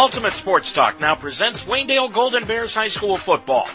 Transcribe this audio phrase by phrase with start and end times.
[0.00, 3.68] Ultimate Sports Talk now presents Waynedale Golden Bears High School football.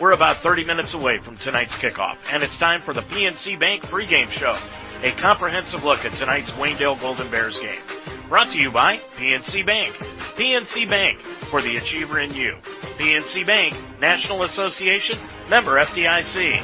[0.00, 3.82] We're about 30 minutes away from tonight's kickoff, and it's time for the PNC Bank
[3.82, 4.56] pregame show,
[5.02, 7.82] a comprehensive look at tonight's Waynedale Golden Bears game.
[8.30, 9.94] Brought to you by PNC Bank.
[10.36, 12.56] PNC Bank for the achiever in you.
[12.96, 15.18] PNC Bank, National Association,
[15.50, 16.58] member FDIC.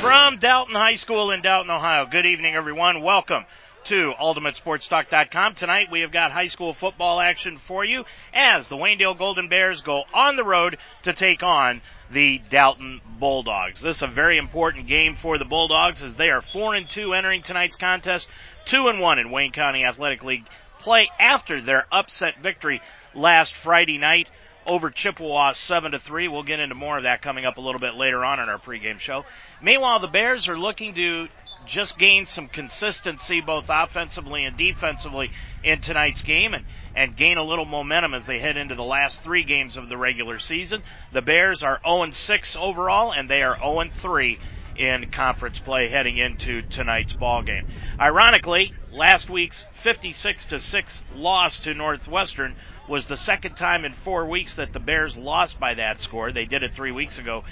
[0.00, 2.06] From Dalton High School in Dalton, Ohio.
[2.06, 3.02] Good evening, everyone.
[3.02, 3.44] Welcome
[3.86, 5.54] to UltimateSportsTalk.com.
[5.54, 9.80] Tonight we have got high school football action for you as the Waynedale Golden Bears
[9.80, 13.80] go on the road to take on the Dalton Bulldogs.
[13.80, 17.14] This is a very important game for the Bulldogs as they are 4 and 2
[17.14, 18.26] entering tonight's contest,
[18.64, 20.48] 2 and 1 in Wayne County Athletic League
[20.80, 22.82] play after their upset victory
[23.14, 24.28] last Friday night
[24.66, 26.26] over Chippewa 7 to 3.
[26.26, 28.58] We'll get into more of that coming up a little bit later on in our
[28.58, 29.24] pregame show.
[29.62, 31.28] Meanwhile, the Bears are looking to
[31.66, 35.30] just gain some consistency both offensively and defensively
[35.62, 39.22] in tonight's game and, and gain a little momentum as they head into the last
[39.22, 40.82] three games of the regular season.
[41.12, 44.38] The Bears are 0-6 overall and they are 0-3
[44.76, 47.64] in conference play heading into tonight's ball game.
[47.98, 52.54] Ironically, last week's 56 to 6 loss to Northwestern
[52.88, 56.30] was the second time in 4 weeks that the Bears lost by that score.
[56.30, 57.44] They did it 3 weeks ago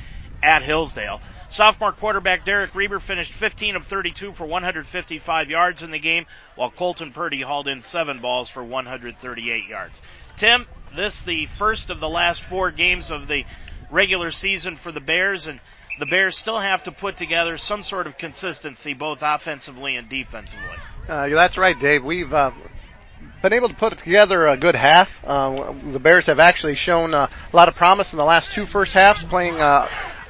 [0.43, 1.21] at Hillsdale.
[1.55, 6.69] Sophomore quarterback Derek Reber finished 15 of 32 for 155 yards in the game, while
[6.69, 10.03] Colton Purdy hauled in seven balls for 138 yards.
[10.37, 10.67] Tim,
[10.97, 13.45] this the first of the last four games of the
[13.89, 15.61] regular season for the Bears, and
[16.01, 20.77] the Bears still have to put together some sort of consistency both offensively and defensively.
[21.09, 22.03] Uh, that's right, Dave.
[22.03, 22.51] We've uh,
[23.43, 25.09] been able to put together a good half.
[25.23, 28.67] Uh, the Bears have actually shown uh, a lot of promise in the last two
[28.67, 29.61] first halves, playing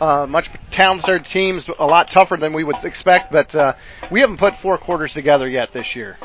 [0.01, 3.33] uh, much talented teams, a lot tougher than we would expect.
[3.33, 3.75] But uh,
[4.11, 6.19] we haven't put four quarters together yet this year.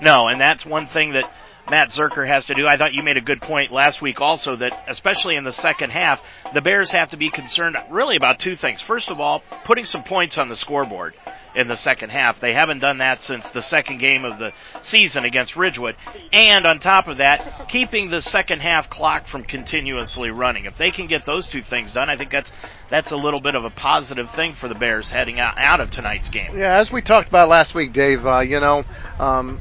[0.00, 1.30] No, and that's one thing that
[1.70, 2.66] Matt Zerker has to do.
[2.66, 5.90] I thought you made a good point last week also that especially in the second
[5.90, 6.20] half,
[6.52, 8.82] the Bears have to be concerned really about two things.
[8.82, 11.14] First of all, putting some points on the scoreboard
[11.54, 12.40] in the second half.
[12.40, 14.52] They haven't done that since the second game of the
[14.82, 15.96] season against Ridgewood.
[16.32, 20.64] And on top of that, keeping the second half clock from continuously running.
[20.64, 22.52] If they can get those two things done, I think that's
[22.88, 25.90] that's a little bit of a positive thing for the Bears heading out, out of
[25.90, 26.58] tonight's game.
[26.58, 28.84] Yeah, as we talked about last week, Dave, uh, you know,
[29.18, 29.60] um,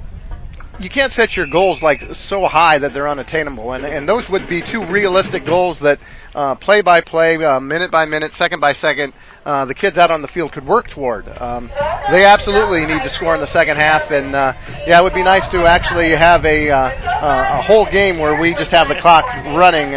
[0.79, 4.47] you can't set your goals like so high that they're unattainable, and and those would
[4.47, 5.99] be two realistic goals that
[6.33, 9.13] uh, play by play, uh, minute by minute, second by second,
[9.49, 11.27] uh, the kids out on the field could work toward.
[11.27, 11.71] Um,
[12.11, 14.53] they absolutely need to score in the second half, and uh,
[14.85, 18.39] yeah, it would be nice to actually have a uh, uh, a whole game where
[18.39, 19.25] we just have the clock
[19.57, 19.89] running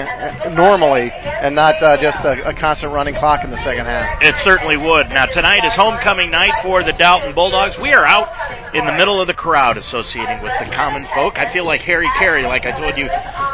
[0.55, 4.23] normally and not just a, a constant running clock in the second half.
[4.23, 5.11] It certainly would.
[5.11, 7.79] Now tonight is homecoming night for the Dalton Bulldogs.
[7.79, 8.33] We are out
[8.75, 11.39] in the middle of the crowd associating with the common folk.
[11.39, 13.11] I feel like Harry Caray, like I told you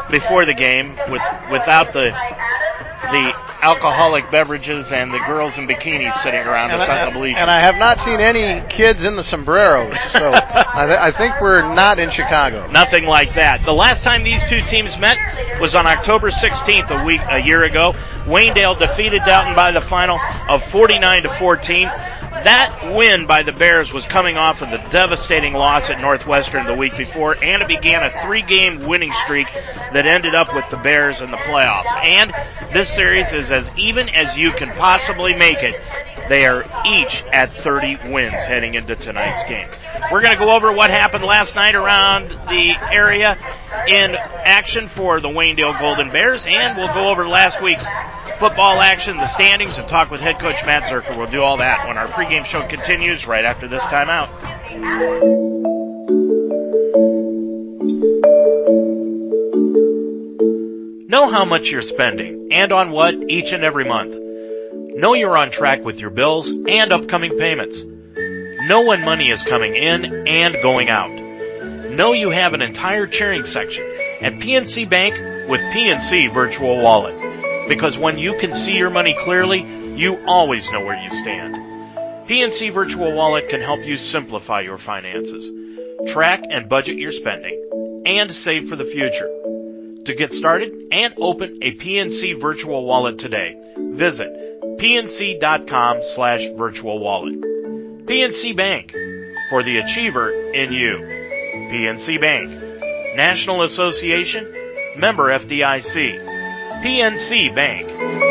[0.09, 1.21] before the game, with
[1.51, 2.15] without the
[3.11, 5.88] the alcoholic beverages and the girls in bikinis
[6.21, 7.39] sitting around and us I, the bleachers.
[7.39, 11.39] And I have not seen any kids in the sombreros, so I, th- I, think
[11.41, 12.67] we're not in Chicago.
[12.67, 13.65] Nothing like that.
[13.65, 15.17] The last time these two teams met
[15.59, 17.93] was on October 16th, a week, a year ago.
[18.25, 21.89] Waynedale defeated Dalton by the final of 49 to 14.
[22.43, 26.75] That win by the Bears was coming off of the devastating loss at Northwestern the
[26.75, 29.47] week before, and it began a three-game winning streak
[29.93, 31.93] that ended up with the Bears in the playoffs.
[32.05, 32.31] And
[32.73, 35.81] this series is as even as you can possibly make it.
[36.29, 39.67] They are each at 30 wins heading into tonight's game.
[40.11, 43.35] We're going to go over what happened last night around the area
[43.87, 47.85] in action for the Waynedale Golden Bears, and we'll go over last week's
[48.39, 51.17] football action, the standings, and talk with head coach Matt Zerker.
[51.17, 54.29] We'll do all that when our pregame show continues right after this timeout.
[61.07, 64.13] Know how much you're spending and on what each and every month.
[64.13, 67.81] Know you're on track with your bills and upcoming payments.
[68.67, 71.11] Know when money is coming in and going out.
[71.89, 73.85] Know you have an entire cheering section
[74.21, 75.15] at PNC Bank
[75.49, 79.61] with PNC Virtual Wallet because when you can see your money clearly,
[79.95, 81.68] you always know where you stand.
[82.29, 85.49] PNC Virtual Wallet can help you simplify your finances,
[86.13, 89.27] track and budget your spending, and save for the future.
[90.05, 94.29] To get started and open a PNC Virtual Wallet today, visit
[94.77, 97.33] pnc.com slash virtual wallet.
[98.05, 98.91] PNC Bank,
[99.49, 100.99] for the achiever in you.
[101.71, 102.51] PNC Bank,
[103.15, 104.53] National Association,
[104.97, 106.83] member FDIC.
[106.83, 108.28] PNC Bank.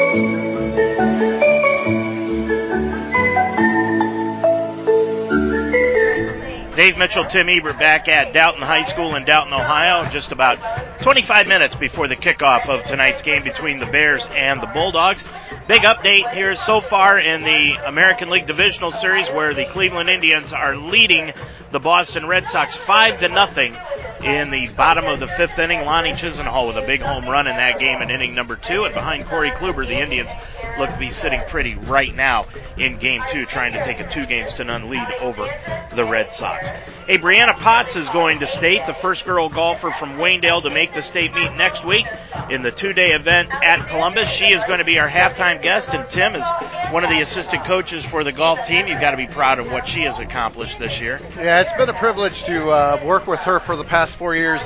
[6.78, 11.48] Dave Mitchell, Tim Ebert back at Dalton High School in Dalton, Ohio, just about 25
[11.48, 15.24] minutes before the kickoff of tonight's game between the Bears and the Bulldogs.
[15.66, 20.52] Big update here so far in the American League Divisional Series where the Cleveland Indians
[20.52, 21.32] are leading
[21.72, 23.76] the Boston Red Sox 5 to nothing
[24.22, 25.84] in the bottom of the fifth inning.
[25.84, 28.84] Lonnie Chisenhall with a big home run in that game in inning number two.
[28.84, 30.30] And behind Corey Kluber, the Indians
[30.78, 34.26] look to be sitting pretty right now in game two, trying to take a two
[34.26, 35.48] games to none lead over
[35.94, 36.68] the Red Sox.
[37.06, 40.92] Hey, Brianna Potts is going to state, the first girl golfer from Waynedale to make
[40.92, 42.06] the state meet next week
[42.50, 44.28] in the two day event at Columbus.
[44.28, 46.44] She is going to be our halftime guest, and Tim is
[46.92, 48.86] one of the assistant coaches for the golf team.
[48.86, 51.20] You've got to be proud of what she has accomplished this year.
[51.36, 54.60] Yeah, it's been a privilege to uh, work with her for the past four years.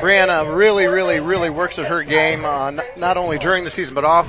[0.00, 4.04] Brianna really, really, really works at her game, uh, not only during the season but
[4.04, 4.28] off,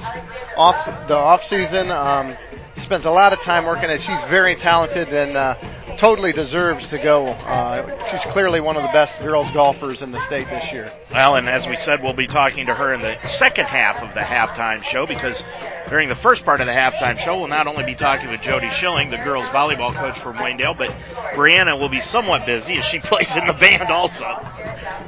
[0.55, 1.89] off the off season.
[1.91, 2.35] Um,
[2.77, 4.01] spends a lot of time working it.
[4.01, 5.55] She's very talented and uh,
[5.97, 7.27] totally deserves to go.
[7.27, 10.91] Uh, she's clearly one of the best girls golfers in the state this year.
[11.11, 14.13] Well, and as we said, we'll be talking to her in the second half of
[14.13, 15.43] the halftime show because
[15.89, 18.69] during the first part of the halftime show, we'll not only be talking with Jody
[18.69, 20.89] Schilling, the girls volleyball coach from Waynedale, but
[21.35, 24.25] Brianna will be somewhat busy as she plays in the band also.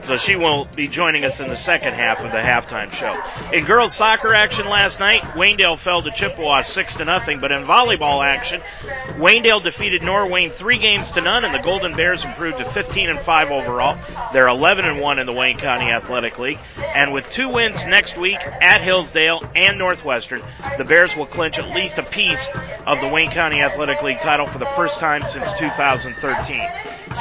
[0.06, 3.20] So she will be joining us in the second half of the halftime show.
[3.52, 7.65] In girls soccer action last night, Waynedale fell to Chippewa six to nothing, but in
[7.66, 8.62] volleyball action,
[9.18, 13.20] Waynedale defeated Norwayne three games to none, and the Golden Bears improved to 15 and
[13.20, 13.98] five overall.
[14.34, 18.18] They're 11 and one in the Wayne County Athletic League, and with two wins next
[18.18, 20.44] week at Hillsdale and Northwestern,
[20.78, 22.48] the Bears will clinch at least a piece
[22.86, 26.70] of the Wayne County Athletic League title for the first time since 2013.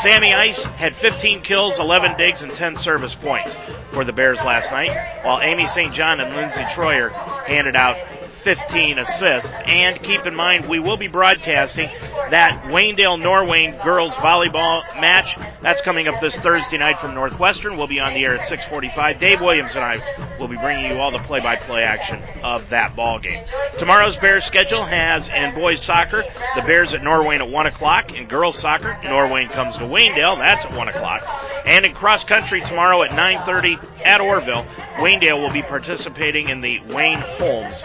[0.03, 3.57] Sammy Ice had 15 kills, 11 digs, and 10 service points
[3.93, 5.95] for the Bears last night, while Amy St.
[5.95, 7.13] John and Lindsay Troyer
[7.47, 7.97] handed out
[8.45, 9.53] 15 assists.
[9.67, 11.89] And keep in mind, we will be broadcasting
[12.31, 15.37] that Waynedale Norwayne girls volleyball match.
[15.63, 17.77] That's coming up this Thursday night from Northwestern.
[17.77, 19.19] We'll be on the air at 6:45.
[19.19, 23.19] Dave Williams and I will be bringing you all the play-by-play action of that ball
[23.19, 23.43] game.
[23.79, 26.25] Tomorrow's Bears schedule has in boys soccer
[26.55, 28.13] the Bears at Norwayne at one o'clock.
[28.13, 30.39] In girls soccer, Norwayne comes to Waynedale.
[30.39, 31.23] That's at one o'clock.
[31.65, 36.81] And in cross country tomorrow at 9:30 at Orrville, Waynedale will be participating in the
[36.81, 37.83] Wayne Holmes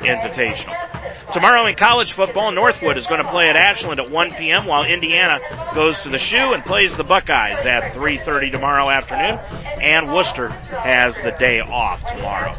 [0.00, 1.32] Invitational.
[1.32, 4.66] Tomorrow in college football, Northwood is going to play at Ashland at 1 p.m.
[4.66, 5.38] while Indiana
[5.74, 9.38] goes to the shoe and plays the Buckeyes at 3.30 tomorrow afternoon.
[9.80, 12.56] And Wooster has the day off tomorrow.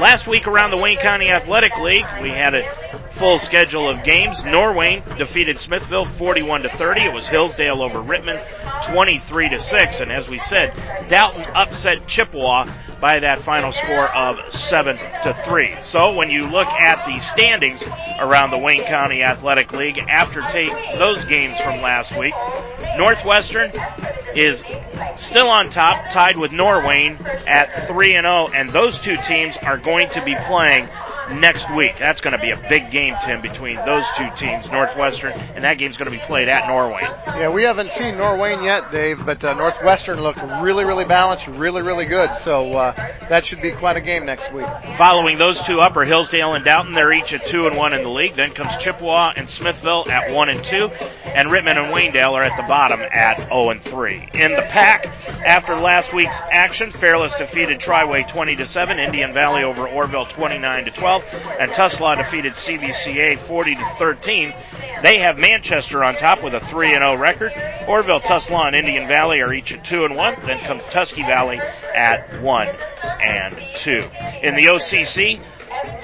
[0.00, 4.42] Last week around the Wayne County Athletic League, we had a full schedule of games.
[4.42, 7.02] Norwayne defeated Smithville 41 to 30.
[7.02, 8.42] It was Hillsdale over Rittman
[8.86, 10.00] 23 to 6.
[10.00, 10.74] And as we said,
[11.08, 15.76] Dalton upset Chippewa by that final score of 7 to 3.
[15.80, 17.82] So when you look at the standings
[18.18, 22.34] around the Wayne County Athletic League after take those games from last week,
[22.96, 23.72] Northwestern
[24.34, 24.62] is
[25.16, 29.78] still on top, tied with Norwayne at 3 and 0, and those two teams are
[29.78, 30.88] going to be playing
[31.30, 31.98] next week.
[31.98, 35.78] That's going to be a big game, Tim, between those two teams, Northwestern, and that
[35.78, 37.10] game's going to be played at Norwayne.
[37.26, 41.82] Yeah, we haven't seen Norwayne yet, Dave, but uh, Northwestern looked really, really balanced, really,
[41.82, 42.34] really good.
[42.36, 42.92] So uh,
[43.28, 44.66] that should be quite a game next week.
[44.96, 46.94] Following those two up are Hillsdale and Dalton.
[46.94, 48.36] They're each at two and one in the league.
[48.36, 50.86] Then comes Chippewa and Smithville at one and two,
[51.24, 54.28] and Rittman and Waynedale are at the bottom at 0 and three.
[54.32, 55.06] In the pack,
[55.44, 60.84] after last week's action, Fairless defeated Triway 20 to seven, Indian Valley over Orrville 29
[60.86, 61.24] to 12
[61.60, 62.56] and Tuslaw defeated
[62.94, 64.54] CVCA 40 to 13.
[65.02, 67.52] They have Manchester on top with a 3 and 0 record.
[67.86, 70.36] Orrville, Tuslaw, and Indian Valley are each at 2 and 1.
[70.46, 71.58] Then comes Tusky Valley
[71.94, 72.68] at 1
[73.22, 73.90] and 2.
[74.42, 75.40] In the OCC,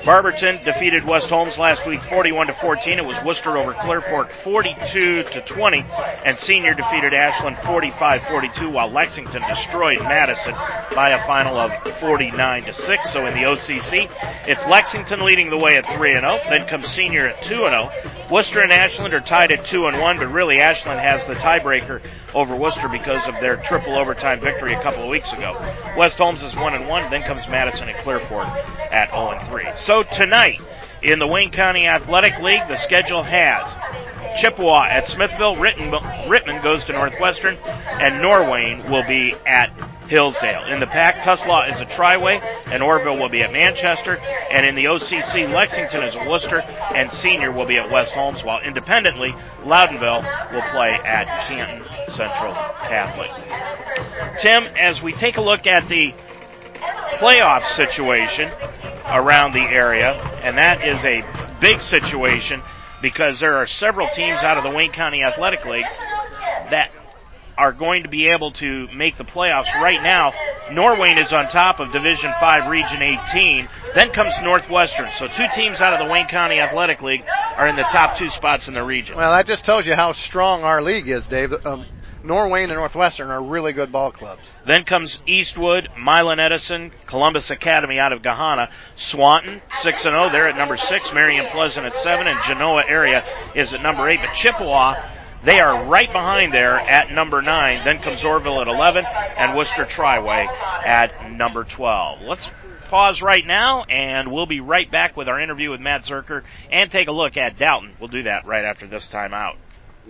[0.04, 2.98] Barberton defeated West Holmes last week 41 to 14.
[2.98, 5.84] It was Wooster over Clear Fork 42 to 20
[6.24, 10.54] and Senior defeated Ashland 45-42 while Lexington destroyed Madison
[10.94, 13.12] by a final of 49 to 6.
[13.12, 14.10] So in the OCC,
[14.48, 17.92] it's Lexington leading the way at 3 and 0, then comes Senior at 2 and
[18.02, 18.28] 0.
[18.30, 22.00] Wooster and Ashland are tied at 2 and 1, but really Ashland has the tiebreaker
[22.34, 25.56] over Wooster because of their triple overtime victory a couple of weeks ago.
[25.96, 29.48] West Holmes is 1 and 1, then comes Madison and Clear Fork at 0 and
[29.48, 29.59] 3.
[29.76, 30.60] So tonight
[31.02, 33.76] in the Wayne County Athletic League, the schedule has
[34.36, 39.70] Chippewa at Smithville, Rittman goes to Northwestern, and Norwayne will be at
[40.08, 40.64] Hillsdale.
[40.64, 44.16] In the pack, Tuslaw is a Triway, and Orrville will be at Manchester.
[44.50, 48.42] And in the OCC, Lexington is at Wooster, and Senior will be at West Holmes,
[48.42, 53.30] while independently, Loudonville will play at Canton Central Catholic.
[54.38, 56.14] Tim, as we take a look at the
[57.18, 58.50] playoff situation
[59.06, 61.24] around the area, and that is a
[61.60, 62.62] big situation
[63.02, 65.86] because there are several teams out of the Wayne County Athletic League
[66.70, 66.90] that
[67.56, 70.32] are going to be able to make the playoffs right now.
[70.68, 73.68] Norwayne is on top of Division 5 Region 18.
[73.94, 75.10] Then comes Northwestern.
[75.16, 77.24] So two teams out of the Wayne County Athletic League
[77.56, 79.16] are in the top two spots in the region.
[79.16, 81.52] Well, that just tells you how strong our league is, Dave.
[81.66, 81.84] Um,
[82.24, 84.42] Norwayne and Northwestern are really good ball clubs.
[84.66, 90.28] Then comes Eastwood, Milan Edison, Columbus Academy out of Gahanna, Swanton, 6 and 0.
[90.30, 93.24] They're at number 6, Marion Pleasant at 7, and Genoa area
[93.54, 94.18] is at number 8.
[94.20, 94.96] But Chippewa,
[95.44, 97.84] they are right behind there at number 9.
[97.84, 100.46] Then comes Orrville at 11, and Wooster Triway
[100.84, 102.20] at number 12.
[102.22, 102.50] Let's
[102.84, 106.90] pause right now, and we'll be right back with our interview with Matt Zerker and
[106.90, 107.94] take a look at Dalton.
[107.98, 109.56] We'll do that right after this time out.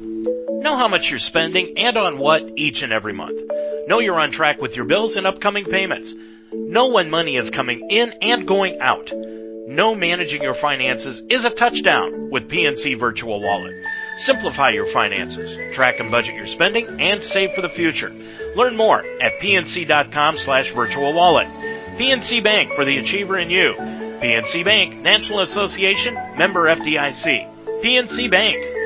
[0.00, 3.40] Know how much you're spending and on what each and every month.
[3.86, 6.14] Know you're on track with your bills and upcoming payments.
[6.52, 9.12] Know when money is coming in and going out.
[9.12, 13.74] Know managing your finances is a touchdown with PNC Virtual Wallet.
[14.18, 18.12] Simplify your finances, track and budget your spending, and save for the future.
[18.56, 21.46] Learn more at pnc.com slash virtual wallet.
[21.46, 23.74] PNC Bank for the achiever in you.
[23.78, 27.82] PNC Bank, National Association, member FDIC.
[27.82, 28.79] PNC Bank.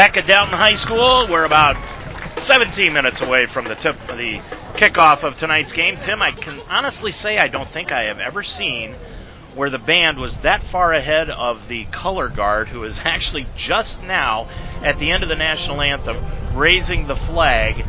[0.00, 1.76] Back at Dalton High School, we're about
[2.38, 4.40] 17 minutes away from the tip the
[4.72, 5.98] kickoff of tonight's game.
[5.98, 8.94] Tim, I can honestly say I don't think I have ever seen
[9.54, 14.02] where the band was that far ahead of the color guard, who is actually just
[14.02, 14.48] now
[14.82, 16.16] at the end of the national anthem
[16.54, 17.84] raising the flag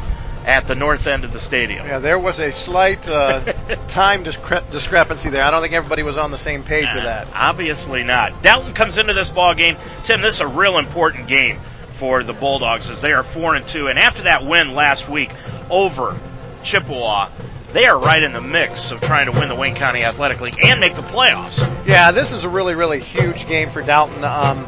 [0.46, 1.88] at the north end of the stadium.
[1.88, 3.40] Yeah, there was a slight uh,
[3.88, 5.46] time discre- discrepancy there.
[5.46, 7.30] I don't think everybody was on the same page with that.
[7.34, 8.44] Obviously not.
[8.44, 9.78] Dalton comes into this ball game.
[10.04, 11.58] Tim, this is a real important game
[12.02, 13.88] for the Bulldogs as they are four and two.
[13.88, 15.30] And after that win last week
[15.70, 16.20] over
[16.64, 17.30] Chippewa,
[17.74, 20.58] they are right in the mix of trying to win the Wayne County Athletic League
[20.66, 21.60] and make the playoffs.
[21.86, 24.24] Yeah, this is a really, really huge game for Dalton.
[24.24, 24.66] Um,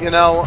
[0.00, 0.44] you know,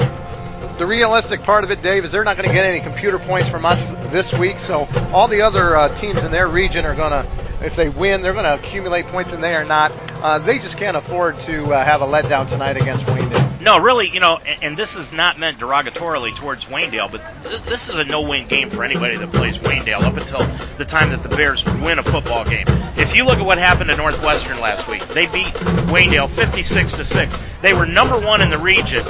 [0.77, 3.47] the realistic part of it, Dave, is they're not going to get any computer points
[3.49, 4.59] from us this week.
[4.59, 8.21] So all the other uh, teams in their region are going to, if they win,
[8.21, 9.91] they're going to accumulate points, and they are not.
[10.21, 13.61] Uh, they just can't afford to uh, have a letdown tonight against Waynedale.
[13.61, 17.63] No, really, you know, and, and this is not meant derogatorily towards Waynedale, but th-
[17.63, 20.39] this is a no-win game for anybody that plays Waynedale up until
[20.77, 22.65] the time that the Bears win a football game.
[22.97, 25.53] If you look at what happened to Northwestern last week, they beat
[25.87, 27.37] Waynedale 56 to 6.
[27.61, 29.03] They were number 1 in the region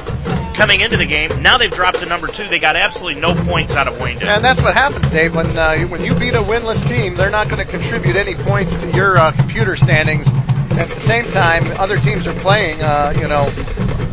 [0.53, 1.41] coming into the game.
[1.41, 2.47] Now they've dropped to number 2.
[2.47, 4.23] They got absolutely no points out of Waynedale.
[4.23, 5.35] And that's what happens, Dave.
[5.35, 8.73] When uh, when you beat a winless team, they're not going to contribute any points
[8.75, 10.27] to your uh, computer standings.
[10.79, 13.45] At the same time, other teams are playing, uh, you know,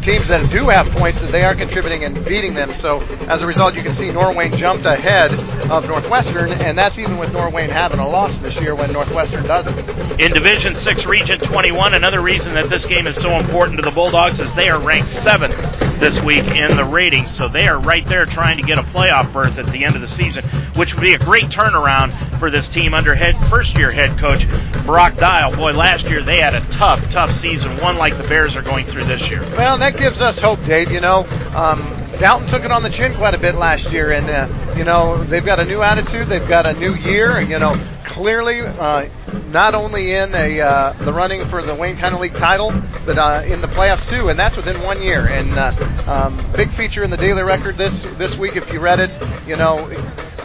[0.03, 2.73] teams that do have points that they are contributing and beating them.
[2.75, 5.33] So as a result, you can see Norwayne jumped ahead
[5.71, 9.79] of Northwestern, and that's even with Norwayne having a loss this year when Northwestern doesn't.
[10.21, 13.91] In Division 6, Region 21, another reason that this game is so important to the
[13.91, 15.57] Bulldogs is they are ranked seventh
[16.01, 19.31] this week in the ratings, so they are right there trying to get a playoff
[19.33, 22.69] berth at the end of the season, which would be a great turnaround for this
[22.69, 24.47] team under head first year head coach
[24.87, 25.55] Brock Dial.
[25.55, 28.87] Boy, last year they had a tough, tough season, one like the Bears are going
[28.87, 29.41] through this year.
[29.53, 30.91] Well, that gives us hope, Dave.
[30.91, 31.81] You know, um,
[32.19, 35.23] Dalton took it on the chin quite a bit last year, and uh, you know
[35.25, 37.77] they've got a new attitude, they've got a new year, you know
[38.11, 39.09] clearly uh,
[39.51, 42.73] not only in a uh, the running for the Wayne County League title,
[43.07, 45.29] but uh, in the playoffs too, and that's within one year.
[45.29, 45.73] And uh,
[46.07, 49.11] um, big feature in the daily record this this week, if you read it,
[49.47, 49.89] you know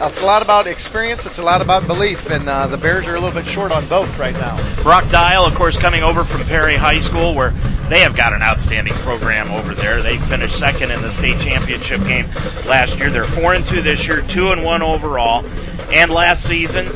[0.00, 3.14] it's a lot about experience, it's a lot about belief, and uh, the Bears are
[3.14, 4.56] a little bit short on both right now.
[4.82, 7.52] Brock Dial, of course, coming over from Perry High School, where
[7.88, 10.02] they have got an outstanding program over there.
[10.02, 12.26] They finished second in the state championship game
[12.66, 13.10] last year.
[13.10, 15.46] They're four and two this year, two and one overall.
[15.92, 16.86] And last season,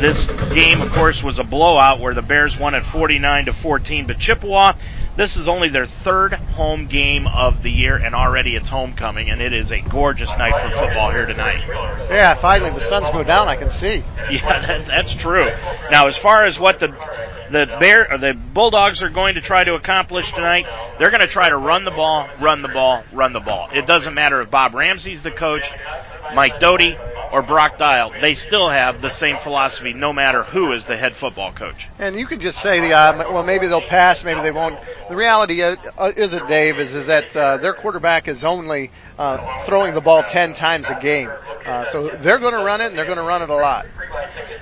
[0.00, 4.06] this game, of course, was a blowout where the Bears won at 49 to 14.
[4.06, 4.74] But Chippewa,
[5.16, 9.40] this is only their third home game of the year, and already it's homecoming, and
[9.40, 11.60] it is a gorgeous night for football here tonight.
[12.10, 13.48] Yeah, finally the sun's go down.
[13.48, 14.04] I can see.
[14.32, 15.50] Yeah, that, that's true.
[15.90, 16.88] Now, as far as what the
[17.52, 20.66] the Bear, or the Bulldogs are going to try to accomplish tonight.
[20.98, 23.68] They're going to try to run the ball, run the ball, run the ball.
[23.72, 25.70] It doesn't matter if Bob Ramsey's the coach,
[26.34, 26.96] Mike Doty,
[27.30, 28.12] or Brock Dial.
[28.20, 31.88] They still have the same philosophy, no matter who is the head football coach.
[31.98, 34.78] And you can just say, the, uh, well, maybe they'll pass, maybe they won't.
[35.12, 35.76] The reality uh,
[36.16, 40.22] is it, Dave, is is that uh, their quarterback is only uh, throwing the ball
[40.22, 41.28] ten times a game.
[41.66, 43.84] Uh, so they're going to run it, and they're going to run it a lot.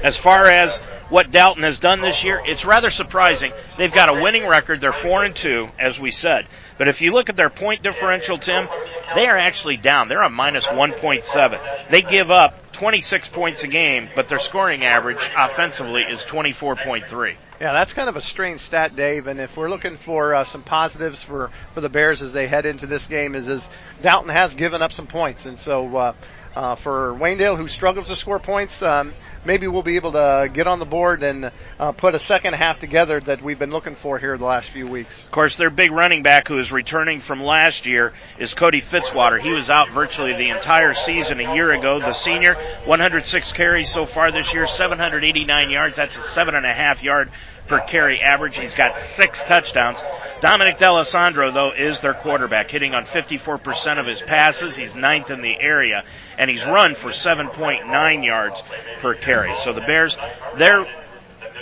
[0.03, 0.77] As far as
[1.09, 3.53] what Dalton has done this year, it's rather surprising.
[3.79, 4.81] They've got a winning record.
[4.81, 6.49] They're four and two, as we said.
[6.79, 8.69] But if you look at their point differential, Tim,
[9.15, 10.09] they are actually down.
[10.09, 11.91] They're on minus 1.7.
[11.91, 17.37] They give up 26 points a game, but their scoring average offensively is 24.3.
[17.61, 19.27] Yeah, that's kind of a strange stat, Dave.
[19.27, 22.65] And if we're looking for uh, some positives for, for the Bears as they head
[22.65, 23.69] into this game, is is
[24.01, 26.13] Dalton has given up some points, and so uh,
[26.57, 29.13] uh, for Waynedale, who struggles to score points, um,
[29.45, 32.79] maybe we'll be able to get on the board and uh, put a second half
[32.79, 35.25] together that we've been looking for here the last few weeks.
[35.25, 39.41] Of course, their big running back who is returning from last year is Cody Fitzwater.
[39.41, 41.99] He was out virtually the entire season a year ago.
[42.01, 42.55] The senior,
[42.85, 45.97] 106 carries so far this year, 789 yards.
[45.97, 47.31] That's a seven and a half yard
[47.71, 48.59] per carry average.
[48.59, 49.99] He's got six touchdowns.
[50.41, 54.75] Dominic D'Alessandro, though, is their quarterback, hitting on 54% of his passes.
[54.75, 56.05] He's ninth in the area,
[56.41, 58.63] and he's run for 7.9 yards
[58.99, 59.55] per carry.
[59.57, 60.17] So the Bears,
[60.57, 60.87] their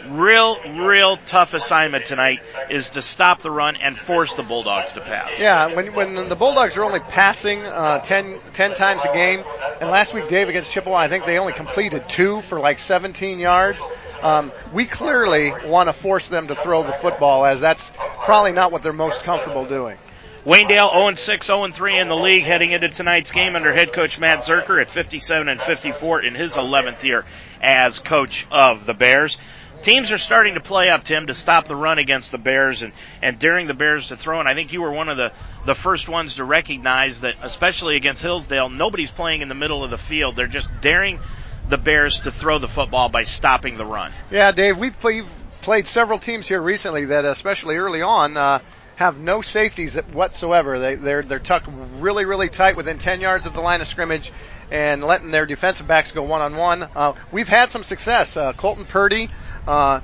[0.08, 0.56] real,
[0.86, 2.38] real tough assignment tonight
[2.70, 5.32] is to stop the run and force the Bulldogs to pass.
[5.36, 9.42] Yeah, when, when the Bulldogs are only passing uh, 10, 10 times a game,
[9.80, 13.40] and last week, Dave, against Chippewa, I think they only completed two for like 17
[13.40, 13.80] yards.
[14.22, 17.90] Um, we clearly want to force them to throw the football, as that's
[18.24, 19.98] probably not what they're most comfortable doing.
[20.44, 24.80] Waynedale 0-6, 0-3 in the league heading into tonight's game under head coach Matt Zerker
[24.80, 27.24] at 57 and 54 in his 11th year
[27.60, 29.36] as coach of the Bears.
[29.82, 32.92] Teams are starting to play up, Tim, to stop the run against the Bears and,
[33.20, 34.38] and daring the Bears to throw.
[34.38, 35.32] And I think you were one of the,
[35.66, 39.90] the first ones to recognize that, especially against Hillsdale, nobody's playing in the middle of
[39.90, 40.36] the field.
[40.36, 41.20] They're just daring
[41.68, 44.12] the Bears to throw the football by stopping the run.
[44.30, 44.96] Yeah, Dave, we've
[45.60, 48.60] played several teams here recently that, especially early on, uh,
[48.98, 50.80] have no safeties whatsoever.
[50.80, 51.68] They, they're they're tucked
[52.00, 54.32] really really tight within 10 yards of the line of scrimmage,
[54.72, 56.82] and letting their defensive backs go one on one.
[56.82, 58.36] Uh we've had some success.
[58.36, 59.30] Uh, Colton Purdy
[59.68, 60.00] uh,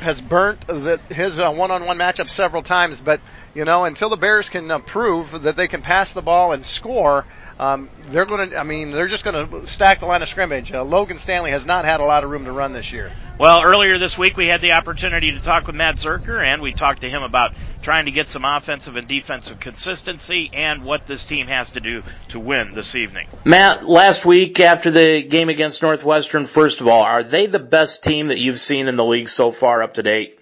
[0.00, 3.20] has burnt the, his one on one matchup several times, but
[3.54, 6.66] you know until the Bears can uh, prove that they can pass the ball and
[6.66, 7.24] score
[7.58, 10.72] um, they're going to, I mean, they're just going to stack the line of scrimmage.
[10.72, 13.12] Uh, Logan Stanley has not had a lot of room to run this year.
[13.38, 16.72] Well, earlier this week we had the opportunity to talk with Matt Zerker, and we
[16.72, 21.24] talked to him about trying to get some offensive and defensive consistency and what this
[21.24, 23.26] team has to do to win this evening.
[23.44, 28.04] Matt, last week after the game against Northwestern, first of all, are they the best
[28.04, 30.38] team that you've seen in the league so far up to date?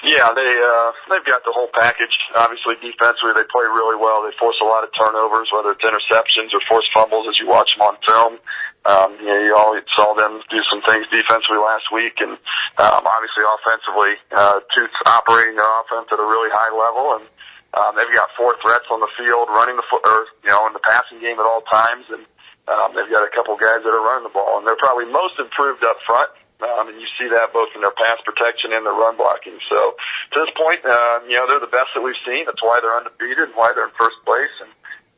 [0.00, 2.16] Yeah, they uh, they've got the whole package.
[2.32, 4.24] Obviously, defensively, they play really well.
[4.24, 7.76] They force a lot of turnovers, whether it's interceptions or forced fumbles, as you watch
[7.76, 8.40] them on film.
[8.88, 12.32] Um, you know, you all saw them do some things defensively last week, and
[12.80, 17.28] um, obviously offensively, uh, Toots operating their offense at a really high level, and
[17.76, 20.72] um, they've got four threats on the field, running the foot, or you know, in
[20.72, 22.24] the passing game at all times, and
[22.72, 25.36] um, they've got a couple guys that are running the ball, and they're probably most
[25.36, 26.32] improved up front.
[26.62, 29.58] Um, and you see that both in their pass protection and their run blocking.
[29.70, 29.96] So
[30.32, 32.44] to this point, uh, you know, they're the best that we've seen.
[32.44, 34.52] That's why they're undefeated and why they're in first place.
[34.60, 34.70] And,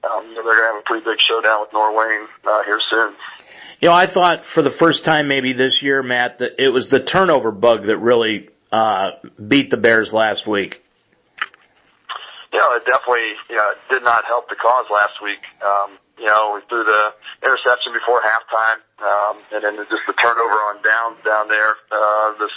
[0.05, 2.81] um, you know, they're going to have a pretty big showdown with Norwayne, uh, here
[2.91, 3.15] soon.
[3.81, 6.89] You know, I thought for the first time maybe this year, Matt, that it was
[6.89, 9.13] the turnover bug that really, uh,
[9.45, 10.82] beat the Bears last week.
[12.53, 15.41] Yeah, it definitely, you know, did not help the cause last week.
[15.65, 20.61] Um, you know, we threw the interception before halftime, um, and then just the turnover
[20.69, 22.53] on downs down there, uh, this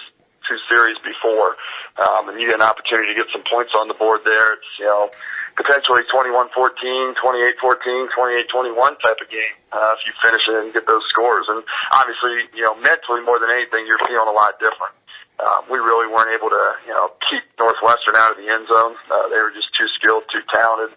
[0.48, 1.56] two series before.
[1.98, 4.54] Um, and you get an opportunity to get some points on the board there.
[4.54, 5.10] It's, you know,
[5.56, 11.04] potentially 21-14, 28-14, 28-21 type of game, uh, if you finish it and get those
[11.10, 11.48] scores.
[11.48, 14.94] And obviously, you know, mentally more than anything, you're feeling a lot different.
[15.39, 18.95] Um, we really weren't able to, you know, keep Northwestern out of the end zone.
[19.12, 20.95] Uh, they were just too skilled, too talented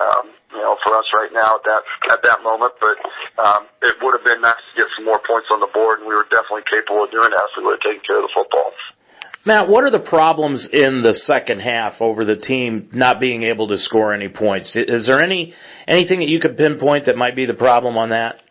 [0.00, 2.72] um, you know, for us right now at that at that moment.
[2.80, 2.96] But
[3.38, 6.08] um, it would have been nice to get some more points on the board, and
[6.08, 8.32] we were definitely capable of doing that if we would have taken care of the
[8.34, 8.72] football.
[9.42, 13.68] Matt, what are the problems in the second half over the team not being able
[13.68, 14.76] to score any points?
[14.76, 15.54] Is there any
[15.88, 18.42] anything that you could pinpoint that might be the problem on that?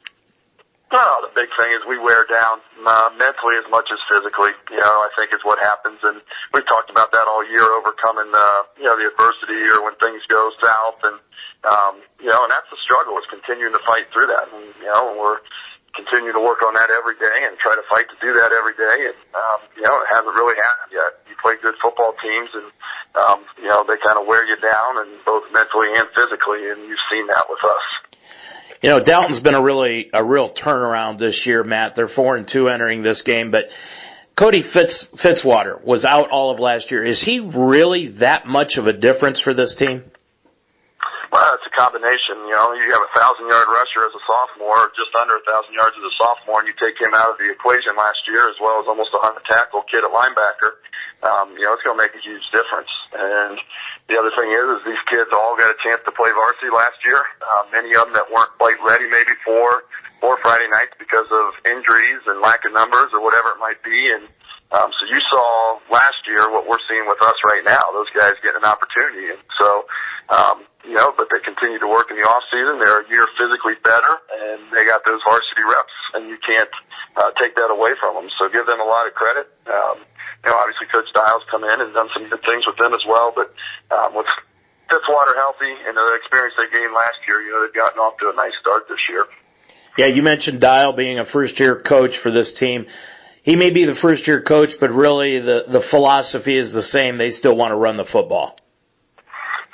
[0.90, 4.58] Well, the big thing is we wear down uh, mentally as much as physically.
[4.74, 6.18] You know, I think is what happens, and
[6.54, 10.26] we've talked about that all year, overcoming uh, you know the adversity or when things
[10.34, 11.22] go south, and
[11.70, 14.50] um, you know, and that's the struggle is continuing to fight through that.
[14.50, 15.46] And, you know, we're,
[15.94, 18.74] continue to work on that every day and try to fight to do that every
[18.74, 19.14] day.
[19.14, 21.22] And um, you know, it hasn't really happened yet.
[21.30, 22.68] You play good football teams, and
[23.14, 26.66] um, you know they kind of wear you down, and both mentally and physically.
[26.70, 28.09] And you've seen that with us.
[28.82, 31.96] You know, Dalton's been a really a real turnaround this year, Matt.
[31.96, 33.72] They're four and two entering this game, but
[34.40, 37.04] Cody Fitz, Fitzwater was out all of last year.
[37.04, 40.10] Is he really that much of a difference for this team?
[41.30, 42.48] Well, it's a combination.
[42.48, 45.76] You know, you have a thousand yard rusher as a sophomore, just under a thousand
[45.76, 48.56] yards as a sophomore, and you take him out of the equation last year, as
[48.64, 50.80] well as almost a hundred tackle kid at linebacker.
[51.22, 52.90] Um, you know, it's going to make a huge difference.
[53.12, 53.60] And
[54.10, 56.98] the other thing is, is these kids all got a chance to play varsity last
[57.06, 57.22] year.
[57.40, 59.86] Uh, many of them that weren't quite ready, maybe for
[60.20, 64.12] for Friday nights because of injuries and lack of numbers or whatever it might be.
[64.12, 64.28] And
[64.76, 67.80] um, so you saw last year what we're seeing with us right now.
[67.94, 69.86] Those guys getting an opportunity, and so
[70.30, 72.82] um, you know, but they continue to work in the off season.
[72.82, 76.70] They're a year physically better, and they got those varsity reps, and you can't
[77.18, 78.30] uh, take that away from them.
[78.42, 79.50] So give them a lot of credit.
[79.70, 80.06] Um,
[80.44, 83.04] you know, obviously Coach Dials come in and done some good things with them as
[83.08, 83.54] well, but
[83.92, 84.28] um, with
[84.90, 88.30] Fitzwater healthy and the experience they gained last year, you know, they've gotten off to
[88.30, 89.26] a nice start this year.
[89.98, 92.88] Yeah, you mentioned Dial being a first year coach for this team.
[93.44, 97.18] He may be the first year coach, but really the, the philosophy is the same.
[97.18, 98.58] They still want to run the football.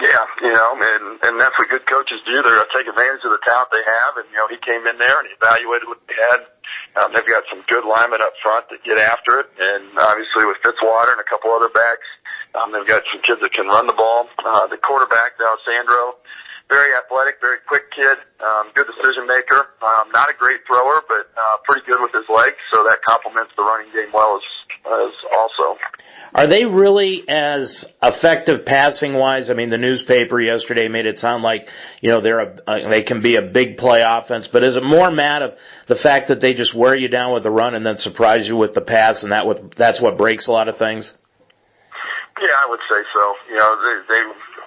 [0.01, 2.41] Yeah, you know, and and that's what good coaches do.
[2.41, 5.19] They're take advantage of the talent they have, and you know, he came in there
[5.19, 6.39] and he evaluated what they had.
[6.95, 10.58] Um, they've got some good linemen up front that get after it, and obviously with
[10.63, 12.08] Fitzwater and a couple other backs,
[12.55, 14.29] um, they've got some kids that can run the ball.
[14.39, 16.15] Uh, the quarterback, D'Alessandro,
[16.69, 19.69] very athletic, very quick kid, um, good decision maker.
[19.82, 23.51] Um, not a great thrower, but uh, pretty good with his legs, so that complements
[23.56, 25.78] the running game well as, as also.
[26.34, 29.49] Are they really as effective passing wise?
[29.49, 31.69] I mean, the newspaper yesterday made it sound like
[32.01, 34.84] you know they're a, uh, they can be a big play offense, but is it
[34.84, 37.86] more Matt of the fact that they just wear you down with the run and
[37.86, 40.78] then surprise you with the pass, and that with that's what breaks a lot of
[40.78, 41.15] things?
[42.41, 43.34] Yeah, I would say so.
[43.49, 44.23] You know, they, they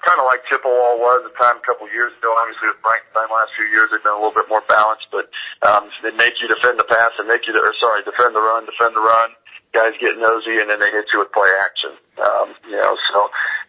[0.08, 2.32] kind of like Chippewa was the time a couple years ago.
[2.40, 5.28] Obviously, with Frankenstein last few years, they've been a little bit more balanced, but
[5.68, 8.64] um, they make you defend the pass and make you, or sorry, defend the run,
[8.64, 9.36] defend the run.
[9.76, 11.92] Guys get nosy and then they hit you with play action.
[12.24, 13.18] Um, you know, so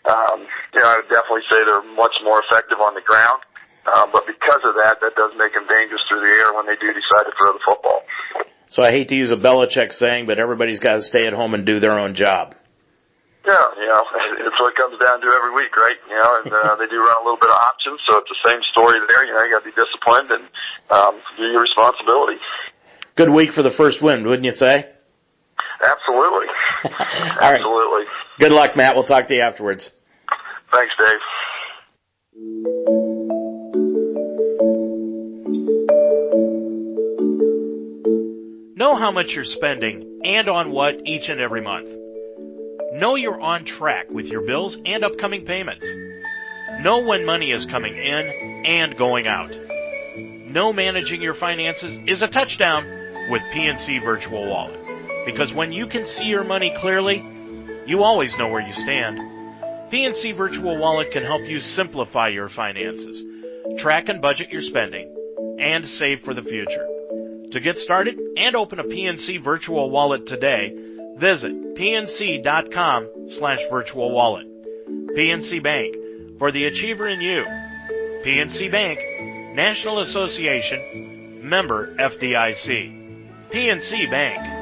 [0.08, 3.43] um, you know, I would definitely say they're much more effective on the ground.
[3.84, 6.80] Uh, but because of that, that does make them dangerous through the air when they
[6.80, 7.99] do decide to throw the football.
[8.71, 11.54] So I hate to use a Belichick saying, but everybody's got to stay at home
[11.54, 12.56] and do their own job.
[13.49, 14.05] Yeah, you know,
[14.45, 15.97] it's what it comes down to every week, right?
[16.07, 18.47] You know, and uh, they do run a little bit of options, so it's the
[18.47, 19.25] same story there.
[19.25, 20.43] You know, you got to be disciplined and
[20.91, 22.38] um, do your responsibility.
[23.15, 24.88] Good week for the first win, wouldn't you say?
[25.81, 26.47] Absolutely.
[27.41, 28.05] Absolutely.
[28.38, 28.93] Good luck, Matt.
[28.93, 29.91] We'll talk to you afterwards.
[30.71, 31.19] Thanks, Dave.
[38.75, 41.89] Know how much you're spending and on what each and every month.
[42.99, 45.88] Know you're on track with your bills and upcoming payments.
[46.81, 49.55] Know when money is coming in and going out.
[50.17, 52.83] Know managing your finances is a touchdown
[53.31, 54.81] with PNC Virtual Wallet.
[55.25, 57.23] Because when you can see your money clearly,
[57.85, 59.17] you always know where you stand.
[59.89, 63.23] PNC Virtual Wallet can help you simplify your finances,
[63.79, 66.85] track and budget your spending, and save for the future.
[67.51, 70.75] To get started and open a PNC Virtual Wallet today,
[71.19, 74.47] visit pnc.com slash virtual wallet.
[74.88, 77.43] PNC Bank, for the achiever in you.
[78.23, 78.99] PNC Bank,
[79.55, 83.49] National Association, member FDIC.
[83.51, 84.60] PNC Bank.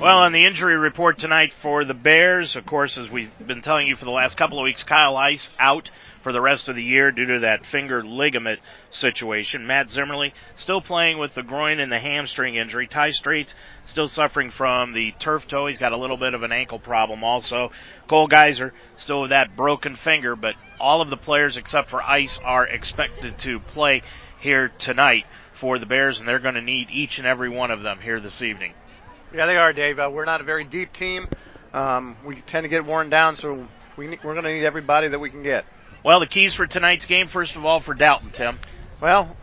[0.00, 3.88] Well, on the injury report tonight for the Bears, of course, as we've been telling
[3.88, 5.90] you for the last couple of weeks, Kyle Ice out
[6.26, 8.58] for the rest of the year due to that finger ligament
[8.90, 9.64] situation.
[9.64, 12.88] Matt Zimmerly still playing with the groin and the hamstring injury.
[12.88, 15.68] Ty Straits still suffering from the turf toe.
[15.68, 17.70] He's got a little bit of an ankle problem also.
[18.08, 22.40] Cole Geyser still with that broken finger, but all of the players except for Ice
[22.42, 24.02] are expected to play
[24.40, 27.84] here tonight for the Bears, and they're going to need each and every one of
[27.84, 28.72] them here this evening.
[29.32, 30.00] Yeah, they are, Dave.
[30.00, 31.28] Uh, we're not a very deep team.
[31.72, 35.20] Um, we tend to get worn down, so we, we're going to need everybody that
[35.20, 35.64] we can get.
[36.06, 38.60] Well, the keys for tonight's game, first of all, for Dalton, Tim.
[39.02, 39.36] Well,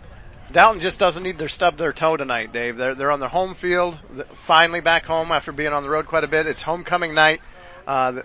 [0.54, 2.78] Dalton just doesn't need their stub their toe tonight, Dave.
[2.78, 4.00] They're they're on their home field,
[4.48, 6.48] finally back home after being on the road quite a bit.
[6.48, 7.42] It's homecoming night.
[7.86, 8.22] Uh,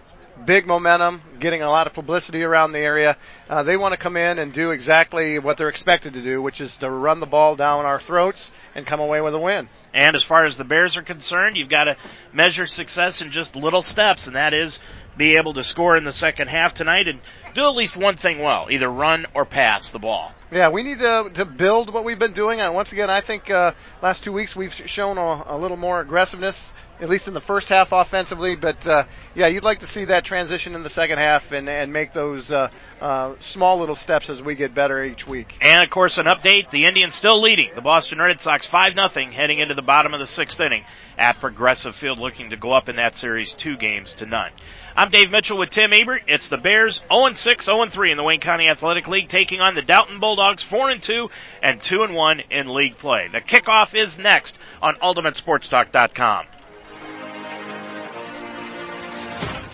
[0.46, 3.16] big momentum, getting a lot of publicity around the area.
[3.50, 6.60] Uh, they want to come in and do exactly what they're expected to do, which
[6.60, 9.68] is to run the ball down our throats and come away with a win.
[9.92, 11.96] And as far as the Bears are concerned, you've got to
[12.32, 14.78] measure success in just little steps, and that is
[15.16, 17.20] be able to score in the second half tonight and
[17.58, 20.32] do at least one thing well, either run or pass the ball.
[20.50, 22.60] Yeah, we need to to build what we've been doing.
[22.60, 26.00] And once again, I think uh, last two weeks we've shown a, a little more
[26.00, 28.56] aggressiveness at least in the first half offensively.
[28.56, 31.92] But uh, yeah, you'd like to see that transition in the second half and, and
[31.92, 35.54] make those uh, uh, small little steps as we get better each week.
[35.60, 39.32] And of course, an update: the Indians still leading the Boston Red Sox five nothing
[39.32, 40.84] heading into the bottom of the sixth inning
[41.16, 44.52] at Progressive Field, looking to go up in that series two games to none.
[44.96, 46.22] I'm Dave Mitchell with Tim Ebert.
[46.26, 50.18] It's the Bears 0-6, 0-3 in the Wayne County Athletic League, taking on the Dalton
[50.18, 51.28] Bulldogs 4-2
[51.62, 53.28] and 2-1 in league play.
[53.28, 56.46] The kickoff is next on UltimateSportsTalk.com.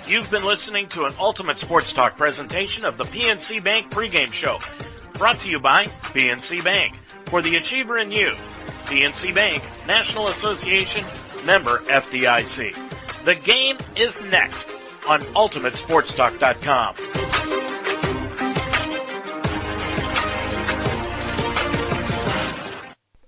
[0.07, 4.59] You've been listening to an Ultimate Sports Talk presentation of the PNC Bank pregame show.
[5.15, 6.99] Brought to you by PNC Bank.
[7.27, 8.33] For the achiever in you,
[8.85, 11.07] PNC Bank, National Association,
[11.47, 13.25] member FDIC.
[13.25, 14.69] The game is next
[15.09, 16.97] on UltimateSportsTalk.com.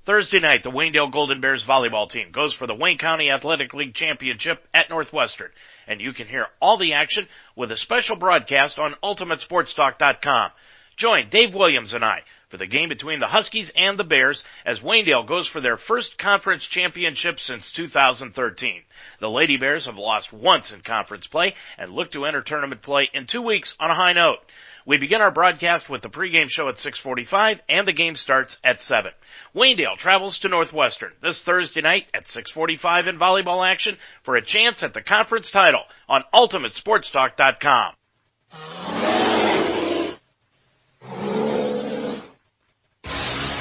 [0.04, 3.94] Thursday night, the Waynedale Golden Bears volleyball team goes for the Wayne County Athletic League
[3.94, 5.50] Championship at Northwestern
[5.86, 10.50] and you can hear all the action with a special broadcast on UltimateSportsTalk.com.
[10.96, 14.80] Join Dave Williams and I for the game between the Huskies and the Bears as
[14.80, 18.82] Waynedale goes for their first conference championship since 2013.
[19.18, 23.10] The Lady Bears have lost once in conference play and look to enter tournament play
[23.12, 24.38] in two weeks on a high note.
[24.86, 28.80] We begin our broadcast with the pregame show at 645 and the game starts at
[28.80, 29.10] 7.
[29.52, 34.84] Waynedale travels to Northwestern this Thursday night at 645 in volleyball action for a chance
[34.84, 37.94] at the conference title on UltimateSportsTalk.com.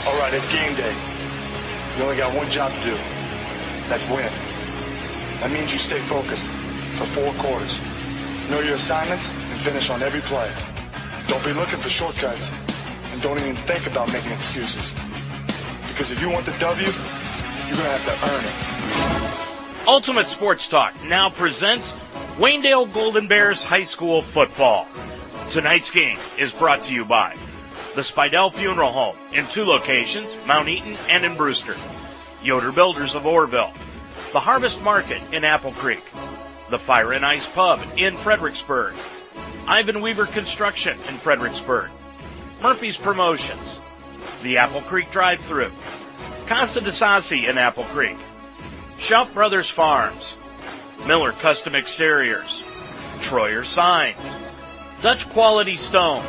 [0.06, 0.96] All right, it's game day.
[1.98, 2.96] You only got one job to do.
[3.90, 4.32] That's win.
[5.42, 6.48] That means you stay focused
[7.00, 7.80] for four quarters.
[8.52, 10.52] Know your assignments and finish on every play.
[11.28, 12.54] Don't be looking for shortcuts
[13.12, 14.94] and don't even think about making excuses.
[15.88, 19.88] Because if you want the W, you're going to have to earn it.
[19.88, 21.92] Ultimate Sports Talk now presents
[22.38, 24.88] Waynedale Golden Bears High School Football.
[25.52, 27.36] Tonight's game is brought to you by
[27.96, 31.76] the Spidell Funeral Home in two locations, Mount Eaton and in Brewster,
[32.44, 33.72] Yoder Builders of Orrville,
[34.34, 36.04] the Harvest Market in Apple Creek,
[36.70, 38.94] the Fire and Ice Pub in Fredericksburg,
[39.68, 41.90] Ivan Weaver Construction in Fredericksburg,
[42.62, 43.80] Murphy's Promotions,
[44.44, 45.72] the Apple Creek Drive-Thru,
[46.48, 48.18] Casa de Sassi in Apple Creek,
[49.00, 50.36] Shelf Brothers Farms,
[51.08, 52.64] Miller Custom Exteriors,
[53.22, 54.18] Troyer Signs,
[55.02, 56.24] Dutch Quality Stone,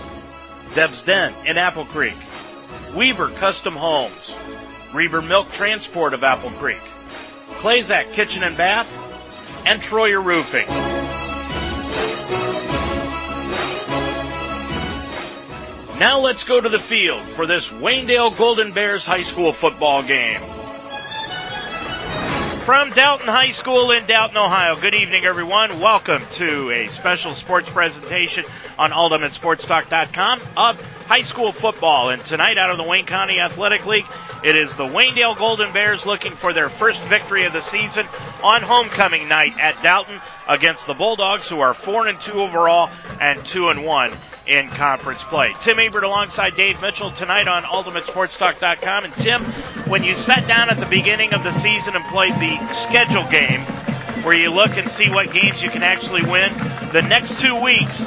[0.74, 2.16] Deb's Den in Apple Creek,
[2.96, 4.34] Weaver Custom Homes,
[4.94, 6.80] Reaver Milk Transport of Apple Creek,
[7.60, 8.88] Clayzak Kitchen and Bath,
[9.66, 10.95] and Troyer Roofing.
[15.98, 20.38] Now let's go to the field for this Waynedale Golden Bears High School football game.
[22.66, 24.78] From Dalton High School in Dalton, Ohio.
[24.78, 25.80] Good evening, everyone.
[25.80, 28.44] Welcome to a special sports presentation
[28.78, 32.10] on UltimateSportsTalk.com of high school football.
[32.10, 34.06] And tonight, out of the Wayne County Athletic League,
[34.44, 38.06] it is the Waynedale Golden Bears looking for their first victory of the season
[38.42, 43.46] on homecoming night at Dalton against the Bulldogs, who are four and two overall and
[43.46, 44.14] two and one
[44.46, 45.54] in conference play.
[45.60, 49.04] Tim Ebert alongside Dave Mitchell tonight on UltimateSportsTalk.com.
[49.04, 49.44] And Tim,
[49.88, 53.62] when you sat down at the beginning of the season and played the schedule game,
[54.22, 56.52] where you look and see what games you can actually win,
[56.92, 58.04] the next two weeks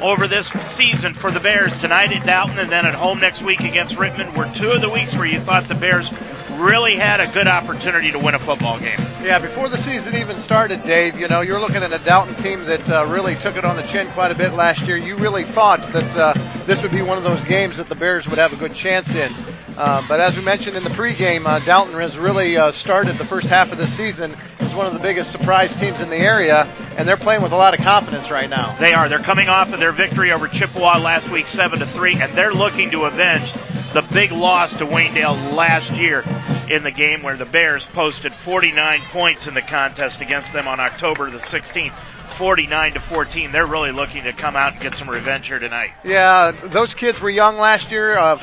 [0.00, 3.60] over this season for the Bears tonight at Dalton and then at home next week
[3.60, 6.10] against Rittman were two of the weeks where you thought the Bears
[6.60, 8.98] really had a good opportunity to win a football game.
[9.22, 12.64] Yeah, before the season even started, Dave, you know, you're looking at a Dalton team
[12.66, 14.96] that uh, really took it on the chin quite a bit last year.
[14.96, 18.28] You really thought that uh, this would be one of those games that the Bears
[18.28, 19.32] would have a good chance in.
[19.76, 23.24] Uh, but as we mentioned in the pregame, uh, Dalton has really uh, started the
[23.24, 26.64] first half of the season as one of the biggest surprise teams in the area,
[26.96, 28.76] and they're playing with a lot of confidence right now.
[28.78, 29.08] They are.
[29.08, 32.52] They're coming off of their victory over Chippewa last week, seven to three, and they're
[32.52, 33.52] looking to avenge
[33.92, 36.22] the big loss to Waynedale last year
[36.70, 40.80] in the game where the Bears posted 49 points in the contest against them on
[40.80, 41.94] October the 16th.
[42.36, 43.52] 49 to 14.
[43.52, 45.90] They're really looking to come out and get some revenge here tonight.
[46.04, 48.16] Yeah, those kids were young last year.
[48.16, 48.38] Uh,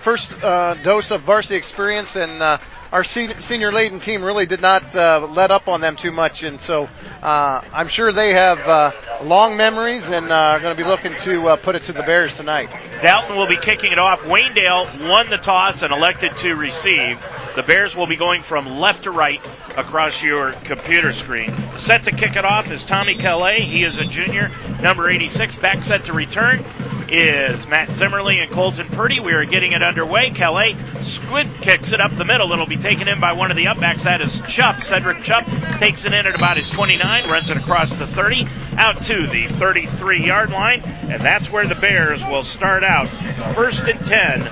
[0.00, 2.58] first uh, dose of varsity experience, and uh,
[2.92, 6.60] our senior, laden team really did not uh, let up on them too much, and
[6.60, 6.88] so
[7.22, 11.14] uh, I'm sure they have uh, long memories and uh, are going to be looking
[11.24, 12.70] to uh, put it to the Bears tonight.
[13.02, 14.20] Dalton will be kicking it off.
[14.20, 17.20] Waynedale won the toss and elected to receive.
[17.56, 19.40] The Bears will be going from left to right
[19.76, 21.54] across your computer screen.
[21.78, 23.60] Set to kick it off is Tommy Calais.
[23.62, 25.58] He is a junior, number 86.
[25.58, 26.64] Back set to return
[27.10, 29.20] is Matt Zimmerly and Colton Purdy.
[29.20, 30.30] We are getting it underway.
[30.30, 32.52] Kelly squid kicks it up the middle.
[32.52, 34.02] It'll be taken in by one of the upbacks.
[34.02, 34.82] That is Chupp.
[34.82, 39.02] Cedric Chupp takes it in at about his 29, runs it across the 30, out
[39.04, 43.08] to the 33 yard line, and that's where the Bears will start out.
[43.54, 44.48] First and 10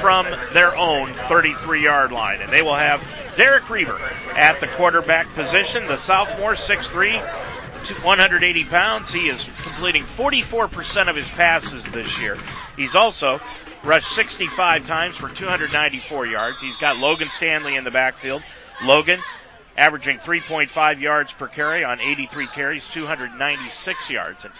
[0.00, 2.40] from their own 33 yard line.
[2.40, 3.02] And they will have
[3.36, 3.98] Derek Reaver
[4.34, 7.49] at the quarterback position, the sophomore, 6'3,
[7.88, 9.10] 180 pounds.
[9.10, 12.38] He is completing 44% of his passes this year.
[12.76, 13.40] He's also
[13.82, 16.60] rushed 65 times for 294 yards.
[16.60, 18.42] He's got Logan Stanley in the backfield.
[18.84, 19.20] Logan
[19.76, 24.44] averaging 3.5 yards per carry on 83 carries, 296 yards.
[24.44, 24.52] And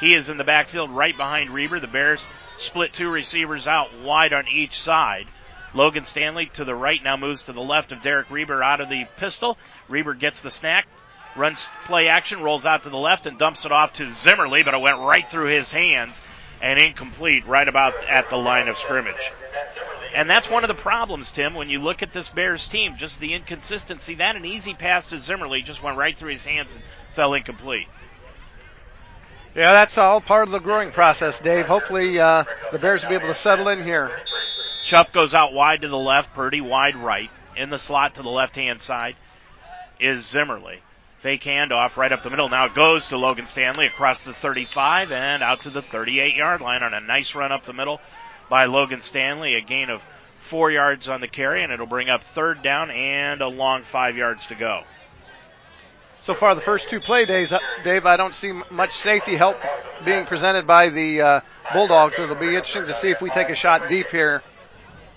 [0.00, 1.80] he is in the backfield right behind Reber.
[1.80, 2.24] The Bears
[2.58, 5.26] split two receivers out wide on each side.
[5.74, 8.88] Logan Stanley to the right now moves to the left of Derek Reber out of
[8.88, 9.58] the pistol.
[9.88, 10.86] Reber gets the snack,
[11.36, 14.74] runs play action, rolls out to the left and dumps it off to Zimmerly, but
[14.74, 16.14] it went right through his hands
[16.60, 19.32] and incomplete right about at the line of scrimmage.
[20.14, 23.20] And that's one of the problems, Tim, when you look at this Bears team, just
[23.20, 24.16] the inconsistency.
[24.16, 26.82] That an easy pass to Zimmerly just went right through his hands and
[27.14, 27.86] fell incomplete.
[29.54, 31.66] Yeah, that's all part of the growing process, Dave.
[31.66, 34.10] Hopefully, uh, the Bears will be able to settle in here.
[34.84, 37.30] Chupp goes out wide to the left, Purdy wide right.
[37.56, 39.16] In the slot to the left hand side
[39.98, 40.80] is Zimmerly.
[41.20, 42.48] Fake handoff right up the middle.
[42.48, 46.60] Now it goes to Logan Stanley across the 35 and out to the 38 yard
[46.60, 48.00] line on a nice run up the middle
[48.48, 49.56] by Logan Stanley.
[49.56, 50.00] A gain of
[50.48, 54.16] four yards on the carry and it'll bring up third down and a long five
[54.16, 54.84] yards to go.
[56.20, 59.56] So far, the first two play days, uh, Dave, I don't see much safety help
[60.04, 61.40] being presented by the uh,
[61.72, 62.18] Bulldogs.
[62.18, 64.42] It'll be interesting to see if we take a shot deep here.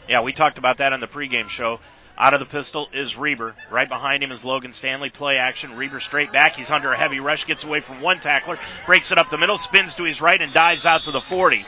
[0.07, 1.79] Yeah, we talked about that on the pregame show.
[2.17, 3.55] Out of the pistol is Reber.
[3.69, 5.09] Right behind him is Logan Stanley.
[5.09, 5.75] Play action.
[5.75, 6.55] Reber straight back.
[6.55, 7.45] He's under a heavy rush.
[7.45, 8.59] Gets away from one tackler.
[8.85, 9.57] Breaks it up the middle.
[9.57, 11.65] Spins to his right and dives out to the 40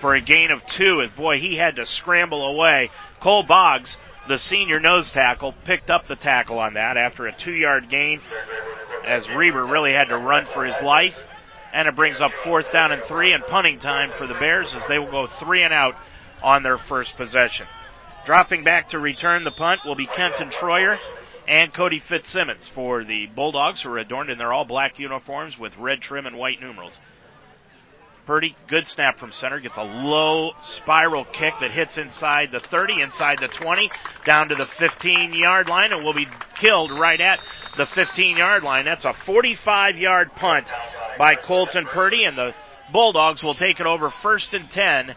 [0.00, 1.00] for a gain of two.
[1.00, 2.90] And boy, he had to scramble away.
[3.20, 3.96] Cole Boggs,
[4.28, 8.20] the senior nose tackle, picked up the tackle on that after a two yard gain
[9.04, 11.18] as Reber really had to run for his life.
[11.72, 14.82] And it brings up fourth down and three and punting time for the Bears as
[14.88, 15.96] they will go three and out
[16.42, 17.66] on their first possession.
[18.24, 20.98] Dropping back to return the punt will be Kenton Troyer
[21.46, 25.76] and Cody Fitzsimmons for the Bulldogs, who are adorned in their all black uniforms with
[25.76, 26.98] red trim and white numerals.
[28.24, 33.02] Purdy, good snap from center, gets a low spiral kick that hits inside the 30,
[33.02, 33.90] inside the 20,
[34.24, 37.40] down to the 15 yard line, and will be killed right at
[37.76, 38.86] the 15 yard line.
[38.86, 40.66] That's a 45 yard punt
[41.18, 42.54] by Colton Purdy, and the
[42.90, 45.14] Bulldogs will take it over first and 10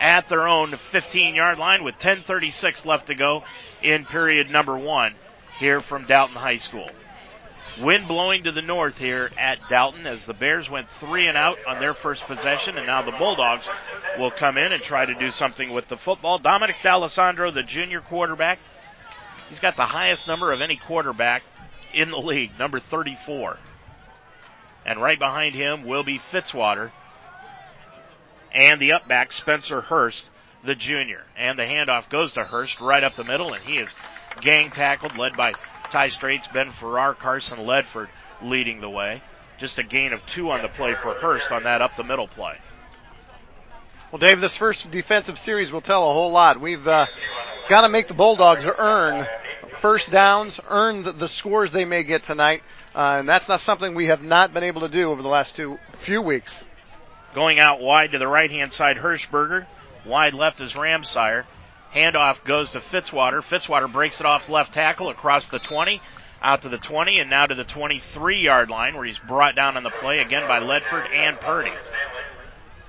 [0.00, 3.44] at their own 15 yard line with 10.36 left to go
[3.82, 5.14] in period number one
[5.58, 6.88] here from Dalton High School.
[7.80, 11.58] Wind blowing to the north here at Dalton as the Bears went three and out
[11.66, 13.68] on their first possession, and now the Bulldogs
[14.18, 16.38] will come in and try to do something with the football.
[16.38, 18.58] Dominic D'Alessandro, the junior quarterback,
[19.48, 21.42] he's got the highest number of any quarterback
[21.94, 23.56] in the league, number 34.
[24.84, 26.90] And right behind him will be Fitzwater,
[28.52, 30.24] and the upback Spencer Hurst,
[30.64, 31.22] the junior.
[31.36, 33.92] And the handoff goes to Hurst right up the middle, and he is
[34.40, 35.52] gang tackled, led by
[35.90, 38.08] Ty Straits, Ben Farrar, Carson Ledford
[38.42, 39.22] leading the way.
[39.58, 42.28] Just a gain of two on the play for Hurst on that up the middle
[42.28, 42.56] play.
[44.10, 46.60] Well, Dave, this first defensive series will tell a whole lot.
[46.60, 47.06] We've uh,
[47.68, 49.26] got to make the Bulldogs earn
[49.80, 52.62] first downs, earn the, the scores they may get tonight,
[52.94, 55.56] uh, and that's not something we have not been able to do over the last
[55.56, 56.62] two few weeks.
[57.34, 59.66] Going out wide to the right hand side, Hirschberger.
[60.04, 61.44] Wide left is Ramsire.
[61.94, 63.42] Handoff goes to Fitzwater.
[63.42, 66.00] Fitzwater breaks it off left tackle across the 20,
[66.42, 69.76] out to the 20, and now to the 23 yard line where he's brought down
[69.76, 71.72] on the play again by Ledford and Purdy.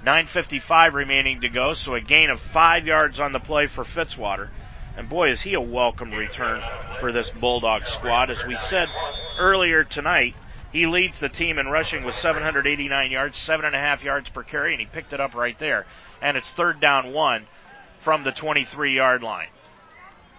[0.05, 4.49] 9.55 remaining to go, so a gain of five yards on the play for Fitzwater.
[4.97, 6.63] And boy, is he a welcome return
[6.99, 8.31] for this Bulldog squad.
[8.31, 8.89] As we said
[9.37, 10.35] earlier tonight,
[10.71, 14.43] he leads the team in rushing with 789 yards, seven and a half yards per
[14.43, 15.85] carry, and he picked it up right there.
[16.21, 17.47] And it's third down one
[17.99, 19.49] from the 23 yard line.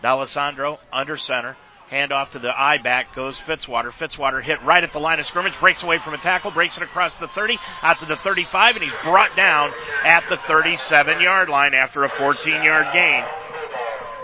[0.02, 1.56] D'Alessandro under center.
[1.90, 3.92] Handoff to the I back goes Fitzwater.
[3.92, 6.82] Fitzwater hit right at the line of scrimmage, breaks away from a tackle, breaks it
[6.82, 9.70] across the 30, out to the 35, and he's brought down
[10.02, 13.22] at the 37 yard line after a 14 yard gain.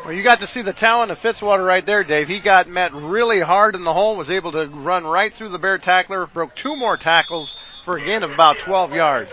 [0.05, 2.29] Well, you got to see the talent of Fitzwater right there, Dave.
[2.29, 5.59] He got met really hard in the hole, was able to run right through the
[5.59, 9.33] Bear tackler, broke two more tackles for a gain of about 12 yards.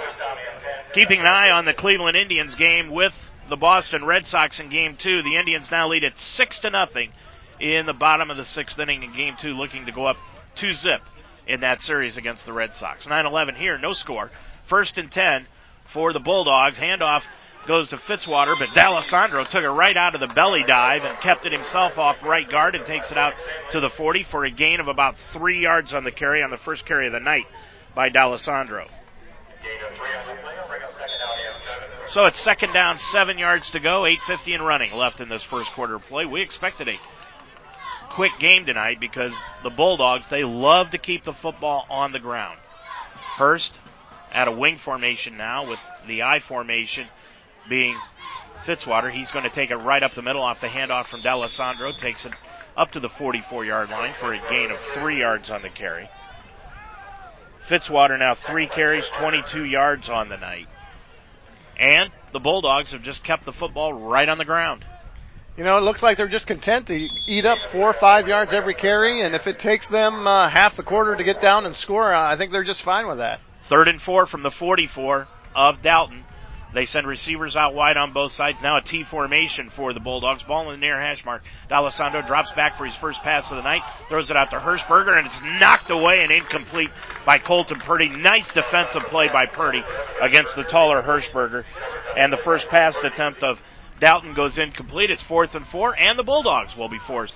[0.94, 3.14] Keeping an eye on the Cleveland Indians game with
[3.48, 5.22] the Boston Red Sox in game two.
[5.22, 7.12] The Indians now lead at six to nothing
[7.60, 10.18] in the bottom of the sixth inning in game two, looking to go up
[10.56, 11.02] two zip
[11.48, 13.06] in that series against the Red Sox.
[13.06, 14.32] 9-11 here, no score.
[14.66, 15.48] First and 10
[15.86, 16.80] for the Bulldogs.
[16.80, 17.24] Handoff
[17.68, 21.46] goes to Fitzwater, but D'Alessandro took it right out of the belly dive and kept
[21.46, 23.34] it himself off right guard and takes it out
[23.72, 26.58] to the 40 for a gain of about three yards on the carry on the
[26.58, 27.46] first carry of the night
[27.94, 28.88] by D'Alessandro.
[32.10, 35.72] So it's second down, seven yards to go, 8.50 and running left in this first
[35.72, 36.26] quarter play.
[36.26, 37.00] We expected a
[38.10, 42.60] quick game tonight because the Bulldogs, they love to keep the football on the ground.
[43.38, 43.74] Hurst
[44.32, 47.08] at a wing formation now with the I formation
[47.70, 47.98] being
[48.66, 49.12] Fitzwater.
[49.12, 51.92] He's going to take it right up the middle off the handoff from D'Alessandro.
[51.94, 52.34] Takes it
[52.76, 56.10] up to the 44 yard line for a gain of three yards on the carry.
[57.68, 60.68] Fitzwater now three carries, 22 yards on the night.
[61.78, 64.86] And the Bulldogs have just kept the football right on the ground.
[65.58, 68.52] You know, it looks like they're just content to eat up four or five yards
[68.52, 71.76] every carry, and if it takes them uh, half the quarter to get down and
[71.76, 73.40] score, I think they're just fine with that.
[73.64, 76.26] Third and four from the 44 of Dalton.
[76.76, 78.62] They send receivers out wide on both sides.
[78.62, 80.44] Now a T formation for the Bulldogs.
[80.44, 81.42] Ball in the near hash mark.
[81.70, 83.82] D'Alessandro drops back for his first pass of the night.
[84.10, 86.90] Throws it out to Hirschberger and it's knocked away and incomplete
[87.26, 88.10] by Colton Purdy.
[88.10, 89.86] Nice defensive play by Purdy
[90.22, 91.64] against the taller Hirschberger.
[92.18, 93.62] And the first pass attempt of
[94.02, 95.12] Dalton goes incomplete.
[95.12, 97.36] It's fourth and four and the Bulldogs will be forced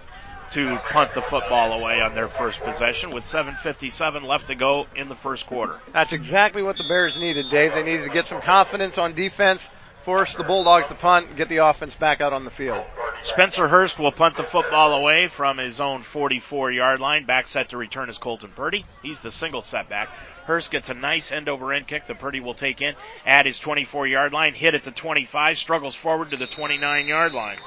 [0.54, 5.10] to punt the football away on their first possession with 7.57 left to go in
[5.10, 5.80] the first quarter.
[5.94, 7.74] That's exactly what the Bears needed, Dave.
[7.74, 9.70] They needed to get some confidence on defense,
[10.06, 12.86] force the Bulldogs to punt, get the offense back out on the field.
[13.24, 17.26] Spencer Hurst will punt the football away from his own 44 yard line.
[17.26, 18.86] Back set to return is Colton Purdy.
[19.04, 20.08] He's the single setback.
[20.46, 22.96] Hurst gets a nice end over end kick that Purdy will take in
[23.26, 27.34] at his 24 yard line, hit at the 25, struggles forward to the 29 yard
[27.34, 27.58] line.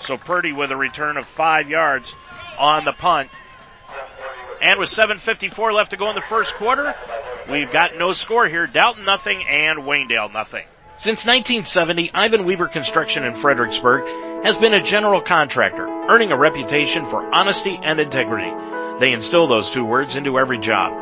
[0.00, 2.14] So Purdy with a return of five yards
[2.60, 3.30] on the punt.
[4.62, 6.94] And with 7.54 left to go in the first quarter,
[7.50, 8.66] we've got no score here.
[8.66, 10.66] Dalton nothing and Waynedale nothing.
[10.98, 17.06] Since 1970, Ivan Weaver Construction in Fredericksburg has been a general contractor, earning a reputation
[17.06, 18.52] for honesty and integrity.
[19.00, 20.92] They instill those two words into every job.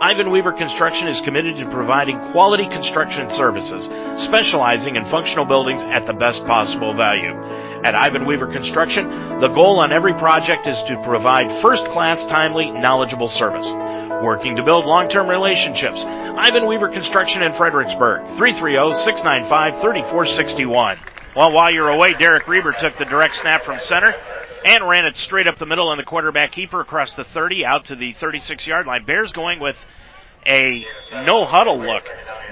[0.00, 3.90] Ivan Weaver Construction is committed to providing quality construction services,
[4.22, 7.34] specializing in functional buildings at the best possible value.
[7.84, 13.28] At Ivan Weaver Construction, the goal on every project is to provide first-class, timely, knowledgeable
[13.28, 13.70] service.
[14.22, 16.02] Working to build long-term relationships.
[16.04, 20.98] Ivan Weaver Construction in Fredericksburg, 330-695-3461.
[21.36, 24.12] Well, while you're away, Derek Reber took the direct snap from center
[24.64, 27.84] and ran it straight up the middle and the quarterback keeper across the 30 out
[27.86, 29.04] to the 36 yard line.
[29.04, 29.76] Bears going with
[30.44, 32.02] a no huddle look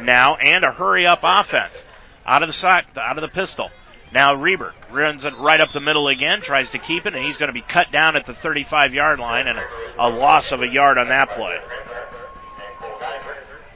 [0.02, 1.72] now and a hurry up offense
[2.24, 3.72] out of the side, out of the pistol.
[4.12, 7.36] Now Reber runs it right up the middle again, tries to keep it, and he's
[7.36, 9.58] going to be cut down at the 35 yard line and
[9.98, 11.58] a, loss of a yard on that play.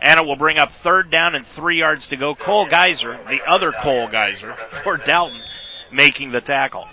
[0.00, 2.34] And it will bring up third down and three yards to go.
[2.34, 5.42] Cole Geyser, the other Cole Geyser for Dalton,
[5.92, 6.88] making the tackle.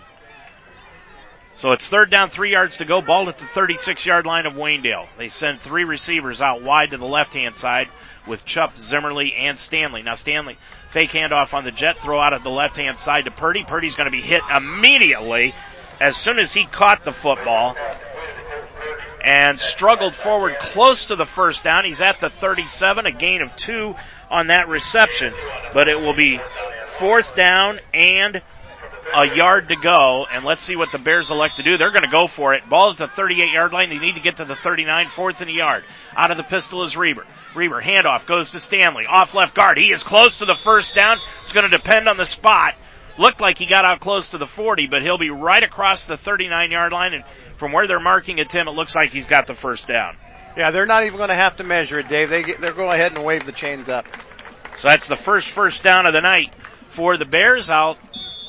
[1.59, 3.01] So it's third down, three yards to go.
[3.01, 5.07] Ball at the 36 yard line of Waynedale.
[5.17, 7.87] They send three receivers out wide to the left hand side
[8.27, 10.03] with Chupp, Zimmerly, and Stanley.
[10.03, 10.57] Now Stanley
[10.91, 13.63] Fake handoff on the jet, throw out at the left hand side to Purdy.
[13.65, 15.53] Purdy's going to be hit immediately
[15.99, 17.75] as soon as he caught the football
[19.21, 21.83] and struggled forward close to the first down.
[21.83, 23.95] He's at the 37, a gain of two
[24.29, 25.33] on that reception,
[25.73, 26.39] but it will be
[26.99, 28.41] fourth down and
[29.13, 31.77] a yard to go, and let's see what the Bears elect to do.
[31.77, 32.69] They're going to go for it.
[32.69, 33.89] Ball at the 38 yard line.
[33.89, 35.83] They need to get to the 39, fourth and a yard.
[36.15, 37.25] Out of the pistol is Reber.
[37.57, 39.05] Reber handoff goes to Stanley.
[39.05, 39.77] Off left guard.
[39.77, 41.19] He is close to the first down.
[41.43, 42.75] It's going to depend on the spot.
[43.17, 46.17] Looked like he got out close to the 40, but he'll be right across the
[46.17, 47.13] 39 yard line.
[47.13, 47.23] And
[47.57, 50.15] from where they're marking it, Tim, it looks like he's got the first down.
[50.55, 52.29] Yeah, they're not even going to have to measure it, Dave.
[52.29, 54.05] They get, they're going ahead and wave the chains up.
[54.79, 56.53] So that's the first first down of the night
[56.89, 57.97] for the Bears out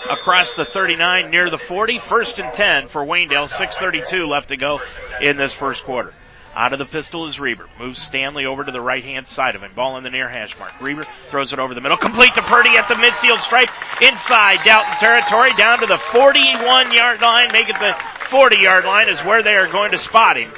[0.08, 1.98] across the 39 near the 40.
[2.00, 3.48] First and 10 for Waynedale.
[3.48, 4.80] 6.32 left to go
[5.20, 6.14] in this first quarter.
[6.54, 7.68] Out of the pistol is Reber.
[7.78, 9.72] Moves Stanley over to the right hand side of him.
[9.74, 10.72] Ball in the near hash mark.
[10.80, 11.96] Reber throws it over the middle.
[11.96, 13.70] Complete to Purdy at the midfield stripe.
[14.02, 15.52] Inside Dalton territory.
[15.54, 17.52] Down to the 41 yard line.
[17.52, 17.94] Make it the
[18.28, 20.50] 40 yard line is where they are going to spot him.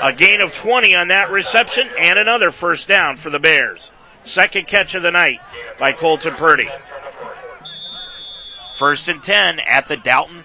[0.00, 3.90] A gain of 20 on that reception and another first down for the Bears.
[4.24, 5.40] Second catch of the night
[5.78, 6.68] by Colton Purdy.
[8.76, 10.44] First and 10 at the Dalton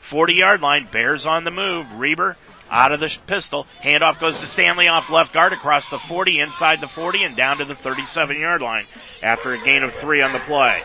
[0.00, 0.88] 40 yard line.
[0.90, 1.86] Bears on the move.
[1.94, 2.36] Reber
[2.70, 3.66] out of the pistol.
[3.82, 7.58] Handoff goes to Stanley off left guard across the 40, inside the 40, and down
[7.58, 8.86] to the 37 yard line
[9.22, 10.82] after a gain of three on the play.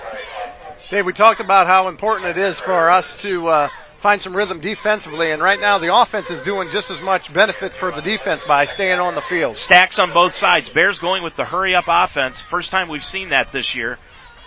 [0.90, 3.70] Dave, we talked about how important it is for us to uh,
[4.02, 5.32] find some rhythm defensively.
[5.32, 8.66] And right now, the offense is doing just as much benefit for the defense by
[8.66, 9.58] staying on the field.
[9.58, 10.70] Stacks on both sides.
[10.70, 12.40] Bears going with the hurry up offense.
[12.40, 13.98] First time we've seen that this year.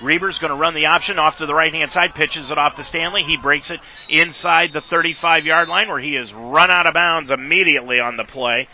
[0.01, 2.76] Reber's going to run the option off to the right hand side, pitches it off
[2.76, 3.24] to Stanley.
[3.24, 7.30] He breaks it inside the 35 yard line where he is run out of bounds
[7.30, 8.68] immediately on the play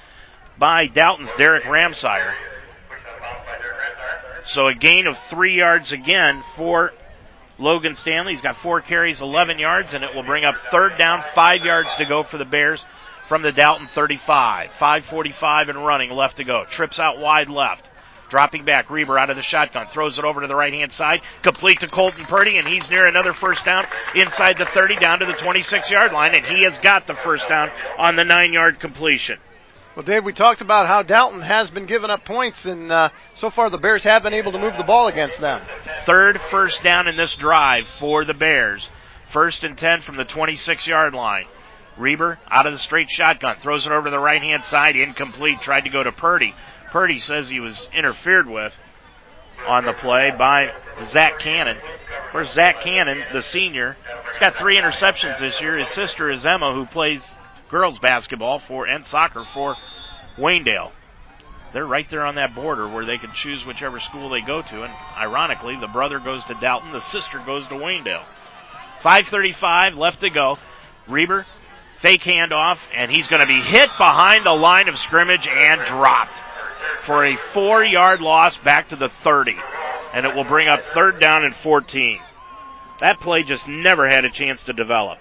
[0.58, 2.34] by Dalton's Derek Ramsire.
[4.44, 6.92] So a gain of three yards again for
[7.58, 8.32] Logan Stanley.
[8.32, 11.94] He's got four carries, 11 yards, and it will bring up third down, five yards
[11.96, 12.84] to go for the Bears
[13.26, 14.70] from the Dalton 35.
[14.78, 16.64] 5.45 and running left to go.
[16.64, 17.88] Trips out wide left.
[18.34, 21.22] Dropping back, Reber out of the shotgun, throws it over to the right hand side,
[21.42, 25.26] complete to Colton Purdy, and he's near another first down inside the 30 down to
[25.26, 28.80] the 26 yard line, and he has got the first down on the nine yard
[28.80, 29.38] completion.
[29.94, 33.50] Well, Dave, we talked about how Dalton has been giving up points, and uh, so
[33.50, 35.62] far the Bears have been able to move the ball against them.
[36.04, 38.90] Third first down in this drive for the Bears.
[39.28, 41.46] First and 10 from the 26 yard line.
[41.96, 45.60] Reber out of the straight shotgun, throws it over to the right hand side, incomplete,
[45.60, 46.52] tried to go to Purdy.
[46.94, 48.72] Purdy says he was interfered with
[49.66, 50.72] on the play by
[51.06, 51.76] Zach Cannon.
[52.30, 53.96] Where's Zach Cannon, the senior?
[54.28, 55.76] He's got three interceptions this year.
[55.76, 57.34] His sister is Emma, who plays
[57.68, 59.74] girls basketball for and soccer for
[60.38, 60.92] Waynedale.
[61.72, 64.84] They're right there on that border where they can choose whichever school they go to.
[64.84, 68.22] And ironically, the brother goes to Dalton, the sister goes to Waynedale.
[69.02, 70.58] 5:35 left to go.
[71.08, 71.44] Reber
[71.98, 76.38] fake handoff, and he's going to be hit behind the line of scrimmage and dropped
[77.02, 79.56] for a four-yard loss back to the 30,
[80.12, 82.20] and it will bring up third down and 14.
[83.00, 85.18] That play just never had a chance to develop.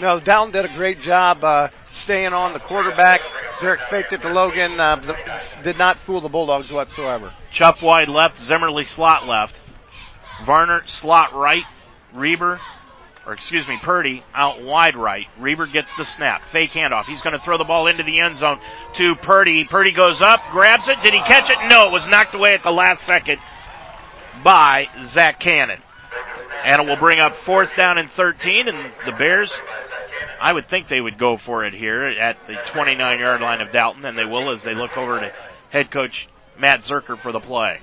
[0.00, 3.20] No, Dalton did a great job uh, staying on the quarterback.
[3.60, 4.80] Derek faked it to Logan.
[4.80, 7.32] Uh, the, did not fool the Bulldogs whatsoever.
[7.52, 9.58] Chupp wide left, Zimmerly slot left.
[10.44, 11.64] Varner slot right.
[12.14, 12.58] Reber,
[13.30, 15.28] or excuse me, Purdy out wide right.
[15.38, 16.42] Reber gets the snap.
[16.46, 17.04] Fake handoff.
[17.04, 18.58] He's going to throw the ball into the end zone
[18.94, 19.62] to Purdy.
[19.64, 21.00] Purdy goes up, grabs it.
[21.00, 21.56] Did he catch it?
[21.68, 23.38] No, it was knocked away at the last second
[24.42, 25.80] by Zach Cannon.
[26.64, 29.52] And it will bring up fourth down and 13, and the Bears
[30.40, 33.70] I would think they would go for it here at the 29 yard line of
[33.70, 35.32] Dalton, and they will as they look over to
[35.68, 36.28] head coach
[36.58, 37.80] Matt Zerker for the play.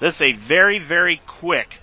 [0.00, 1.78] This is a very, very quick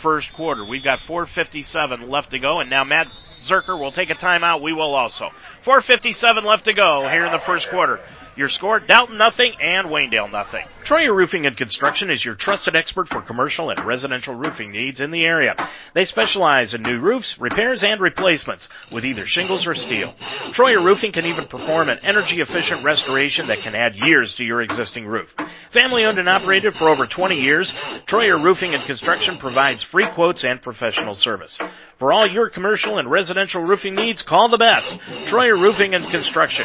[0.00, 0.64] first quarter.
[0.64, 3.08] We've got 4.57 left to go, and now Matt
[3.44, 4.62] Zerker will take a timeout.
[4.62, 5.30] We will also.
[5.64, 8.00] 4.57 left to go here in the first quarter.
[8.40, 10.64] Your score, Dalton nothing and Waynedale nothing.
[10.84, 15.10] Troyer Roofing and Construction is your trusted expert for commercial and residential roofing needs in
[15.10, 15.54] the area.
[15.92, 20.14] They specialize in new roofs, repairs, and replacements with either shingles or steel.
[20.54, 24.62] Troyer Roofing can even perform an energy efficient restoration that can add years to your
[24.62, 25.34] existing roof.
[25.68, 27.72] Family owned and operated for over 20 years,
[28.06, 31.58] Troyer Roofing and Construction provides free quotes and professional service.
[31.98, 34.98] For all your commercial and residential roofing needs, call the best.
[35.26, 36.64] Troyer Roofing and Construction,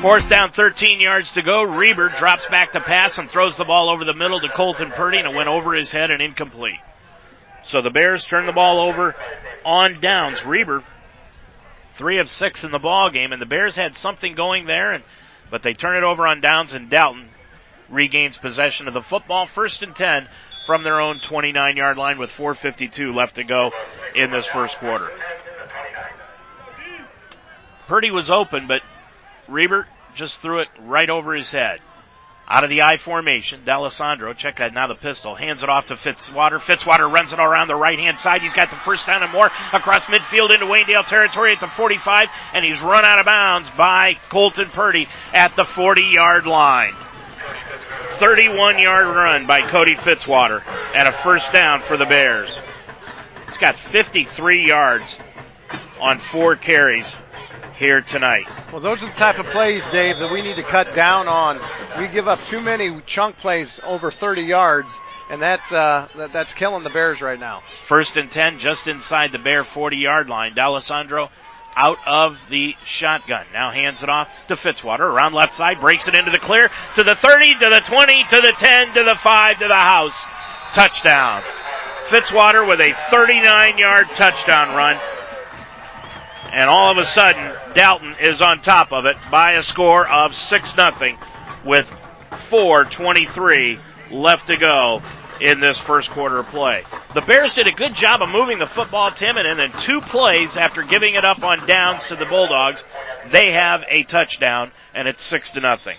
[0.00, 1.64] Fourth down, 13 yards to go.
[1.64, 5.18] Reber drops back to pass and throws the ball over the middle to Colton Purdy,
[5.18, 6.78] and it went over his head and incomplete.
[7.64, 9.16] So the Bears turn the ball over
[9.64, 10.44] on downs.
[10.44, 10.84] Reber,
[11.96, 15.02] three of six in the ball game, and the Bears had something going there, and,
[15.50, 17.30] but they turn it over on downs, and Dalton
[17.88, 20.28] regains possession of the football, first and 10
[20.64, 23.72] from their own 29 yard line with 4.52 left to go
[24.14, 25.10] in this first quarter.
[27.88, 28.82] Purdy was open, but
[29.48, 31.80] Reber just threw it right over his head.
[32.50, 35.96] Out of the I formation, D'Alessandro, check that now the pistol, hands it off to
[35.96, 36.58] Fitzwater.
[36.58, 38.40] Fitzwater runs it around the right hand side.
[38.40, 42.30] He's got the first down and more across midfield into Waynedale territory at the 45,
[42.54, 46.94] and he's run out of bounds by Colton Purdy at the 40 yard line.
[48.18, 50.62] 31 yard run by Cody Fitzwater
[50.94, 52.58] and a first down for the Bears.
[53.46, 55.18] He's got 53 yards
[56.00, 57.06] on four carries
[57.78, 58.46] here tonight.
[58.72, 61.60] Well, those are the type of plays, Dave, that we need to cut down on.
[61.98, 64.92] We give up too many chunk plays over 30 yards,
[65.30, 67.62] and that, uh, that that's killing the Bears right now.
[67.86, 70.54] First and 10, just inside the Bear 40 yard line.
[70.54, 71.30] D'Alessandro
[71.76, 73.46] out of the shotgun.
[73.52, 77.04] Now hands it off to Fitzwater around left side, breaks it into the clear to
[77.04, 80.20] the 30, to the 20, to the 10, to the 5, to the house.
[80.72, 81.44] Touchdown.
[82.08, 84.98] Fitzwater with a 39 yard touchdown run.
[86.52, 90.34] And all of a sudden, Dalton is on top of it by a score of
[90.34, 91.18] 6 0
[91.64, 91.88] with
[92.50, 93.78] 4.23
[94.10, 95.02] left to go
[95.40, 96.82] in this first quarter play.
[97.14, 100.56] The Bears did a good job of moving the football, Tim, and in two plays
[100.56, 102.82] after giving it up on downs to the Bulldogs,
[103.30, 105.96] they have a touchdown, and it's 6 to nothing.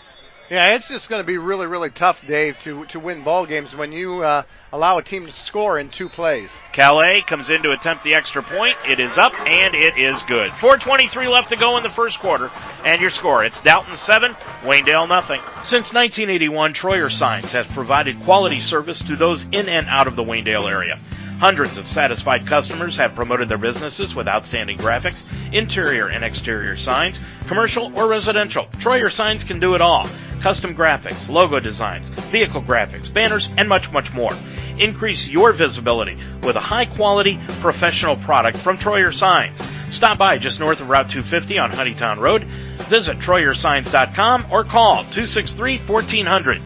[0.50, 3.76] Yeah, it's just going to be really, really tough, Dave, to to win ball games
[3.76, 4.42] when you uh,
[4.72, 6.50] allow a team to score in two plays.
[6.74, 8.76] Calais comes in to attempt the extra point.
[8.88, 10.50] It is up and it is good.
[10.54, 12.50] 4:23 left to go in the first quarter,
[12.84, 14.34] and your score: it's Dalton seven,
[14.64, 15.40] Waynedale nothing.
[15.66, 20.24] Since 1981, Troyer Signs has provided quality service to those in and out of the
[20.24, 21.00] Waynedale area.
[21.40, 25.24] Hundreds of satisfied customers have promoted their businesses with outstanding graphics,
[25.54, 27.18] interior and exterior signs,
[27.48, 28.66] commercial or residential.
[28.80, 30.06] Troyer Signs can do it all.
[30.42, 34.34] Custom graphics, logo designs, vehicle graphics, banners, and much, much more.
[34.78, 39.62] Increase your visibility with a high quality professional product from Troyer Signs.
[39.92, 42.44] Stop by just north of Route 250 on Honeytown Road.
[42.90, 46.62] Visit TroyerSigns.com or call 263 1400.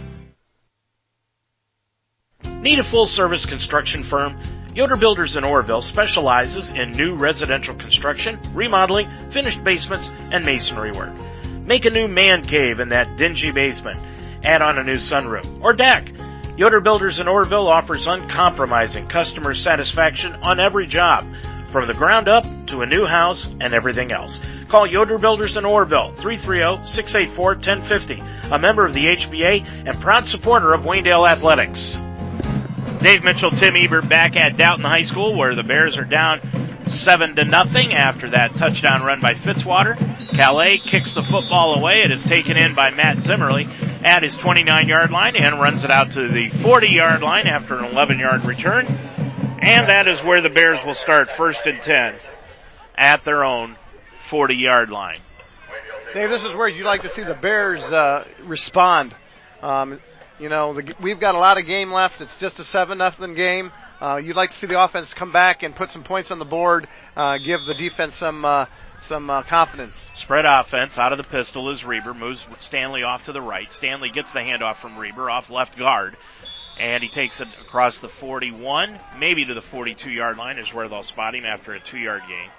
[2.62, 4.42] Need a full service construction firm?
[4.76, 11.14] Yoder Builders in Orrville specializes in new residential construction, remodeling, finished basements, and masonry work.
[11.64, 14.00] Make a new man cave in that dingy basement.
[14.44, 16.12] Add on a new sunroom or deck.
[16.58, 21.28] Yoder Builders in Orrville offers uncompromising customer satisfaction on every job,
[21.72, 24.40] from the ground up to a new house and everything else.
[24.70, 30.82] Call Yoder Builders in Orrville 330-684-1050, a member of the HBA and proud supporter of
[30.82, 31.96] Waynedale Athletics.
[33.02, 36.42] Dave Mitchell, Tim Ebert back at Dalton High School where the Bears are down
[36.90, 39.98] seven to nothing after that touchdown run by Fitzwater.
[40.38, 42.02] Calais kicks the football away.
[42.02, 43.68] It is taken in by Matt Zimmerly
[44.04, 47.78] at his 29 yard line and runs it out to the 40 yard line after
[47.78, 48.86] an 11 yard return.
[48.86, 52.16] And that is where the Bears will start first and 10
[52.96, 53.78] at their own
[54.30, 55.20] 40 yard line.
[56.14, 59.16] Dave, this is where you'd like to see the Bears uh, respond.
[59.62, 60.00] Um,
[60.40, 62.22] you know, the, we've got a lot of game left.
[62.22, 63.72] It's just a seven nothing game.
[64.02, 66.46] Uh, you'd like to see the offense come back and put some points on the
[66.46, 68.66] board, uh, give the defense some uh,
[69.02, 70.10] some uh, confidence.
[70.16, 73.72] Spread offense out of the pistol is Reber moves Stanley off to the right.
[73.72, 76.18] Stanley gets the handoff from Reber off left guard,
[76.80, 80.88] and he takes it across the 41, maybe to the 42 yard line is where
[80.88, 82.50] they'll spot him after a two yard gain.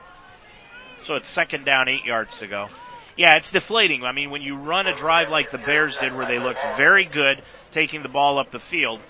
[1.02, 2.68] So it's second down, eight yards to go.
[3.16, 4.02] Yeah, it's deflating.
[4.02, 7.04] I mean, when you run a drive like the Bears did, where they looked very
[7.04, 7.42] good,
[7.72, 9.00] taking the ball up the field.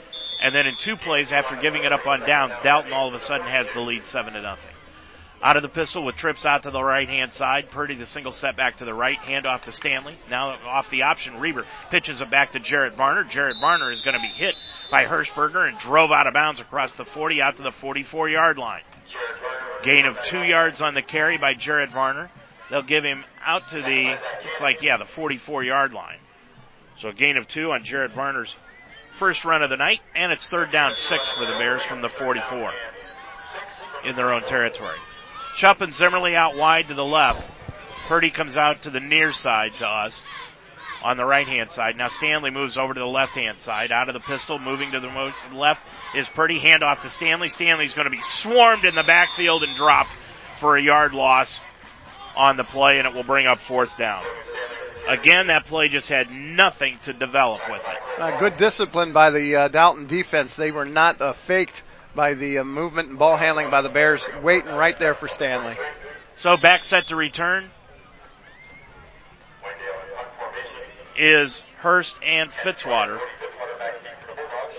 [0.42, 3.20] And then in two plays after giving it up on downs, Dalton all of a
[3.20, 4.70] sudden has the lead seven to nothing.
[5.42, 7.70] Out of the pistol with trips out to the right hand side.
[7.70, 9.18] Purdy the single set back to the right.
[9.18, 10.18] Hand off to Stanley.
[10.30, 11.38] Now off the option.
[11.38, 13.24] Reber pitches it back to Jarrett Varner.
[13.24, 14.54] Jarrett Varner is going to be hit
[14.90, 18.58] by Hirschberger and drove out of bounds across the 40 out to the 44 yard
[18.58, 18.82] line.
[19.82, 22.30] Gain of two yards on the carry by Jarrett Varner.
[22.74, 24.18] They'll give him out to the,
[24.50, 26.18] it's like, yeah, the 44 yard line.
[26.98, 28.52] So a gain of two on Jarrett Varner's
[29.16, 32.08] first run of the night, and it's third down six for the Bears from the
[32.08, 32.72] 44
[34.06, 34.96] in their own territory.
[35.56, 37.48] Chupp and Zimmerly out wide to the left.
[38.08, 40.24] Purdy comes out to the near side to us
[41.04, 41.96] on the right hand side.
[41.96, 43.92] Now Stanley moves over to the left hand side.
[43.92, 45.80] Out of the pistol, moving to the left
[46.16, 46.58] is Purdy.
[46.58, 47.50] Handoff to Stanley.
[47.50, 50.10] Stanley's going to be swarmed in the backfield and dropped
[50.58, 51.60] for a yard loss
[52.36, 54.24] on the play, and it will bring up fourth down.
[55.08, 58.20] Again, that play just had nothing to develop with it.
[58.20, 60.54] Uh, good discipline by the uh, Dalton defense.
[60.54, 61.82] They were not uh, faked
[62.14, 65.76] by the uh, movement and ball handling by the Bears, waiting right there for Stanley.
[66.38, 67.70] So back set to return
[71.16, 73.20] is Hurst and Fitzwater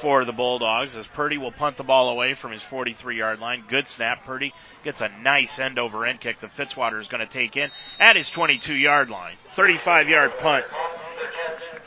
[0.01, 3.63] for the Bulldogs as Purdy will punt the ball away from his 43 yard line.
[3.67, 4.25] Good snap.
[4.25, 7.71] Purdy gets a nice end over end kick that Fitzwater is going to take in
[7.99, 9.35] at his 22 yard line.
[9.55, 10.65] 35 yard punt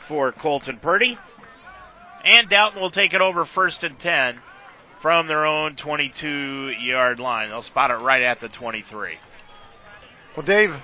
[0.07, 1.17] for Colton Purdy.
[2.23, 4.39] And Dalton will take it over first and 10
[5.01, 7.49] from their own 22 yard line.
[7.49, 9.17] They'll spot it right at the 23.
[10.35, 10.75] Well, Dave,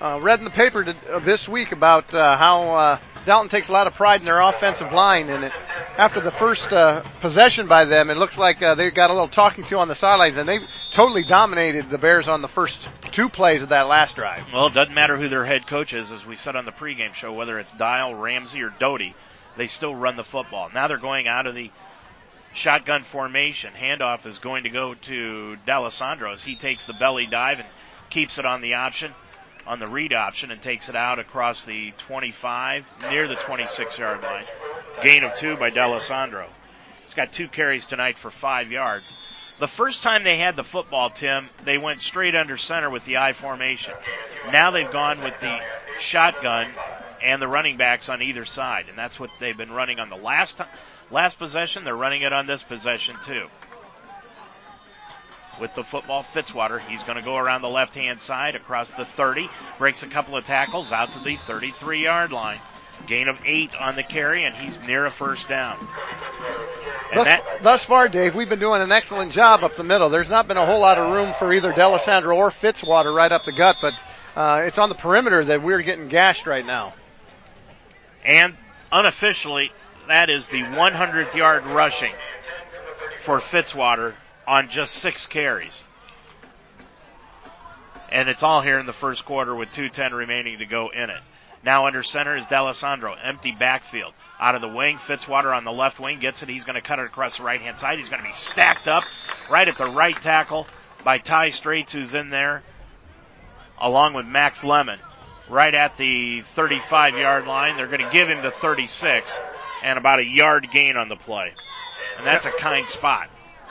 [0.00, 3.68] uh, read in the paper to, uh, this week about uh, how uh, Dalton takes
[3.68, 5.52] a lot of pride in their offensive line, and it,
[5.96, 9.28] after the first uh, possession by them, it looks like uh, they got a little
[9.28, 10.60] talking to on the sidelines, and they
[10.90, 14.44] totally dominated the Bears on the first two plays of that last drive.
[14.52, 17.14] Well, it doesn't matter who their head coach is, as we said on the pregame
[17.14, 19.14] show, whether it's Dial, Ramsey, or Doty,
[19.56, 20.68] they still run the football.
[20.74, 21.70] Now they're going out of the
[22.52, 23.72] shotgun formation.
[23.72, 27.68] Handoff is going to go to D'Alessandro as he takes the belly dive and
[28.10, 29.14] keeps it on the option
[29.66, 34.22] on the read option and takes it out across the 25 near the 26 yard
[34.22, 34.44] line.
[35.02, 36.48] Gain of two by D'Alessandro.
[37.04, 39.12] He's got two carries tonight for five yards.
[39.60, 43.18] The first time they had the football, Tim, they went straight under center with the
[43.18, 43.94] I formation.
[44.52, 45.58] Now they've gone with the
[46.00, 46.72] shotgun
[47.22, 50.16] and the running backs on either side, and that's what they've been running on the
[50.16, 50.60] last
[51.10, 51.84] last possession.
[51.84, 53.46] They're running it on this possession too.
[55.60, 59.04] With the football, Fitzwater, he's going to go around the left hand side across the
[59.04, 59.48] 30,
[59.78, 62.60] breaks a couple of tackles out to the 33 yard line.
[63.06, 65.86] Gain of eight on the carry, and he's near a first down.
[67.12, 70.08] Thus, that, thus, far, Dave, we've been doing an excellent job up the middle.
[70.08, 73.44] There's not been a whole lot of room for either D'Alessandro or Fitzwater right up
[73.44, 73.94] the gut, but
[74.36, 76.94] uh, it's on the perimeter that we're getting gashed right now.
[78.24, 78.56] And
[78.90, 79.70] unofficially,
[80.08, 82.14] that is the 100th yard rushing
[83.24, 84.14] for Fitzwater
[84.46, 85.82] on just six carries.
[88.10, 91.20] And it's all here in the first quarter with 2.10 remaining to go in it.
[91.64, 93.16] Now under center is D'Alessandro.
[93.22, 94.12] Empty backfield.
[94.38, 96.48] Out of the wing, Fitzwater on the left wing gets it.
[96.48, 97.98] He's going to cut it across the right hand side.
[97.98, 99.04] He's going to be stacked up
[99.50, 100.66] right at the right tackle
[101.04, 102.62] by Ty Straits, who's in there,
[103.80, 104.98] along with Max Lemon,
[105.48, 107.76] right at the 35 yard line.
[107.76, 109.32] They're going to give him the 36
[109.82, 111.52] and about a yard gain on the play.
[112.18, 113.30] And that's a kind spot.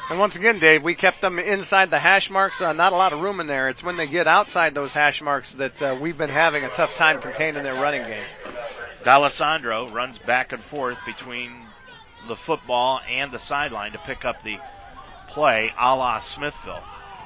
[0.10, 2.60] And once again, Dave, we kept them inside the hash marks.
[2.60, 3.70] Uh, not a lot of room in there.
[3.70, 6.94] It's when they get outside those hash marks that uh, we've been having a tough
[6.96, 8.26] time containing their running game.
[9.06, 11.52] D'Alessandro runs back and forth between
[12.28, 14.58] the football and the sideline to pick up the
[15.30, 16.84] play a la Smithville.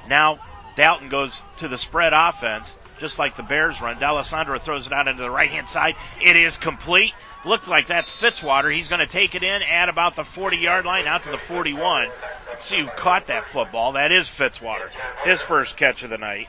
[0.08, 0.38] Now
[0.76, 3.98] Dalton goes to the spread offense, just like the Bears run.
[3.98, 5.96] D'Alessandro throws it out into the right hand side.
[6.20, 7.12] It is complete.
[7.44, 8.74] Looks like that's Fitzwater.
[8.74, 11.38] He's going to take it in at about the 40 yard line out to the
[11.38, 12.08] 41.
[12.48, 13.92] Let's see who caught that football.
[13.92, 14.90] That is Fitzwater.
[15.24, 16.48] His first catch of the night.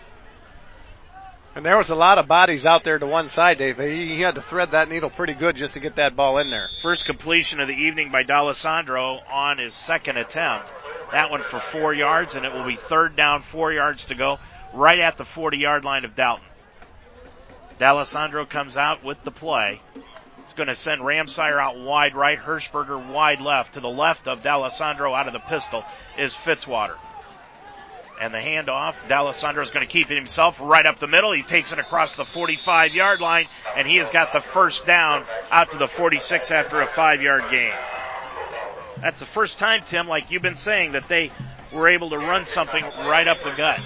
[1.55, 3.79] And there was a lot of bodies out there to one side, Dave.
[3.79, 6.49] He, he had to thread that needle pretty good just to get that ball in
[6.49, 6.69] there.
[6.81, 10.67] First completion of the evening by D'Alessandro on his second attempt.
[11.11, 14.37] That one for four yards, and it will be third down, four yards to go,
[14.73, 16.45] right at the 40 yard line of Dalton.
[17.79, 19.81] D'Alessandro comes out with the play
[20.43, 23.75] It's going to send Ramsire out wide right, Hirschberger wide left.
[23.75, 25.83] To the left of D'Alessandro out of the pistol
[26.17, 26.97] is Fitzwater.
[28.19, 31.31] And the handoff, D'Alessandro is going to keep it himself right up the middle.
[31.31, 33.47] He takes it across the 45 yard line,
[33.77, 37.43] and he has got the first down out to the 46 after a five yard
[37.49, 37.73] gain.
[39.01, 41.31] That's the first time, Tim, like you've been saying, that they
[41.71, 43.79] were able to run something right up the gut.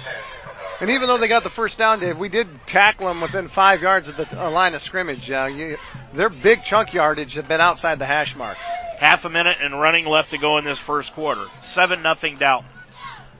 [0.84, 3.80] And even though they got the first down, Dave, we did tackle them within five
[3.80, 5.30] yards of the uh, line of scrimmage.
[5.30, 5.78] Uh, you,
[6.12, 8.60] their big chunk yardage have been outside the hash marks.
[8.98, 11.46] Half a minute and running left to go in this first quarter.
[11.62, 12.68] Seven nothing Dalton.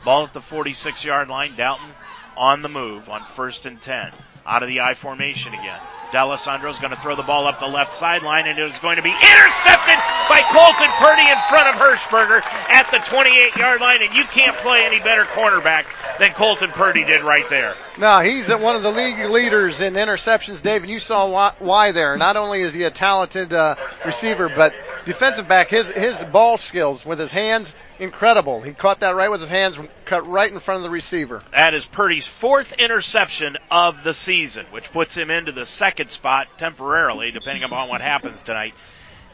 [0.07, 1.55] Ball at the 46 yard line.
[1.55, 1.91] Dalton
[2.35, 4.13] on the move on first and 10.
[4.47, 5.81] Out of the I formation again.
[6.13, 8.97] D'Alessandro is going to throw the ball up the left sideline and it is going
[8.97, 12.41] to be intercepted by Colton Purdy in front of Hirschberger
[12.71, 15.87] at the 28 yard line and you can't play any better cornerback
[16.19, 17.75] than Colton Purdy did right there.
[17.99, 21.93] No, he's one of the league leaders in interceptions, Dave, and you saw why, why
[21.93, 22.17] there.
[22.17, 23.75] Not only is he a talented uh,
[24.05, 24.73] receiver, but
[25.05, 28.61] defensive back, his his ball skills with his hands incredible.
[28.61, 31.43] He caught that right with his hands, cut right in front of the receiver.
[31.53, 36.49] That is Purdy's fourth interception of the season, which puts him into the second spot
[36.59, 38.75] temporarily, depending upon what happens tonight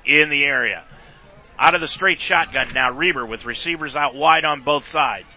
[0.04, 0.84] in the area.
[1.58, 5.28] Out of the straight shotgun now, Reber with receivers out wide on both sides.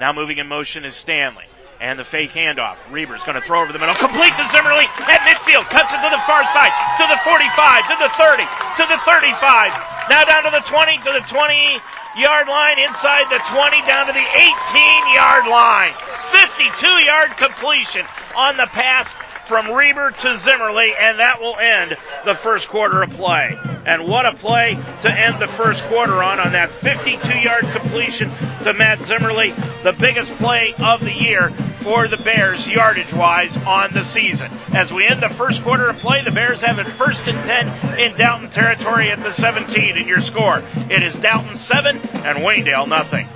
[0.00, 1.44] Now moving in motion is Stanley.
[1.80, 2.76] And the fake handoff.
[2.90, 3.94] Reber's going to throw over the middle.
[3.94, 5.66] Complete to Zimmerly at midfield.
[5.68, 6.72] Cuts it to the far side.
[7.02, 7.44] To the 45.
[7.90, 8.46] To the 30.
[8.78, 9.74] To the 35.
[10.08, 10.98] Now down to the 20.
[11.04, 11.80] To the 20
[12.16, 12.78] yard line.
[12.78, 13.82] Inside the 20.
[13.84, 15.92] Down to the 18 yard line.
[16.32, 18.06] 52 yard completion
[18.36, 19.10] on the pass
[19.46, 23.58] from Reber to Zimmerly, and that will end the first quarter of play.
[23.86, 28.30] And what a play to end the first quarter on, on that 52 yard completion
[28.64, 33.92] to Matt Zimmerly, the biggest play of the year for the Bears yardage wise on
[33.92, 34.50] the season.
[34.72, 37.98] As we end the first quarter of play, the Bears have it first and 10
[37.98, 40.62] in Dalton territory at the 17 in your score.
[40.90, 43.26] It is Dalton 7 and Waynedale nothing.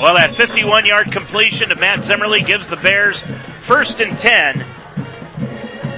[0.00, 3.22] Well, that 51 yard completion to Matt Zimmerly gives the Bears
[3.62, 4.60] first and 10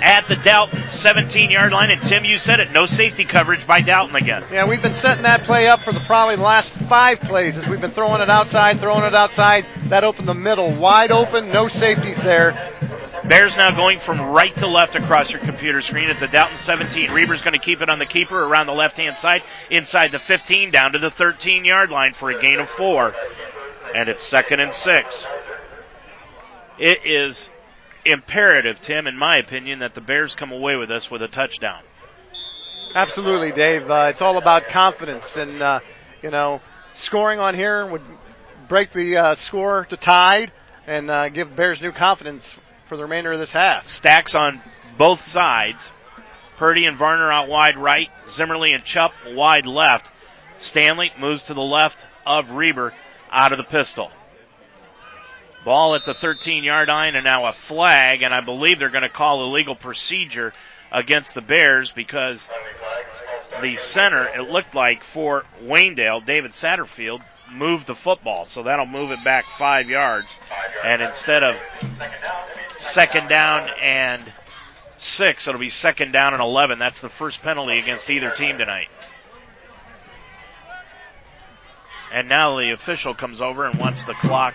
[0.03, 1.91] at the Dalton 17 yard line.
[1.91, 4.43] And Tim, you said it, no safety coverage by Dalton again.
[4.51, 7.69] Yeah, we've been setting that play up for the probably the last five plays as
[7.69, 9.67] we've been throwing it outside, throwing it outside.
[9.85, 12.53] That opened the middle wide open, no safeties there.
[13.29, 17.11] Bears now going from right to left across your computer screen at the Dalton 17.
[17.11, 20.19] Reber's going to keep it on the keeper around the left hand side, inside the
[20.19, 23.15] 15, down to the 13 yard line for a gain of four
[23.95, 25.27] and it's second and six.
[26.79, 27.49] It is
[28.05, 31.83] imperative, Tim, in my opinion, that the Bears come away with us with a touchdown.
[32.95, 33.89] Absolutely, Dave.
[33.91, 35.81] Uh, it's all about confidence, and uh,
[36.23, 36.61] you know,
[36.95, 38.03] scoring on here would
[38.69, 40.53] break the uh, score to tied
[40.87, 43.89] and uh, give Bears new confidence for the remainder of this half.
[43.89, 44.61] Stacks on
[44.99, 45.89] both sides.
[46.57, 48.09] Purdy and Varner out wide right.
[48.29, 50.11] Zimmerly and Chupp wide left.
[50.59, 52.93] Stanley moves to the left of Reber
[53.31, 54.11] out of the pistol.
[55.65, 59.03] Ball at the 13 yard line and now a flag, and I believe they're going
[59.03, 60.53] to call illegal procedure
[60.91, 62.49] against the Bears because
[63.61, 67.23] the center, it looked like for Waynedale, David Satterfield,
[67.53, 68.47] moved the football.
[68.47, 70.29] So that'll move it back five yards.
[70.85, 71.57] And instead of
[72.79, 74.23] second down and
[74.99, 76.79] six, it'll be second down and 11.
[76.79, 78.89] That's the first penalty against either team tonight.
[82.13, 84.55] And now the official comes over and wants the clock.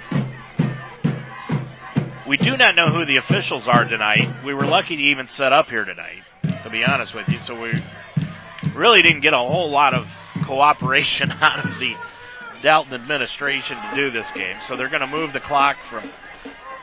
[2.28, 4.44] We do not know who the officials are tonight.
[4.44, 6.24] We were lucky to even set up here tonight,
[6.64, 7.38] to be honest with you.
[7.38, 7.82] So we
[8.74, 10.08] really didn't get a whole lot of
[10.44, 11.96] cooperation out of the
[12.62, 14.58] Dalton administration to do this game.
[14.68, 16.10] So they're going to move the clock from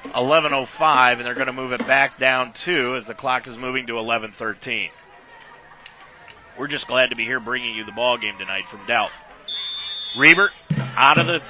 [0.04, 3.86] 11:05 and they're going to move it back down to as the clock is moving
[3.88, 4.90] to 11:13.
[6.58, 9.16] We're just glad to be here bringing you the ball game tonight from Dalton.
[10.16, 10.50] Reber
[10.96, 11.42] out of the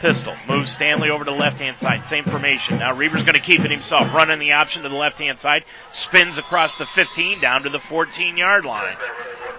[0.00, 0.34] pistol.
[0.46, 2.06] Moves Stanley over to the left hand side.
[2.06, 2.78] Same formation.
[2.78, 4.12] Now Reber's going to keep it himself.
[4.12, 5.64] Running the option to the left hand side.
[5.92, 8.96] Spins across the 15 down to the 14 yard line.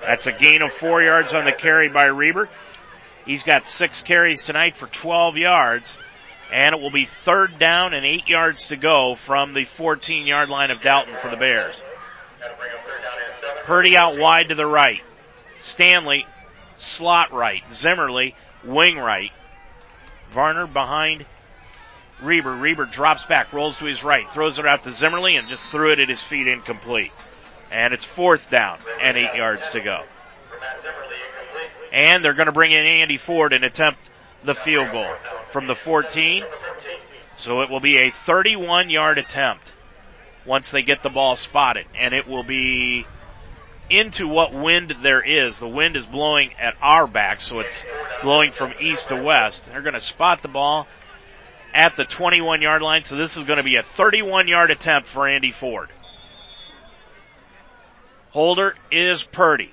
[0.02, 2.48] That's a gain of four yards on the carry by Reber.
[3.26, 5.86] He's got six carries tonight for 12 yards.
[6.54, 10.50] And it will be third down and eight yards to go from the 14 yard
[10.50, 11.82] line of Dalton for the Bears.
[13.64, 15.02] Purdy out wide to the right.
[15.62, 16.28] Stanley
[16.78, 17.64] slot right.
[17.74, 18.36] Zimmerly
[18.66, 19.32] wing right.
[20.32, 21.26] Varner behind
[22.22, 22.56] Reber.
[22.56, 25.92] Reber drops back, rolls to his right, throws it out to Zimmerly, and just threw
[25.92, 27.12] it at his feet incomplete.
[27.72, 30.04] And it's fourth down and eight yards to go.
[31.92, 34.00] And they're going to bring in Andy Ford and attempt
[34.44, 35.14] the field goal
[35.52, 36.44] from the 14.
[37.38, 39.72] So it will be a 31 yard attempt
[40.46, 41.86] once they get the ball spotted.
[41.98, 43.06] And it will be
[43.90, 45.58] into what wind there is.
[45.60, 47.84] The wind is blowing at our back, so it's
[48.22, 49.62] blowing from east to west.
[49.68, 50.88] They're going to spot the ball
[51.74, 55.10] at the 21 yard line, so this is going to be a 31 yard attempt
[55.10, 55.90] for Andy Ford.
[58.32, 59.72] Holder is Purdy.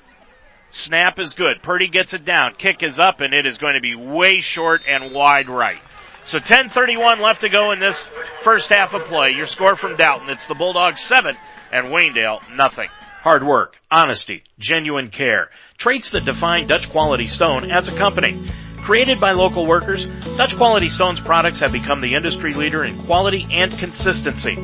[0.71, 1.63] Snap is good.
[1.63, 2.55] Purdy gets it down.
[2.55, 5.81] Kick is up, and it is going to be way short and wide right.
[6.25, 8.01] So 10:31 left to go in this
[8.43, 9.33] first half of play.
[9.33, 10.31] Your score from Dalton.
[10.31, 11.37] It's the Bulldogs seven
[11.73, 12.89] and Waynedale nothing.
[13.23, 15.51] Hard work, honesty, genuine care.
[15.79, 18.37] Traits that define Dutch Quality Stone as a company.
[18.79, 20.07] Created by local workers,
[20.37, 24.57] Dutch Quality Stone's products have become the industry leader in quality and consistency.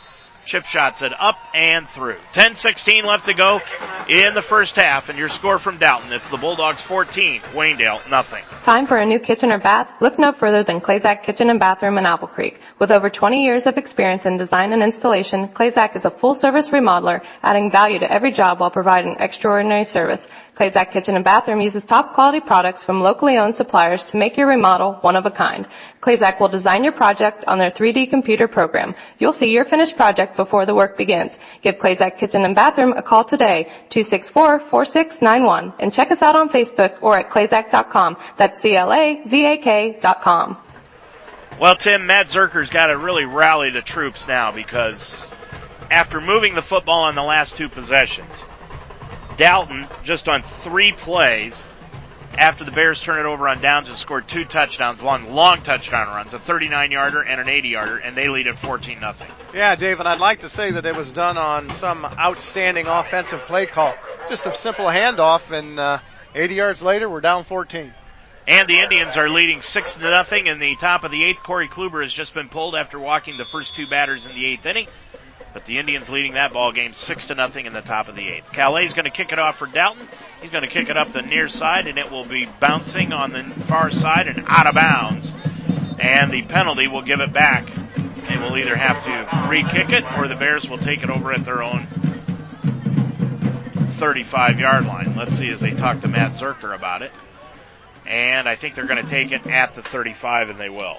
[0.46, 2.18] Chip shots it up and through.
[2.34, 3.60] 10-16 left to go
[4.08, 6.12] in the first half, and your score from Dalton.
[6.14, 8.44] It's the Bulldogs 14, Waynedale nothing.
[8.62, 9.90] Time for a new kitchen or bath?
[10.02, 12.60] Look no further than Clazak Kitchen and Bathroom in Apple Creek.
[12.78, 17.24] With over 20 years of experience in design and installation, Clazak is a full-service remodeler,
[17.42, 20.28] adding value to every job while providing extraordinary service.
[20.56, 24.48] Clazak Kitchen and Bathroom uses top quality products from locally owned suppliers to make your
[24.48, 25.68] remodel one of a kind.
[26.00, 28.96] Clazak will design your project on their 3D computer program.
[29.20, 31.38] You'll see your finished project before the work begins.
[31.62, 37.00] Give Clazak Kitchen and Bathroom a call today, 264-4691, and check us out on Facebook
[37.02, 38.16] or at clazak.com.
[38.38, 40.58] That's C-L-A-Z-A-K dot com.
[41.60, 45.28] Well, Tim, Matt Zerker's got to really rally the troops now because
[45.92, 48.32] after moving the football on the last two possessions,
[49.38, 51.64] Dalton, just on three plays,
[52.38, 56.08] after the Bears turn it over on downs, and scored two touchdowns, long, long touchdown
[56.08, 59.28] runs, a 39 yarder and an 80 yarder, and they lead at 14 nothing.
[59.54, 63.66] Yeah, David, I'd like to say that it was done on some outstanding offensive play
[63.66, 63.94] call.
[64.28, 66.00] Just a simple handoff, and uh,
[66.34, 67.94] 80 yards later, we're down 14.
[68.48, 71.42] And the Indians are leading six to nothing in the top of the eighth.
[71.42, 74.66] Corey Kluber has just been pulled after walking the first two batters in the eighth
[74.66, 74.88] inning.
[75.56, 78.28] But the Indians leading that ball game six to nothing in the top of the
[78.28, 78.52] eighth.
[78.52, 80.06] Calais is going to kick it off for Dalton.
[80.42, 83.32] He's going to kick it up the near side, and it will be bouncing on
[83.32, 85.32] the far side and out of bounds.
[85.98, 87.68] And the penalty will give it back.
[88.28, 91.46] They will either have to re-kick it, or the Bears will take it over at
[91.46, 91.88] their own
[93.98, 95.16] 35 yard line.
[95.16, 97.14] Let's see as they talk to Matt Zerker about it.
[98.06, 100.98] And I think they're going to take it at the 35, and they will.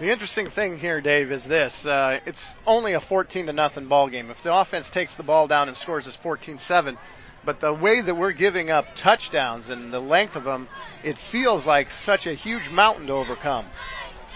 [0.00, 4.08] The interesting thing here, Dave, is this: uh, it's only a 14 to nothing ball
[4.08, 4.28] game.
[4.28, 6.98] If the offense takes the ball down and scores, it's 14-7.
[7.44, 10.66] But the way that we're giving up touchdowns and the length of them,
[11.04, 13.66] it feels like such a huge mountain to overcome.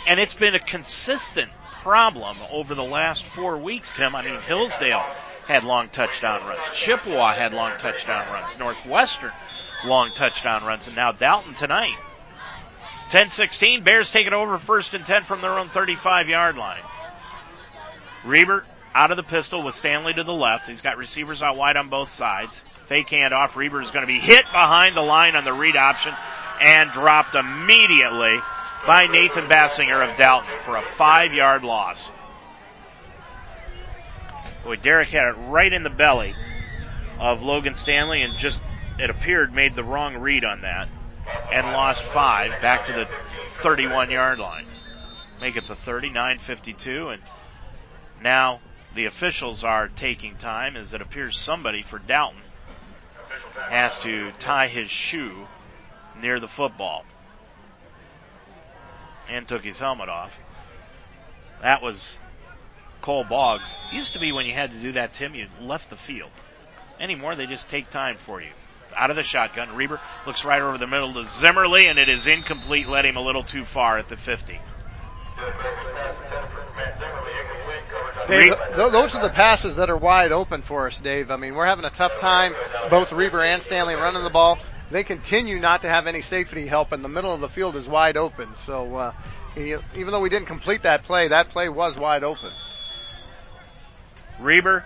[0.07, 1.51] And it's been a consistent
[1.83, 4.15] problem over the last four weeks, Tim.
[4.15, 5.05] I mean, Hillsdale
[5.49, 6.61] had long touchdown runs.
[6.73, 8.57] Chippewa had long touchdown runs.
[8.59, 9.33] Northwestern
[9.85, 10.87] long touchdown runs.
[10.87, 11.97] And now Dalton tonight
[13.11, 16.83] 10-16, Bears take it over first and 10 from their own 35 yard line.
[18.25, 20.69] Reber out of the pistol with Stanley to the left.
[20.69, 22.61] He's got receivers out wide on both sides.
[22.87, 23.55] Fake handoff.
[23.55, 26.15] Reber is going to be hit behind the line on the read option
[26.61, 28.39] and dropped immediately
[28.87, 32.11] by Nathan Bassinger of Dalton for a five yard loss.
[34.65, 36.35] Boy, Derek had it right in the belly
[37.19, 38.59] of Logan Stanley and just,
[38.99, 40.89] it appeared, made the wrong read on that
[41.53, 43.09] and lost five back to the
[43.63, 44.67] 31 yard line.
[45.41, 47.23] Make it the 39 52 and
[48.23, 48.61] now
[48.95, 52.41] the officials are taking time as it appears somebody for Dalton
[53.69, 55.47] has to tie his shoe
[56.21, 57.05] near the football
[59.29, 60.33] and took his helmet off.
[61.61, 62.19] That was
[63.03, 63.75] Cole Boggs.
[63.93, 66.31] Used to be when you had to do that, Tim, you left the field.
[66.99, 68.51] Anymore, they just take time for you
[68.99, 69.75] out of the shotgun.
[69.75, 73.21] Reber looks right over the middle to Zimmerly, and it is incomplete, led him a
[73.21, 74.61] little too far at the 50.
[78.27, 81.31] Dave, those are the passes that are wide open for us, Dave.
[81.31, 82.55] I mean, we're having a tough time,
[82.91, 84.59] both Reber and Stanley running the ball.
[84.91, 87.87] They continue not to have any safety help, and the middle of the field is
[87.87, 88.49] wide open.
[88.67, 89.13] So, uh,
[89.55, 92.53] he, even though we didn't complete that play, that play was wide open.
[94.41, 94.85] Reber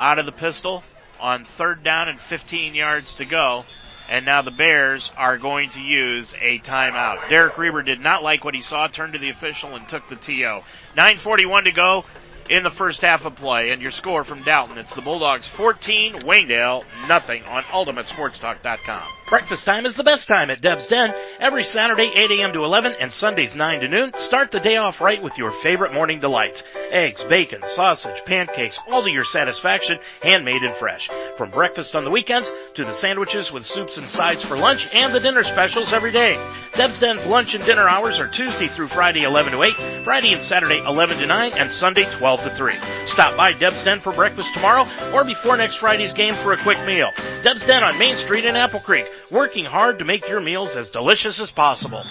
[0.00, 0.82] out of the pistol
[1.20, 3.64] on third down and 15 yards to go.
[4.08, 7.28] And now the Bears are going to use a timeout.
[7.28, 10.16] Derek Reber did not like what he saw, turned to the official and took the
[10.16, 10.62] TO.
[10.96, 12.04] 9.41 to go
[12.48, 13.70] in the first half of play.
[13.70, 19.19] And your score from Dalton, it's the Bulldogs 14, Waynedale nothing on UltimateSportsTalk.com.
[19.30, 21.14] Breakfast time is the best time at Deb's Den.
[21.38, 22.52] Every Saturday 8 a.m.
[22.52, 24.12] to 11 and Sundays 9 to noon.
[24.18, 26.64] Start the day off right with your favorite morning delights.
[26.90, 31.08] Eggs, bacon, sausage, pancakes, all to your satisfaction, handmade and fresh.
[31.38, 35.14] From breakfast on the weekends to the sandwiches with soups and sides for lunch and
[35.14, 36.36] the dinner specials every day.
[36.74, 40.42] Deb's Den's lunch and dinner hours are Tuesday through Friday 11 to 8, Friday and
[40.42, 42.74] Saturday 11 to 9, and Sunday 12 to 3.
[43.06, 46.84] Stop by Deb's Den for breakfast tomorrow or before next Friday's game for a quick
[46.84, 47.10] meal.
[47.44, 50.90] Deb's Den on Main Street in Apple Creek working hard to make your meals as
[50.90, 52.04] delicious as possible.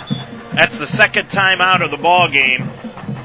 [0.53, 2.69] That's the second time out of the ball game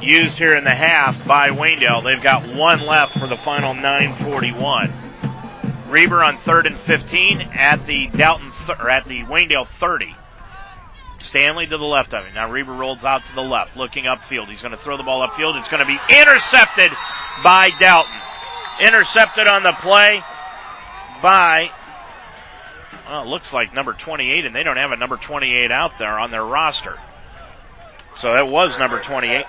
[0.01, 2.05] used here in the half by Waynedale.
[2.05, 4.93] They've got one left for the final 941.
[5.89, 10.15] Reber on third and 15 at the Dalton th- or at the Waynedale 30.
[11.21, 12.35] Stanley to the left of him.
[12.35, 14.49] Now Reber rolls out to the left, looking upfield.
[14.49, 15.59] He's going to throw the ball upfield.
[15.59, 16.91] It's going to be intercepted
[17.43, 18.13] by Dalton.
[18.81, 20.23] Intercepted on the play
[21.23, 21.71] by,
[23.07, 26.19] well, it looks like number 28, and they don't have a number 28 out there
[26.19, 26.99] on their roster.
[28.17, 29.45] So that was number 28.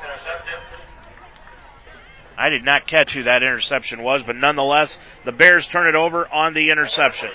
[2.37, 6.27] I did not catch who that interception was, but nonetheless, the Bears turn it over
[6.27, 7.29] on the interception.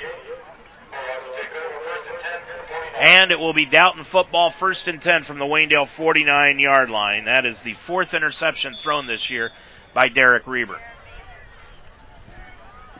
[2.99, 7.25] And it will be Dalton football first and 10 from the Waynedale 49 yard line.
[7.25, 9.53] That is the fourth interception thrown this year
[9.95, 10.79] by Derek Reber.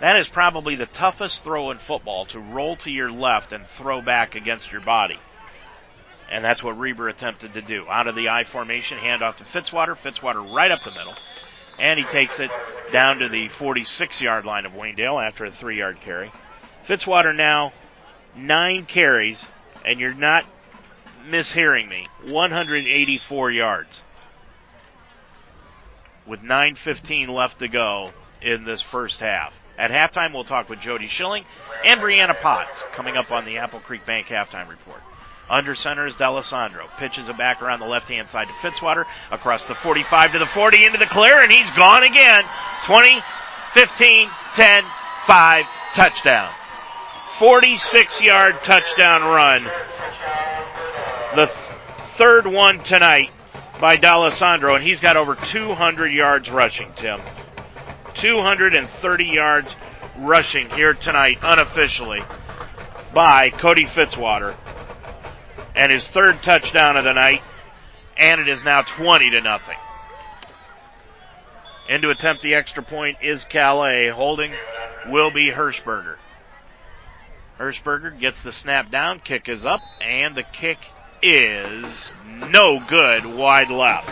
[0.01, 4.01] That is probably the toughest throw in football to roll to your left and throw
[4.01, 5.19] back against your body.
[6.31, 7.87] And that's what Reber attempted to do.
[7.89, 9.97] Out of the I formation, handoff to Fitzwater.
[9.97, 11.15] Fitzwater right up the middle.
[11.79, 12.51] And he takes it
[12.93, 16.33] down to the 46 yard line of Waynedale after a three yard carry.
[16.87, 17.73] Fitzwater now
[18.37, 19.49] nine carries,
[19.85, 20.47] and you're not
[21.27, 22.07] mishearing me.
[22.25, 24.03] 184 yards.
[26.27, 29.59] With 9.15 left to go in this first half.
[29.81, 31.47] At halftime, we'll talk with Jody Schilling
[31.87, 35.01] and Brianna Potts coming up on the Apple Creek Bank halftime report.
[35.49, 36.87] Under center is D'Alessandro.
[36.99, 39.07] Pitches it back around the left hand side to Fitzwater.
[39.31, 42.45] Across the 45 to the 40 into the clear, and he's gone again.
[42.85, 43.23] 20,
[43.73, 44.85] 15, 10,
[45.27, 46.53] 5, touchdown.
[47.39, 49.65] 46 yard touchdown run.
[51.37, 51.59] The th-
[52.19, 53.31] third one tonight
[53.81, 57.19] by D'Alessandro, and he's got over 200 yards rushing, Tim.
[58.15, 59.75] 230 yards
[60.19, 62.23] rushing here tonight, unofficially,
[63.15, 64.55] by Cody Fitzwater
[65.75, 67.43] and his third touchdown of the night,
[68.17, 69.77] and it is now 20 to nothing.
[71.89, 74.09] In to attempt the extra point is Calais.
[74.09, 74.53] Holding
[75.09, 76.17] will be Hirschberger.
[77.59, 80.79] Hirschberger gets the snap down, kick is up, and the kick
[81.23, 84.11] is no good wide left.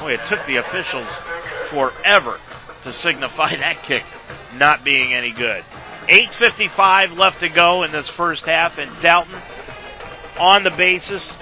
[0.00, 1.08] Boy, it took the officials
[1.64, 2.38] forever
[2.88, 4.04] to signify that kick
[4.54, 5.64] not being any good.
[6.08, 9.36] 8.55 left to go in this first half, and Dalton
[10.38, 11.32] on the basis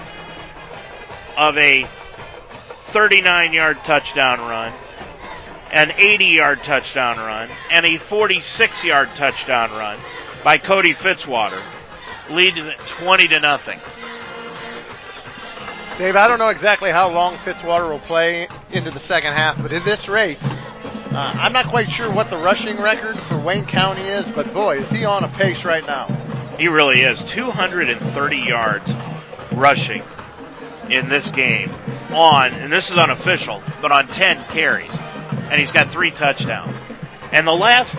[1.37, 1.87] of a
[2.91, 4.73] 39 yard touchdown run,
[5.71, 9.99] an 80 yard touchdown run, and a 46 yard touchdown run
[10.43, 11.61] by Cody Fitzwater,
[12.29, 13.79] leading it 20 to nothing.
[15.97, 19.71] Dave, I don't know exactly how long Fitzwater will play into the second half, but
[19.71, 20.37] at this rate,
[21.11, 24.79] uh, I'm not quite sure what the rushing record for Wayne County is, but boy,
[24.79, 26.07] is he on a pace right now.
[26.59, 27.21] He really is.
[27.23, 28.91] 230 yards
[29.51, 30.03] rushing
[30.89, 31.73] in this game
[32.11, 34.95] on, and this is unofficial, but on 10 carries.
[35.31, 36.75] And he's got three touchdowns.
[37.31, 37.95] And the last,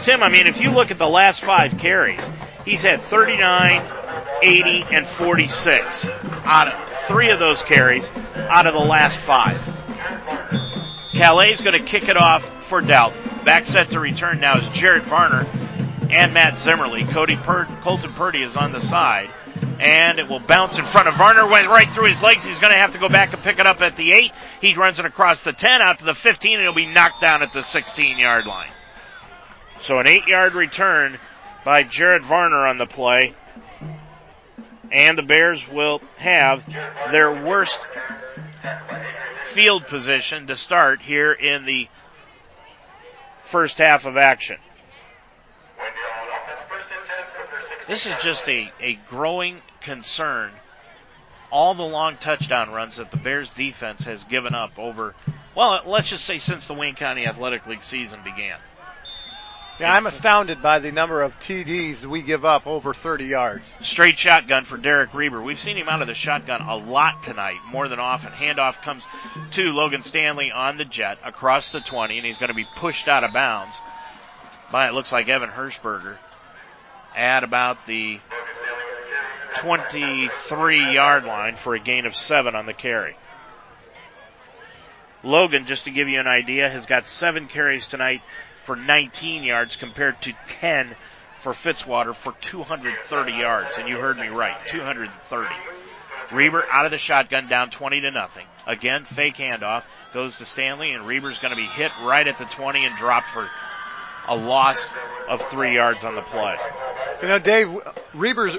[0.00, 2.20] Tim, I mean, if you look at the last five carries,
[2.64, 3.92] he's had 39,
[4.42, 6.06] 80, and 46
[6.44, 9.60] out of three of those carries out of the last five.
[11.16, 13.18] Calais is going to kick it off for Dalton.
[13.44, 15.46] Back set to return now is Jared Varner
[16.10, 17.04] and Matt Zimmerly.
[17.04, 19.30] Cody Colton Purdy is on the side.
[19.80, 22.44] And it will bounce in front of Varner, went right through his legs.
[22.44, 24.32] He's going to have to go back and pick it up at the 8.
[24.60, 27.42] He runs it across the 10 out to the 15 and he'll be knocked down
[27.42, 28.70] at the 16 yard line.
[29.80, 31.18] So an 8 yard return
[31.64, 33.34] by Jared Varner on the play.
[34.92, 36.62] And the Bears will have
[37.10, 37.78] their worst
[39.56, 41.88] field position to start here in the
[43.46, 44.58] first half of action.
[47.88, 50.50] This is just a, a growing concern.
[51.50, 55.14] All the long touchdown runs that the Bears defense has given up over,
[55.54, 58.58] well, let's just say since the Wayne County Athletic League season began.
[59.78, 63.70] Yeah, I'm astounded by the number of TDs we give up over 30 yards.
[63.82, 65.42] Straight shotgun for Derek Reber.
[65.42, 68.32] We've seen him out of the shotgun a lot tonight, more than often.
[68.32, 69.04] Handoff comes
[69.50, 73.06] to Logan Stanley on the jet across the 20, and he's going to be pushed
[73.06, 73.76] out of bounds
[74.72, 76.16] by, it looks like, Evan Hirschberger
[77.14, 78.18] at about the
[79.56, 83.14] 23 yard line for a gain of seven on the carry.
[85.22, 88.22] Logan, just to give you an idea, has got seven carries tonight
[88.66, 90.94] for 19 yards compared to 10
[91.42, 93.78] for Fitzwater for 230 yards.
[93.78, 95.54] And you heard me right, 230.
[96.32, 98.46] Reber out of the shotgun down 20 to nothing.
[98.66, 102.44] Again, fake handoff goes to Stanley and Reber's going to be hit right at the
[102.46, 103.48] 20 and dropped for
[104.26, 104.92] a loss
[105.28, 106.56] of three yards on the play.
[107.22, 107.68] You know, Dave,
[108.12, 108.56] Reber's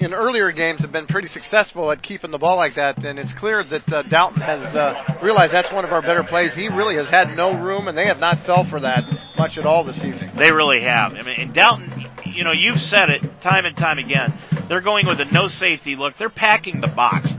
[0.00, 3.32] in earlier games have been pretty successful at keeping the ball like that, and it's
[3.32, 6.54] clear that uh, Dalton has uh, realized that's one of our better plays.
[6.54, 9.04] He really has had no room, and they have not fell for that
[9.36, 10.30] much at all this evening.
[10.36, 11.14] They really have.
[11.14, 14.32] I mean, and Dalton, you know, you've said it time and time again.
[14.68, 16.16] They're going with a no safety look.
[16.16, 17.30] They're packing the box.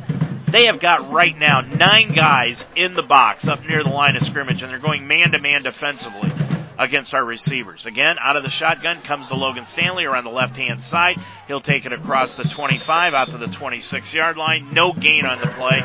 [0.50, 4.24] They have got right now nine guys in the box up near the line of
[4.24, 6.32] scrimmage, and they're going man to man defensively
[6.80, 7.86] against our receivers.
[7.86, 11.20] Again, out of the shotgun comes to Logan Stanley around the left hand side.
[11.48, 14.74] He'll take it across the 25 out to the 26 yard line.
[14.74, 15.84] No gain on the play.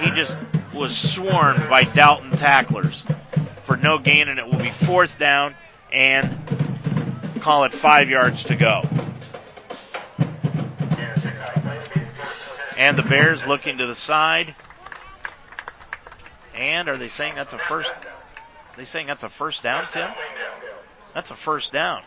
[0.00, 0.38] He just
[0.74, 3.04] was swarmed by Dalton tacklers
[3.64, 5.54] for no gain and it will be fourth down
[5.92, 8.82] and call it five yards to go.
[12.78, 14.54] And the Bears looking to the side.
[16.54, 17.90] And are they saying that's a first?
[18.76, 20.10] They saying that's a first down, Tim?
[21.14, 22.02] That's a first down.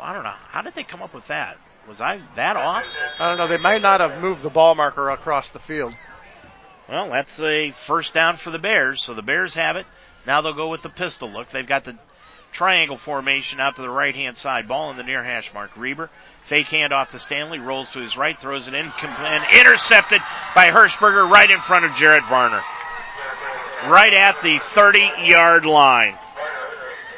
[0.00, 0.34] I don't know.
[0.48, 1.58] How did they come up with that?
[1.88, 2.86] Was I that off?
[3.18, 3.46] I don't know.
[3.46, 5.92] They might not have moved the ball marker across the field.
[6.88, 9.02] Well, that's a first down for the Bears.
[9.02, 9.86] So the Bears have it.
[10.26, 11.50] Now they'll go with the pistol look.
[11.50, 11.98] They've got the
[12.52, 14.68] triangle formation out to the right hand side.
[14.68, 15.76] Ball in the near hash mark.
[15.76, 16.10] Reber
[16.44, 20.20] Fake hand off to Stanley, rolls to his right, throws it in, and intercepted
[20.54, 22.62] by Hirschberger right in front of Jared Varner.
[23.88, 26.16] Right at the 30 yard line.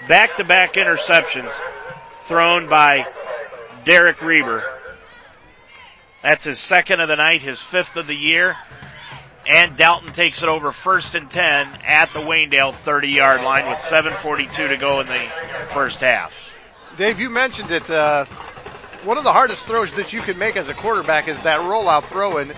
[0.08, 1.52] Back to back interceptions
[2.26, 3.06] thrown by
[3.84, 4.64] Derek Reber.
[6.22, 8.56] That's his second of the night, his fifth of the year.
[9.46, 13.78] And Dalton takes it over first and 10 at the Waynedale 30 yard line with
[13.78, 15.30] 7.42 to go in the
[15.72, 16.34] first half.
[16.96, 17.88] Dave, you mentioned it.
[17.88, 18.24] Uh,
[19.04, 22.04] one of the hardest throws that you can make as a quarterback is that rollout
[22.06, 22.52] throw, and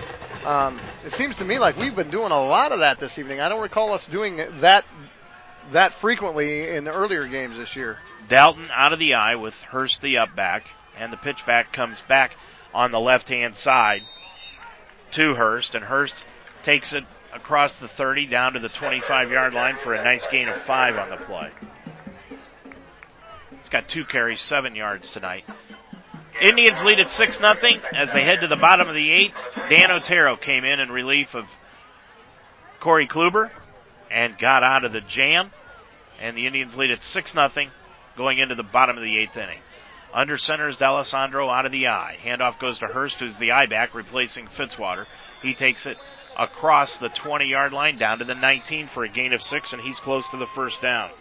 [0.45, 3.39] um, it seems to me like we've been doing a lot of that this evening.
[3.39, 4.85] I don't recall us doing that
[5.71, 7.97] that frequently in the earlier games this year.
[8.27, 10.65] Dalton out of the eye with Hurst the up back,
[10.97, 12.35] and the pitch back comes back
[12.73, 14.01] on the left hand side
[15.11, 16.15] to Hurst, and Hurst
[16.63, 17.03] takes it
[17.33, 20.97] across the 30 down to the 25 yard line for a nice gain of five
[20.97, 21.51] on the play.
[23.51, 25.45] He's got two carries, seven yards tonight.
[26.41, 29.37] Indians lead at 6 nothing as they head to the bottom of the eighth.
[29.69, 31.45] Dan Otero came in in relief of
[32.79, 33.51] Corey Kluber
[34.09, 35.51] and got out of the jam.
[36.19, 37.71] And the Indians lead at 6 nothing
[38.15, 39.59] going into the bottom of the eighth inning.
[40.13, 42.17] Under center is D'Alessandro out of the eye.
[42.23, 45.05] Handoff goes to Hurst, who's the eye back, replacing Fitzwater.
[45.41, 45.97] He takes it
[46.37, 49.81] across the 20 yard line down to the 19 for a gain of six, and
[49.81, 51.11] he's close to the first down.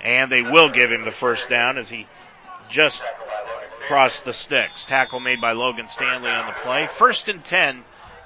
[0.00, 2.06] And they will give him the first down as he
[2.74, 3.02] just
[3.86, 4.84] crossed the sticks.
[4.84, 6.88] Tackle made by Logan Stanley on the play.
[6.88, 7.84] First and 10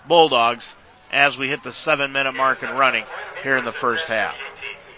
[0.08, 0.74] Bulldogs
[1.12, 3.04] as we hit the seven minute mark and running
[3.42, 4.36] here in the first half.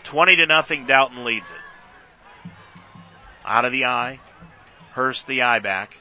[0.05, 2.51] 20 to nothing, Dalton leads it.
[3.45, 4.21] Out of the eye.
[4.93, 5.97] Hurst the eye back.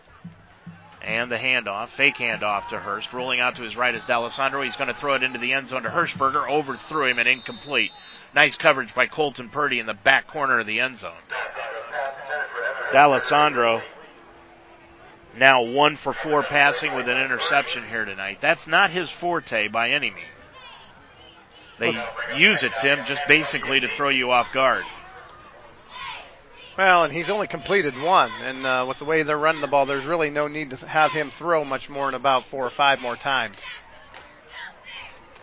[1.02, 3.14] And the handoff, fake handoff to Hurst.
[3.14, 4.62] Rolling out to his right is D'Alessandro.
[4.62, 6.48] He's going to throw it into the end zone to Hirschberger.
[6.48, 7.92] Overthrew him and incomplete.
[8.36, 11.14] Nice coverage by Colton Purdy in the back corner of the end zone.
[12.92, 13.82] D'Alessandro
[15.38, 18.40] now one for four passing with an interception here tonight.
[18.42, 20.26] That's not his forte by any means.
[21.78, 21.98] They
[22.36, 24.84] use it, Tim, just basically to throw you off guard.
[26.78, 29.86] Well, and he's only completed one, and uh, with the way they're running the ball,
[29.86, 33.02] there's really no need to have him throw much more than about four or five
[33.02, 33.56] more times.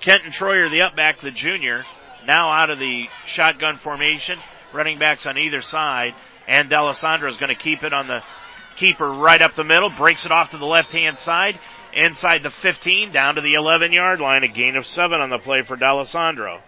[0.01, 1.85] Kenton Troyer, the upback, the junior,
[2.27, 4.39] now out of the shotgun formation,
[4.73, 6.15] running backs on either side,
[6.47, 8.23] and D'Alessandro is going to keep it on the
[8.77, 11.59] keeper right up the middle, breaks it off to the left hand side,
[11.93, 15.39] inside the 15, down to the 11 yard line, a gain of seven on the
[15.39, 16.61] play for D'Alessandro.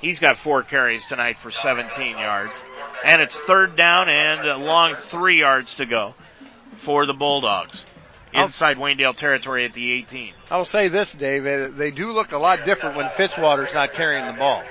[0.00, 2.52] He's got four carries tonight for 17 yards.
[3.04, 6.14] And it's third down and a long three yards to go
[6.78, 7.84] for the Bulldogs.
[8.32, 10.34] Inside Waynedale territory at the 18.
[10.50, 11.46] I'll say this, Dave.
[11.46, 14.62] Eh, they do look a lot different when Fitzwater's not carrying the ball.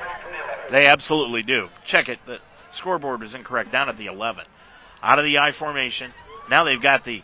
[0.69, 1.69] They absolutely do.
[1.85, 2.19] Check it.
[2.75, 4.45] Scoreboard was incorrect down at the 11.
[5.01, 6.13] Out of the I formation.
[6.49, 7.23] Now they've got the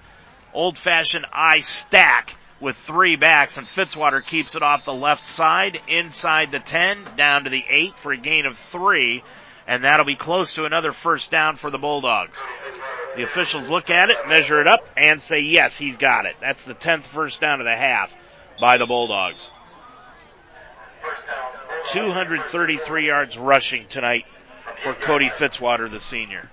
[0.54, 5.80] old fashioned I stack with three backs and Fitzwater keeps it off the left side
[5.88, 9.24] inside the 10 down to the 8 for a gain of 3
[9.68, 12.38] and that'll be close to another first down for the Bulldogs.
[13.16, 16.36] The officials look at it, measure it up and say yes, he's got it.
[16.42, 18.14] That's the 10th first down of the half
[18.60, 19.50] by the Bulldogs.
[21.92, 24.26] 233 yards rushing tonight
[24.84, 26.50] for Cody Fitzwater, the senior.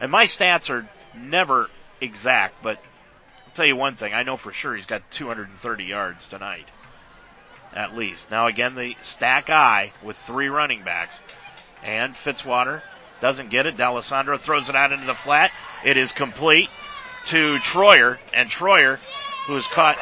[0.00, 1.68] And my stats are never
[2.00, 2.78] exact, but
[3.46, 4.14] I'll tell you one thing.
[4.14, 6.66] I know for sure he's got 230 yards tonight.
[7.74, 8.30] At least.
[8.30, 11.20] Now again, the stack eye with three running backs.
[11.82, 12.82] And Fitzwater
[13.20, 13.76] doesn't get it.
[13.76, 15.50] D'Alessandro throws it out into the flat.
[15.84, 16.68] It is complete
[17.26, 18.18] to Troyer.
[18.34, 18.98] And Troyer,
[19.46, 19.98] who is caught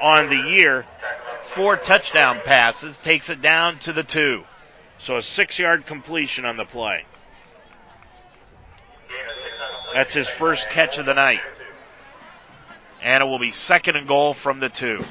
[0.00, 0.86] on the year
[1.56, 4.44] four touchdown passes, takes it down to the two.
[4.98, 7.04] So a six yard completion on the play.
[9.94, 11.40] That's his first catch of the night.
[13.02, 15.02] And it will be second and goal from the two.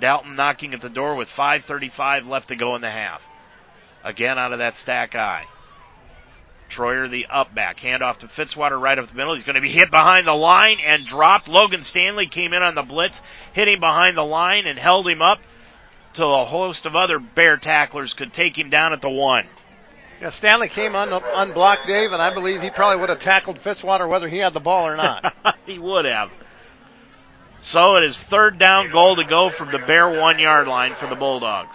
[0.00, 3.22] Dalton knocking at the door with 5.35 left to go in the half.
[4.02, 5.46] Again out of that stack eye.
[6.76, 7.80] Troyer the up back.
[7.80, 9.34] Hand off to Fitzwater right up the middle.
[9.34, 11.48] He's going to be hit behind the line and dropped.
[11.48, 13.22] Logan Stanley came in on the blitz,
[13.54, 15.40] hit him behind the line and held him up
[16.12, 19.46] till a host of other bear tacklers could take him down at the one.
[20.20, 24.08] Yeah, Stanley came un- unblocked, Dave, and I believe he probably would have tackled Fitzwater
[24.08, 25.34] whether he had the ball or not.
[25.66, 26.30] he would have.
[27.62, 31.08] So it is third down goal to go from the Bear one yard line for
[31.08, 31.74] the Bulldogs.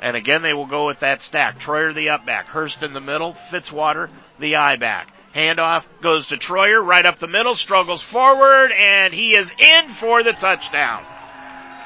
[0.00, 1.60] And again, they will go with that stack.
[1.60, 2.46] Troyer the up back.
[2.46, 3.34] Hurst in the middle.
[3.50, 4.08] Fitzwater
[4.38, 5.12] the I back.
[5.34, 10.22] Handoff goes to Troyer right up the middle, struggles forward, and he is in for
[10.22, 11.04] the touchdown.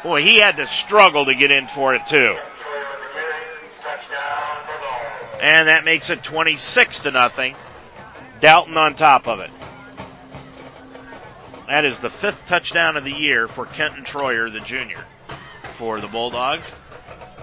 [0.02, 2.36] Boy, he had to struggle to get in for it too.
[5.40, 7.54] And that makes it 26 to nothing.
[8.40, 9.50] Dalton on top of it.
[11.68, 15.04] That is the fifth touchdown of the year for Kenton Troyer, the junior,
[15.78, 16.70] for the Bulldogs.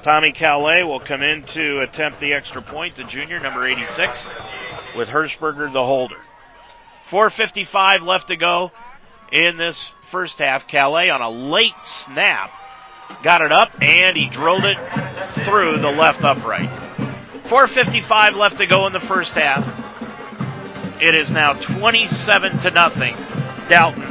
[0.03, 4.25] Tommy Calais will come in to attempt the extra point, the junior, number 86,
[4.95, 6.17] with Hirschberger, the holder.
[7.09, 8.71] 4.55 left to go
[9.31, 10.67] in this first half.
[10.67, 12.51] Calais on a late snap
[13.23, 14.77] got it up and he drilled it
[15.43, 16.69] through the left upright.
[17.43, 19.67] 4.55 left to go in the first half.
[21.01, 23.15] It is now 27 to nothing.
[23.67, 24.10] Dalton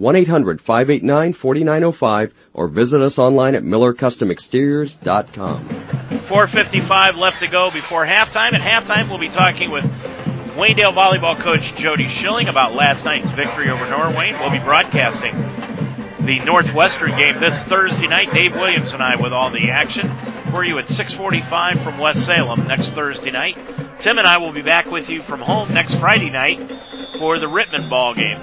[0.00, 5.68] 1-800-589-4905 or visit us online at millercustomexteriors.com.
[5.68, 8.54] 4.55 left to go before halftime.
[8.54, 9.84] At halftime, we'll be talking with
[10.54, 14.40] Waynedale volleyball coach Jody Schilling about last night's victory over Norwayne.
[14.40, 15.36] We'll be broadcasting
[16.24, 18.32] the Northwestern game this Thursday night.
[18.32, 20.10] Dave Williams and I with all the action
[20.50, 23.58] for you at 6:45 from West Salem next Thursday night.
[24.00, 26.58] Tim and I will be back with you from home next Friday night
[27.18, 28.38] for the Rittman ball game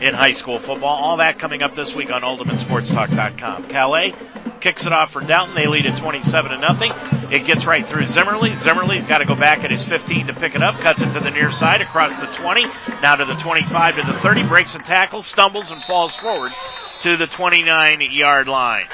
[0.00, 1.02] in high school football.
[1.02, 3.68] All that coming up this week on UltimateSportsTalk.com.
[3.68, 4.14] Calais
[4.60, 5.54] kicks it off for Dalton.
[5.54, 6.92] They lead at 27 to nothing.
[7.30, 8.54] It gets right through Zimmerly.
[8.54, 10.76] Zimmerly's got to go back at his 15 to pick it up.
[10.76, 12.64] Cuts it to the near side across the 20.
[13.02, 14.44] Now to the 25 to the 30.
[14.44, 16.52] Breaks and tackles, stumbles and falls forward
[17.02, 18.86] to the 29 yard line.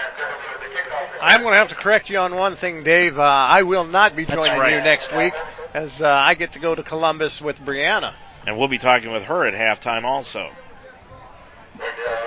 [1.20, 3.18] I'm going to have to correct you on one thing, Dave.
[3.18, 4.74] Uh, I will not be joining right.
[4.74, 5.32] you next week
[5.72, 8.14] as uh, I get to go to Columbus with Brianna.
[8.46, 10.50] And we'll be talking with her at halftime also.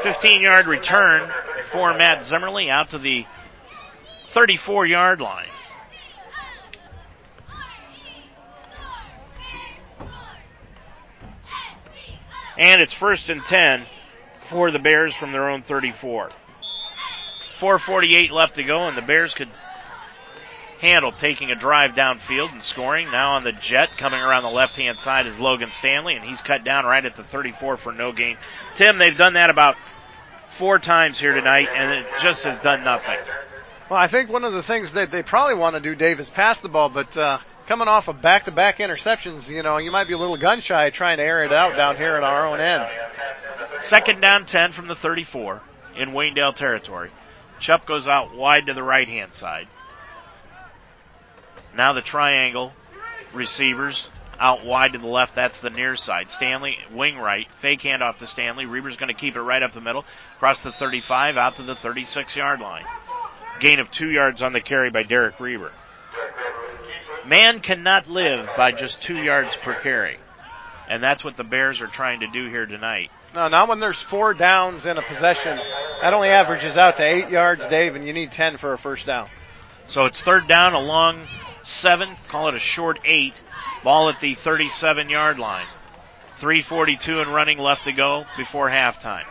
[0.03, 1.29] 15 yard return
[1.71, 3.25] for Matt Zimmerly out to the
[4.31, 5.47] 34 yard line.
[12.57, 13.85] And it's first and 10
[14.49, 16.29] for the Bears from their own 34.
[17.59, 19.49] 448 left to go and the Bears could
[20.79, 23.11] handle taking a drive downfield and scoring.
[23.11, 26.41] Now on the jet coming around the left hand side is Logan Stanley and he's
[26.41, 28.37] cut down right at the 34 for no gain.
[28.75, 29.75] Tim, they've done that about
[30.57, 33.17] four times here tonight and it just has done nothing.
[33.89, 36.29] Well, I think one of the things that they probably want to do, Dave, is
[36.29, 40.13] pass the ball, but uh, coming off of back-to-back interceptions, you know, you might be
[40.13, 42.87] a little gun shy trying to air it out down here at our own end.
[43.81, 45.61] Second down 10 from the 34
[45.97, 47.11] in Waynedale territory.
[47.59, 49.67] Chupp goes out wide to the right hand side.
[51.75, 52.73] Now the triangle
[53.33, 54.09] receivers
[54.39, 55.35] out wide to the left.
[55.35, 56.29] That's the near side.
[56.31, 57.47] Stanley, wing right.
[57.61, 58.65] Fake handoff to Stanley.
[58.65, 60.05] Reber's going to keep it right up the middle.
[60.37, 62.85] Across the 35 out to the 36 yard line.
[63.59, 65.71] Gain of two yards on the carry by Derek Reber.
[67.27, 70.17] Man cannot live by just two yards per carry.
[70.89, 73.11] And that's what the Bears are trying to do here tonight.
[73.35, 75.59] No, not when there's four downs in a possession.
[76.01, 79.05] That only averages out to eight yards, Dave, and you need 10 for a first
[79.05, 79.29] down.
[79.87, 81.27] So it's third down along
[81.69, 83.33] seven, call it a short eight.
[83.83, 85.65] Ball at the 37 yard line.
[86.39, 89.25] 342 and running left to go before halftime.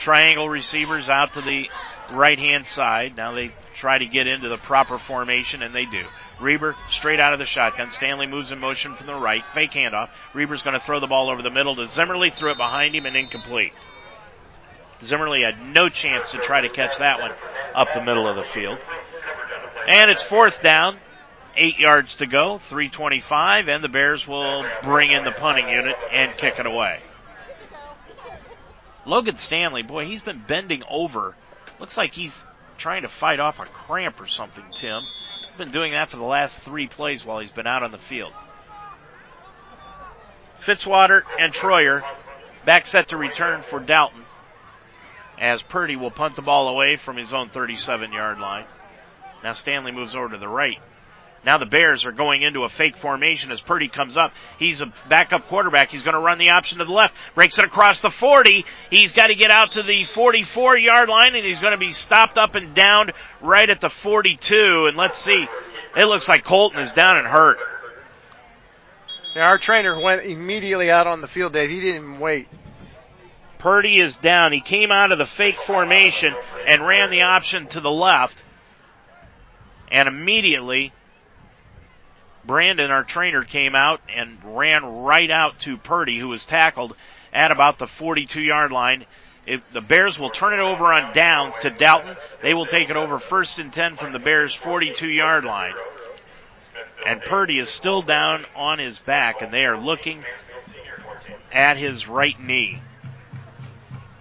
[0.00, 1.68] Triangle receivers out to the
[2.12, 3.16] right hand side.
[3.16, 6.04] Now they try to get into the proper formation and they do.
[6.40, 7.90] Reber straight out of the shotgun.
[7.90, 9.44] Stanley moves in motion from the right.
[9.54, 10.10] Fake handoff.
[10.34, 12.30] Reber's going to throw the ball over the middle to Zimmerly.
[12.30, 13.72] Threw it behind him and incomplete.
[15.02, 17.32] Zimmerly had no chance to try to catch that one
[17.74, 18.78] up the middle of the field.
[19.88, 20.98] And it's fourth down
[21.56, 26.36] Eight yards to go, 325, and the Bears will bring in the punting unit and
[26.36, 27.00] kick it away.
[29.06, 31.34] Logan Stanley, boy, he's been bending over.
[31.78, 32.44] Looks like he's
[32.76, 35.02] trying to fight off a cramp or something, Tim.
[35.46, 37.98] He's been doing that for the last three plays while he's been out on the
[37.98, 38.32] field.
[40.60, 42.02] Fitzwater and Troyer
[42.64, 44.24] back set to return for Dalton
[45.38, 48.64] as Purdy will punt the ball away from his own 37 yard line.
[49.44, 50.78] Now Stanley moves over to the right.
[51.46, 54.32] Now the Bears are going into a fake formation as Purdy comes up.
[54.58, 55.92] He's a backup quarterback.
[55.92, 57.14] He's going to run the option to the left.
[57.36, 58.66] Breaks it across the 40.
[58.90, 61.92] He's got to get out to the 44 yard line and he's going to be
[61.92, 64.86] stopped up and down right at the 42.
[64.88, 65.46] And let's see.
[65.96, 67.58] It looks like Colton is down and hurt.
[69.36, 71.70] Yeah, our trainer went immediately out on the field, Dave.
[71.70, 72.48] He didn't even wait.
[73.58, 74.50] Purdy is down.
[74.50, 76.34] He came out of the fake formation
[76.66, 78.42] and ran the option to the left.
[79.92, 80.92] And immediately,
[82.46, 86.94] Brandon, our trainer, came out and ran right out to Purdy, who was tackled
[87.32, 89.06] at about the 42 yard line.
[89.72, 92.16] The Bears will turn it over on downs to Dalton.
[92.42, 95.74] They will take it over first and 10 from the Bears 42 yard line.
[97.06, 100.24] And Purdy is still down on his back and they are looking
[101.52, 102.80] at his right knee.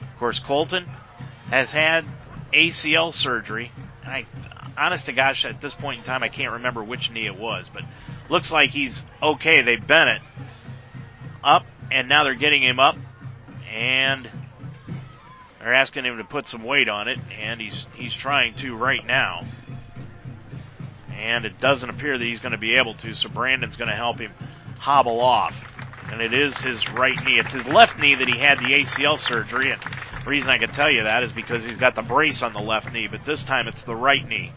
[0.02, 0.86] Of course, Colton
[1.50, 2.06] has had
[2.54, 3.72] ACL surgery.
[4.06, 4.26] I,
[4.78, 7.70] honest to gosh, at this point in time, I can't remember which knee it was,
[7.74, 7.84] but
[8.30, 9.62] looks like he's okay.
[9.62, 10.22] They bent it
[11.44, 12.96] up, and now they're getting him up,
[13.72, 14.30] and
[15.60, 19.06] they're asking him to put some weight on it, and he's he's trying to right
[19.06, 19.46] now.
[21.18, 23.96] And it doesn't appear that he's going to be able to, so Brandon's going to
[23.96, 24.32] help him
[24.78, 25.56] hobble off.
[26.12, 27.40] And it is his right knee.
[27.40, 29.82] It's his left knee that he had the ACL surgery, and
[30.24, 32.60] the reason I can tell you that is because he's got the brace on the
[32.60, 34.52] left knee, but this time it's the right knee.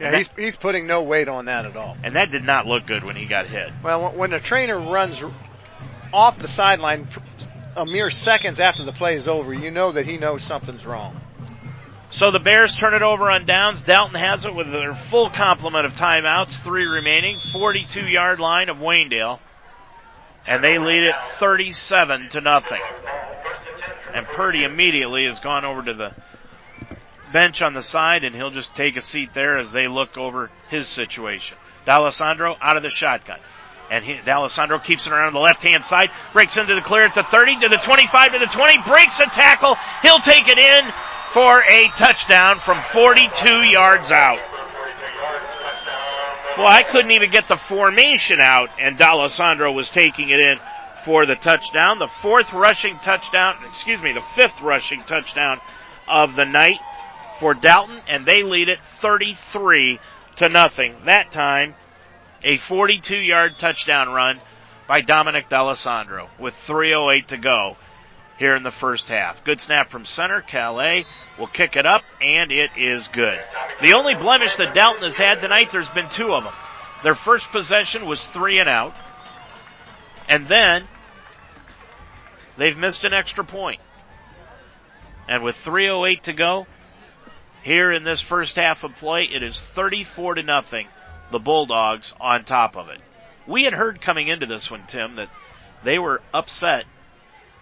[0.00, 1.96] Yeah, that, he's he's putting no weight on that at all.
[2.02, 3.70] And that did not look good when he got hit.
[3.82, 5.22] Well, when the trainer runs
[6.12, 7.08] off the sideline
[7.76, 11.20] a mere seconds after the play is over, you know that he knows something's wrong.
[12.10, 13.82] So the Bears turn it over on downs.
[13.82, 18.76] Dalton has it with their full complement of timeouts, three remaining, 42 yard line of
[18.76, 19.40] Waynedale.
[20.46, 22.80] And they lead it 37 to nothing.
[24.12, 26.14] And Purdy immediately has gone over to the
[27.34, 30.50] bench on the side and he'll just take a seat there as they look over
[30.70, 31.58] his situation.
[31.84, 33.40] D'Alessandro out of the shotgun.
[33.90, 37.14] And he, D'Alessandro keeps it around the left hand side, breaks into the clear at
[37.14, 39.76] the 30, to the 25, to the 20, breaks a tackle.
[40.00, 40.84] He'll take it in
[41.32, 44.38] for a touchdown from 42 yards out.
[46.56, 50.60] Well, I couldn't even get the formation out and D'Alessandro was taking it in
[51.04, 51.98] for the touchdown.
[51.98, 55.60] The fourth rushing touchdown, excuse me, the fifth rushing touchdown
[56.06, 56.78] of the night
[57.38, 59.98] for Dalton, and they lead it 33
[60.36, 60.94] to nothing.
[61.04, 61.74] That time,
[62.42, 64.40] a 42 yard touchdown run
[64.86, 67.76] by Dominic D'Alessandro with 3.08 to go
[68.38, 69.44] here in the first half.
[69.44, 70.40] Good snap from center.
[70.40, 71.06] Calais
[71.38, 73.40] will kick it up, and it is good.
[73.80, 76.52] The only blemish that Dalton has had tonight, there's been two of them.
[77.02, 78.94] Their first possession was three and out.
[80.28, 80.88] And then
[82.56, 83.80] They've missed an extra point.
[85.28, 86.66] And with 3.08 to go,
[87.64, 90.86] here in this first half of play, it is 34 to nothing.
[91.30, 93.00] The Bulldogs on top of it.
[93.46, 95.30] We had heard coming into this one, Tim, that
[95.82, 96.84] they were upset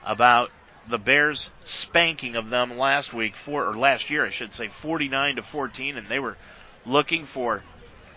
[0.04, 0.50] about
[0.88, 5.36] the Bears spanking of them last week, for, or last year, I should say, 49
[5.36, 6.36] to 14, and they were
[6.84, 7.62] looking for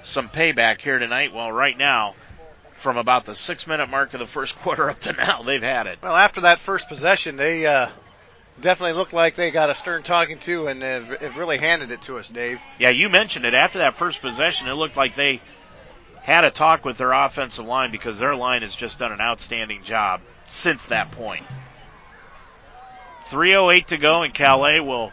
[0.03, 1.33] some payback here tonight.
[1.33, 2.15] Well, right now,
[2.79, 5.43] from about the six minute mark of the first quarter up to now.
[5.43, 5.99] They've had it.
[6.01, 7.89] Well, after that first possession, they uh,
[8.61, 12.17] definitely looked like they got a stern talking to and have, really handed it to
[12.17, 12.59] us, Dave.
[12.79, 13.53] Yeah, you mentioned it.
[13.53, 15.41] After that first possession, it looked like they
[16.23, 19.83] had a talk with their offensive line because their line has just done an outstanding
[19.83, 21.45] job since that point.
[23.29, 25.11] 3.08 to go, and Calais will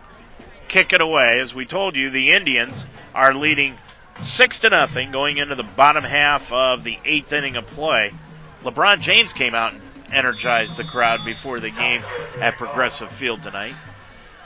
[0.69, 1.41] kick it away.
[1.41, 3.77] As we told you, the Indians are leading
[4.25, 8.13] Six to nothing going into the bottom half of the eighth inning of play.
[8.63, 9.83] LeBron James came out and
[10.13, 12.03] energized the crowd before the game
[12.41, 13.75] at Progressive Field tonight.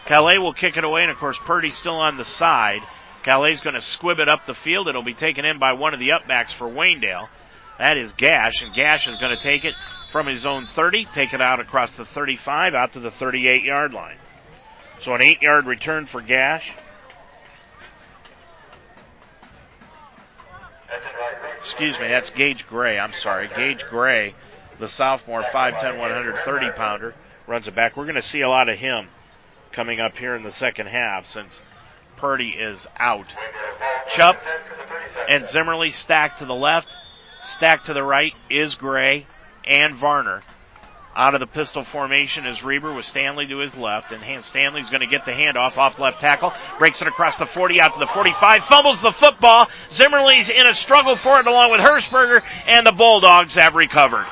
[0.06, 2.82] Calais will kick it away, and of course Purdy's still on the side.
[3.24, 4.86] Calais going to squib it up the field.
[4.86, 7.28] It'll be taken in by one of the upbacks for Waynedale.
[7.78, 9.74] That is Gash, and Gash is going to take it
[10.12, 13.92] from his own 30, take it out across the 35, out to the 38 yard
[13.92, 14.16] line.
[15.02, 16.72] So an eight yard return for Gash.
[21.60, 22.98] Excuse me, that's Gage Gray.
[22.98, 23.48] I'm sorry.
[23.54, 24.34] Gage Gray,
[24.78, 27.14] the sophomore, 5'10, 130 pounder,
[27.46, 27.96] runs it back.
[27.96, 29.08] We're going to see a lot of him
[29.72, 31.60] coming up here in the second half since
[32.16, 33.26] Purdy is out.
[34.08, 34.38] Chupp
[35.28, 36.88] and Zimmerly stacked to the left.
[37.44, 39.26] Stacked to the right is Gray
[39.64, 40.42] and Varner.
[41.14, 45.00] Out of the pistol formation is Reber with Stanley to his left, and Stanley's going
[45.00, 48.06] to get the handoff off left tackle, breaks it across the 40 out to the
[48.06, 49.66] 45, fumbles the football.
[49.90, 54.26] Zimmerly's in a struggle for it along with Hershberger, and the Bulldogs have recovered.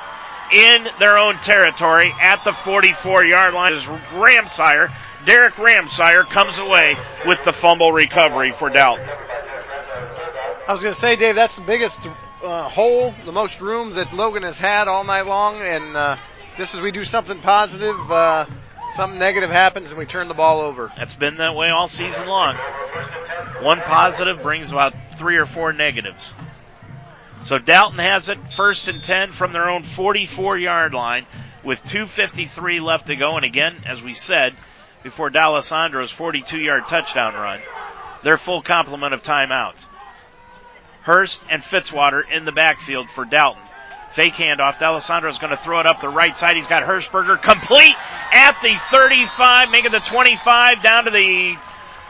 [0.54, 4.94] In their own territory at the 44 yard line is Ramsire.
[5.26, 9.04] Derek Ramsire comes away with the fumble recovery for Dalton.
[10.68, 11.98] I was going to say, Dave, that's the biggest
[12.44, 16.16] uh, hole, the most room that Logan has had all night long, and uh,
[16.56, 18.46] just as we do something positive, uh,
[18.94, 20.92] something negative happens and we turn the ball over.
[20.96, 22.56] That's been that way all season long.
[23.60, 26.32] One positive brings about three or four negatives.
[27.44, 31.26] So Dalton has it first and 10 from their own 44 yard line
[31.62, 33.36] with 2.53 left to go.
[33.36, 34.54] And again, as we said
[35.02, 37.60] before D'Alessandro's 42 yard touchdown run,
[38.22, 39.84] their full complement of timeouts.
[41.02, 43.62] Hurst and Fitzwater in the backfield for Dalton.
[44.12, 44.78] Fake handoff.
[44.78, 46.56] D'Alessandro's going to throw it up the right side.
[46.56, 47.96] He's got Hershberger complete
[48.32, 51.56] at the 35, making the 25 down to the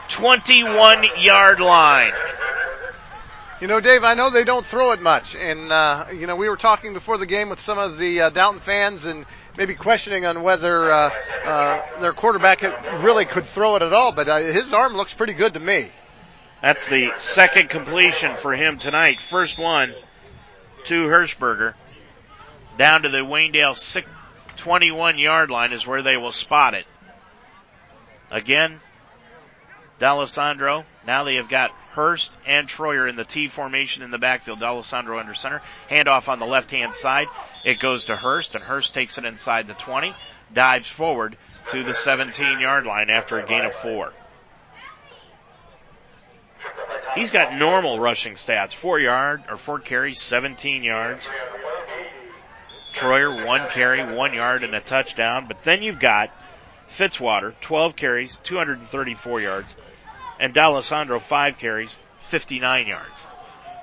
[0.09, 2.13] 21 yard line.
[3.65, 6.49] You know, Dave, I know they don't throw it much, and uh, you know we
[6.49, 9.25] were talking before the game with some of the uh, Dalton fans, and
[9.57, 11.09] maybe questioning on whether uh,
[11.43, 12.61] uh, their quarterback
[13.01, 14.13] really could throw it at all.
[14.13, 15.89] But uh, his arm looks pretty good to me.
[16.61, 19.19] That's the second completion for him tonight.
[19.19, 19.95] First one
[20.83, 21.73] to Hershberger.
[22.77, 24.05] Down to the Waynedale
[24.57, 26.85] 21 yard line is where they will spot it.
[28.29, 28.79] Again,
[29.99, 30.85] D'Alessandro.
[31.05, 34.59] Now they have got Hurst and Troyer in the T formation in the backfield.
[34.59, 35.61] D'Alessandro under center.
[35.89, 37.27] Handoff on the left hand side.
[37.63, 40.13] It goes to Hurst, and Hurst takes it inside the 20,
[40.53, 41.37] dives forward
[41.71, 44.11] to the 17 yard line after a gain of four.
[47.15, 48.73] He's got normal rushing stats.
[48.73, 51.25] Four yard or four carries, 17 yards.
[52.93, 55.47] Troyer, one carry, one yard, and a touchdown.
[55.47, 56.29] But then you've got
[56.97, 59.75] Fitzwater, 12 carries, 234 yards,
[60.39, 61.95] and D'Alessandro, five carries,
[62.29, 63.09] 59 yards.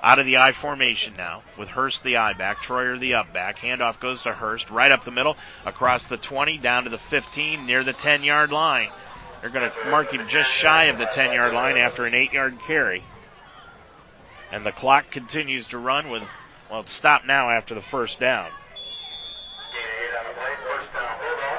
[0.01, 3.59] Out of the I formation now, with Hurst the I back, Troyer the up back.
[3.59, 7.65] Handoff goes to Hurst, right up the middle, across the 20, down to the 15,
[7.65, 8.89] near the 10 yard line.
[9.39, 12.33] They're going to mark him just shy of the 10 yard line after an 8
[12.33, 13.03] yard carry.
[14.51, 16.23] And the clock continues to run with,
[16.69, 18.49] well, it's stopped now after the first down.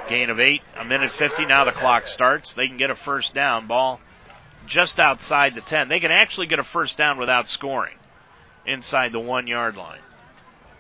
[0.09, 1.47] Gain of eight, a minute 50.
[1.47, 2.53] Now the clock starts.
[2.53, 3.67] They can get a first down.
[3.67, 4.01] Ball
[4.67, 5.89] just outside the 10.
[5.89, 7.97] They can actually get a first down without scoring
[8.67, 10.01] inside the one yard line.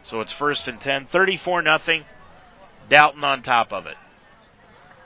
[0.05, 1.06] So it's first and 10.
[1.06, 2.05] 34 nothing.
[2.88, 3.96] Dalton on top of it.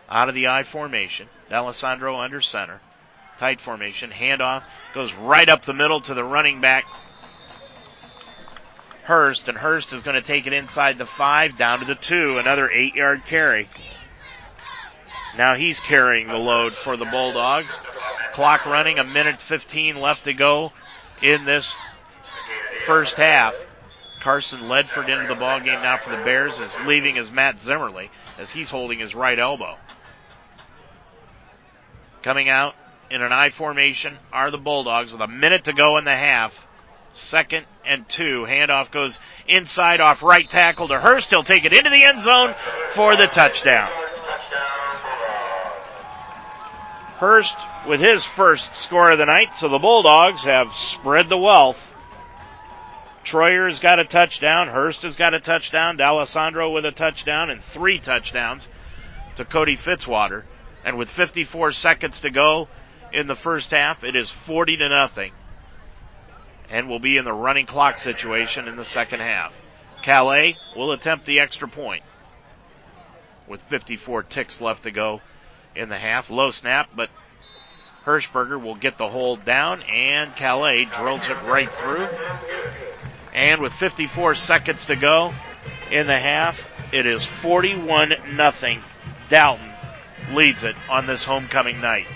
[0.09, 1.28] Out of the I formation.
[1.49, 2.81] D'Alessandro under center.
[3.39, 4.11] Tight formation.
[4.11, 4.65] Handoff
[4.95, 6.85] goes right up the middle to the running back.
[9.05, 12.36] Hurst, and Hurst is going to take it inside the five, down to the two,
[12.36, 13.69] another eight yard carry.
[15.37, 17.81] Now he's carrying the load for the Bulldogs.
[18.33, 20.73] Clock running, a minute 15 left to go
[21.23, 21.75] in this
[22.87, 23.55] first half.
[24.21, 28.11] Carson Ledford into the ball game now for the Bears is leaving as Matt Zimmerly
[28.39, 29.77] as he's holding his right elbow.
[32.23, 32.75] Coming out
[33.11, 36.67] in an I formation are the Bulldogs with a minute to go in the half.
[37.13, 38.45] Second and two.
[38.47, 41.31] Handoff goes inside off right tackle to Hurst.
[41.31, 42.55] He'll take it into the end zone
[42.91, 43.89] for the touchdown.
[47.19, 47.57] Hurst
[47.89, 51.89] with his first score of the night, so the Bulldogs have spread the wealth.
[53.24, 57.99] Troyer's got a touchdown, Hurst has got a touchdown, D'Alessandro with a touchdown, and three
[57.99, 58.69] touchdowns
[59.36, 60.45] to Cody Fitzwater.
[60.85, 62.69] And with 54 seconds to go
[63.12, 65.32] in the first half, it is 40 to nothing.
[66.70, 69.53] And we'll be in the running clock situation in the second half.
[70.05, 72.05] Calais will attempt the extra point
[73.49, 75.20] with 54 ticks left to go
[75.79, 76.29] in the half.
[76.29, 77.09] Low snap, but
[78.05, 82.09] Hershberger will get the hold down, and Calais drills it right through.
[83.33, 85.33] And with 54 seconds to go
[85.91, 86.61] in the half,
[86.93, 88.83] it is 41 nothing.
[89.29, 89.71] Dalton
[90.33, 92.07] leads it on this homecoming night.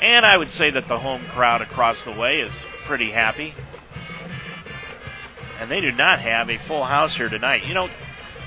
[0.00, 2.52] And I would say that the home crowd across the way is
[2.86, 3.54] pretty happy.
[5.60, 7.66] And they do not have a full house here tonight.
[7.66, 7.88] You know,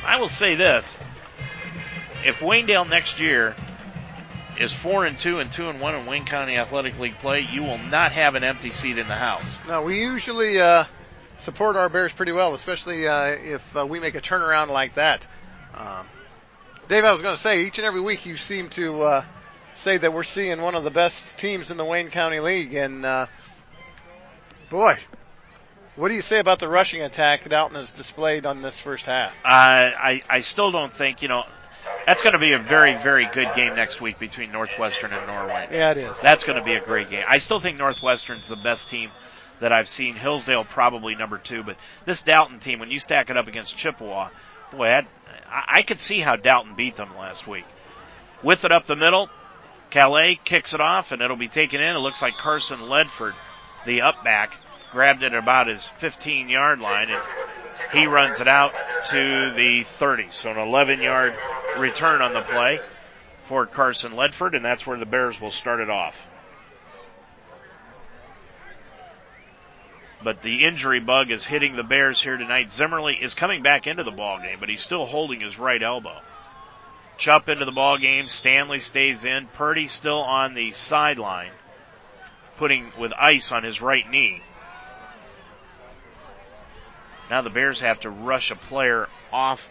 [0.05, 0.97] I will say this
[2.25, 3.55] if Waynedale next year
[4.59, 7.63] is four and two and two and one in Wayne County Athletic League play, you
[7.63, 9.57] will not have an empty seat in the house.
[9.67, 10.85] No, we usually uh,
[11.39, 15.25] support our Bears pretty well, especially uh, if uh, we make a turnaround like that.
[15.75, 16.05] Um,
[16.87, 19.25] Dave, I was going to say, each and every week you seem to uh,
[19.75, 22.73] say that we're seeing one of the best teams in the Wayne County League.
[22.73, 23.27] And uh,
[24.69, 24.97] boy,
[25.95, 29.31] what do you say about the rushing attack Dalton has displayed on this first half?
[29.43, 31.43] Uh, I I still don't think you know.
[32.05, 35.71] That's going to be a very, very good game next week between Northwestern and Norwayne.
[35.71, 36.17] Yeah, it is.
[36.21, 37.23] That's going to be a great game.
[37.27, 39.11] I still think Northwestern's the best team
[39.59, 40.15] that I've seen.
[40.15, 44.29] Hillsdale probably number two, but this Dalton team, when you stack it up against Chippewa,
[44.71, 45.05] boy, I,
[45.67, 47.65] I could see how Dalton beat them last week.
[48.43, 49.29] With it up the middle,
[49.91, 51.95] Calais kicks it off, and it'll be taken in.
[51.95, 53.35] It looks like Carson Ledford,
[53.85, 54.53] the up back,
[54.91, 57.21] grabbed it at about his 15 yard line, and
[57.93, 58.73] he runs it out
[59.09, 60.27] to the 30.
[60.31, 61.33] So an 11 yard
[61.77, 62.79] return on the play
[63.47, 66.15] for Carson Ledford, and that's where the Bears will start it off.
[70.23, 72.71] But the injury bug is hitting the Bears here tonight.
[72.71, 76.19] Zimmerly is coming back into the ball game, but he's still holding his right elbow.
[77.17, 78.27] Chupp into the ball game.
[78.27, 79.47] Stanley stays in.
[79.47, 81.51] Purdy still on the sideline,
[82.57, 84.41] putting with ice on his right knee.
[87.31, 89.69] Now the Bears have to rush a player off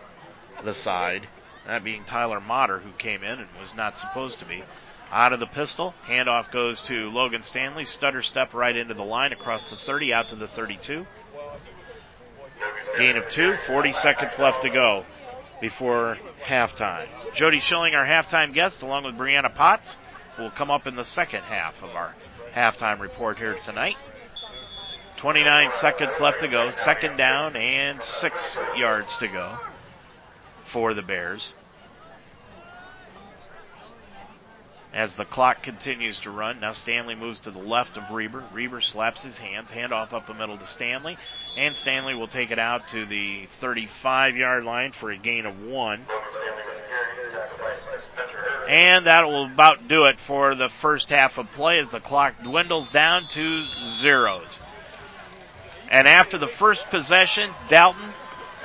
[0.64, 1.28] the side,
[1.66, 4.64] that being Tyler Motter, who came in and was not supposed to be.
[5.12, 7.84] Out of the pistol, handoff goes to Logan Stanley.
[7.84, 11.06] Stutter step right into the line across the 30 out to the 32.
[12.96, 15.04] Gain of two, 40 seconds left to go
[15.60, 17.08] before halftime.
[17.34, 19.98] Jody Schilling, our halftime guest, along with Brianna Potts,
[20.38, 22.14] will come up in the second half of our
[22.54, 23.96] halftime report here tonight.
[25.20, 26.70] 29 seconds left to go.
[26.70, 29.58] Second down and six yards to go
[30.64, 31.52] for the Bears.
[34.94, 38.44] As the clock continues to run, now Stanley moves to the left of Reber.
[38.54, 41.18] Reber slaps his hands, handoff up the middle to Stanley,
[41.54, 45.62] and Stanley will take it out to the 35 yard line for a gain of
[45.62, 46.00] one.
[48.66, 52.42] And that will about do it for the first half of play as the clock
[52.42, 54.58] dwindles down to zeros.
[55.90, 58.12] And after the first possession, Dalton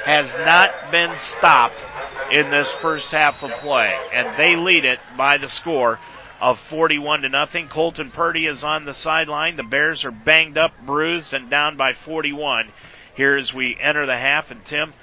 [0.04, 1.84] has not been stopped
[2.32, 3.98] in this first half of play.
[4.14, 6.00] And they lead it by the score
[6.40, 7.68] of 41 to nothing.
[7.68, 9.56] Colton Purdy is on the sideline.
[9.56, 12.72] The Bears are banged up, bruised, and down by 41
[13.16, 14.52] here as we enter the half.
[14.52, 14.94] And Tim,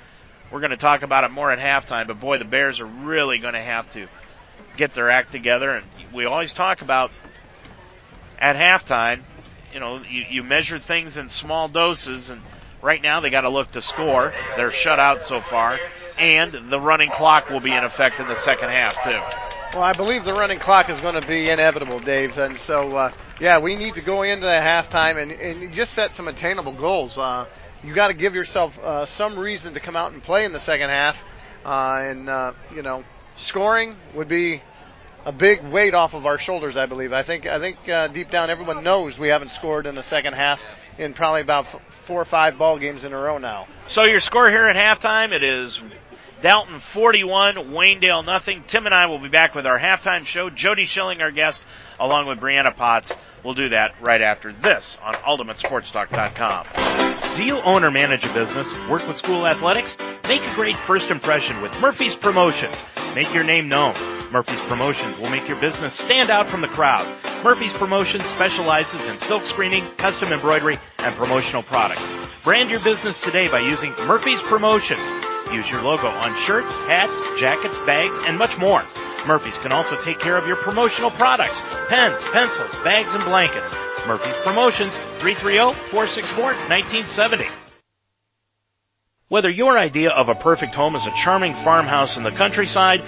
[0.52, 3.38] we're going to talk about it more at halftime, but boy, the Bears are really
[3.38, 4.06] going to have to
[4.76, 5.74] get their act together.
[5.74, 7.10] And we always talk about
[8.38, 9.22] at halftime,
[9.72, 12.40] you know, you, you measure things in small doses, and
[12.82, 14.32] right now they got to look to score.
[14.56, 15.78] They're shut out so far,
[16.18, 19.78] and the running clock will be in effect in the second half too.
[19.78, 23.12] Well, I believe the running clock is going to be inevitable, Dave, and so uh,
[23.40, 27.16] yeah, we need to go into the halftime and, and just set some attainable goals.
[27.16, 27.46] Uh,
[27.82, 30.60] you got to give yourself uh, some reason to come out and play in the
[30.60, 31.16] second half,
[31.64, 33.02] uh, and uh, you know,
[33.36, 34.62] scoring would be
[35.24, 36.76] a big weight off of our shoulders.
[36.76, 37.12] I believe.
[37.12, 37.46] I think.
[37.46, 40.60] I think uh, deep down, everyone knows we haven't scored in the second half
[40.98, 43.66] in probably about f- four or five ball games in a row now.
[43.88, 45.80] So your score here at halftime, it is
[46.42, 48.64] Dalton 41, Waynedale nothing.
[48.66, 50.50] Tim and I will be back with our halftime show.
[50.50, 51.60] Jody Schilling, our guest,
[52.00, 53.12] along with Brianna Potts.
[53.44, 57.36] We'll do that right after this on UltimateSportsTalk.com.
[57.36, 58.66] Do you own or manage a business?
[58.88, 59.96] Work with school athletics?
[60.28, 62.76] Make a great first impression with Murphy's Promotions.
[63.14, 63.94] Make your name known.
[64.32, 67.04] Murphy's Promotions will make your business stand out from the crowd.
[67.44, 72.02] Murphy's Promotions specializes in silk screening, custom embroidery, and promotional products.
[72.42, 75.06] Brand your business today by using Murphy's Promotions.
[75.52, 78.82] Use your logo on shirts, hats, jackets, bags, and much more.
[79.26, 81.60] Murphy's can also take care of your promotional products,
[81.90, 83.70] pens, pencils, bags, and blankets.
[84.06, 87.50] Murphy's Promotions, 330-464-1970.
[89.28, 93.02] Whether your idea of a perfect home is a charming farmhouse in the countryside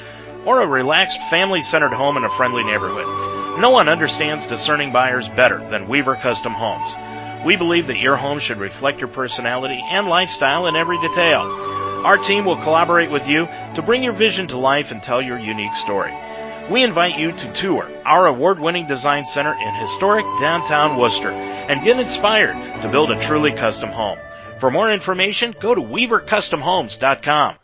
[0.46, 5.58] or a relaxed family-centered home in a friendly neighborhood, no one understands discerning buyers better
[5.70, 7.46] than Weaver Custom Homes.
[7.46, 11.42] We believe that your home should reflect your personality and lifestyle in every detail.
[12.04, 13.46] Our team will collaborate with you
[13.76, 16.12] to bring your vision to life and tell your unique story.
[16.70, 22.00] We invite you to tour our award-winning design center in historic downtown Wooster and get
[22.00, 24.18] inspired to build a truly custom home.
[24.60, 27.56] For more information, go to weavercustomhomes.com.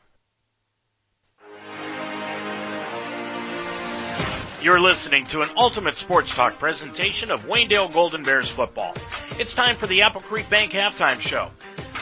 [4.62, 8.92] You're listening to an Ultimate Sports Talk presentation of Waynedale Golden Bears football.
[9.38, 11.50] It's time for the Apple Creek Bank halftime show.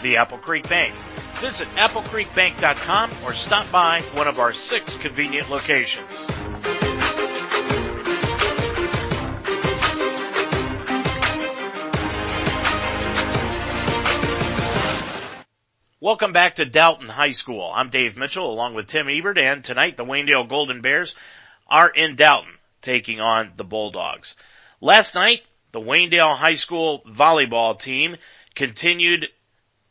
[0.03, 0.93] The Apple Creek Bank.
[1.37, 6.13] Visit applecreekbank.com or stop by one of our six convenient locations.
[16.01, 17.71] Welcome back to Dalton High School.
[17.73, 21.15] I'm Dave Mitchell along with Tim Ebert and tonight the Waynedale Golden Bears
[21.69, 24.37] are in Dalton taking on the Bulldogs.
[24.81, 25.43] Last night,
[25.73, 28.17] the Waynedale High School volleyball team
[28.55, 29.27] continued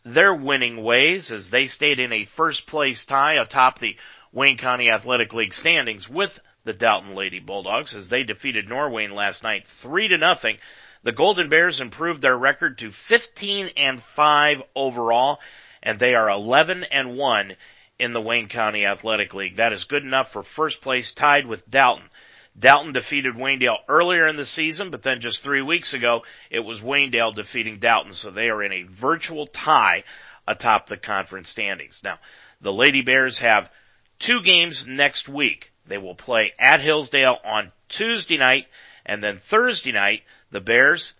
[0.03, 3.97] their winning ways as they stayed in a first place tie atop the
[4.31, 9.43] Wayne County Athletic League standings with the Dalton Lady Bulldogs as they defeated Norwayne last
[9.43, 10.57] night 3 to nothing.
[11.03, 15.39] The Golden Bears improved their record to 15 and 5 overall
[15.83, 17.55] and they are 11 and 1
[17.99, 19.57] in the Wayne County Athletic League.
[19.57, 22.09] That is good enough for first place tied with Dalton.
[22.57, 26.81] Dalton defeated Waynedale earlier in the season, but then just three weeks ago, it was
[26.81, 30.03] Waynedale defeating Dalton, so they are in a virtual tie
[30.47, 32.01] atop the conference standings.
[32.03, 32.17] Now,
[32.61, 33.69] the Lady Bears have
[34.17, 35.71] two games next week.
[35.85, 38.67] They will play at Hillsdale on Tuesday night,
[39.05, 41.13] and then Thursday night, the Bears,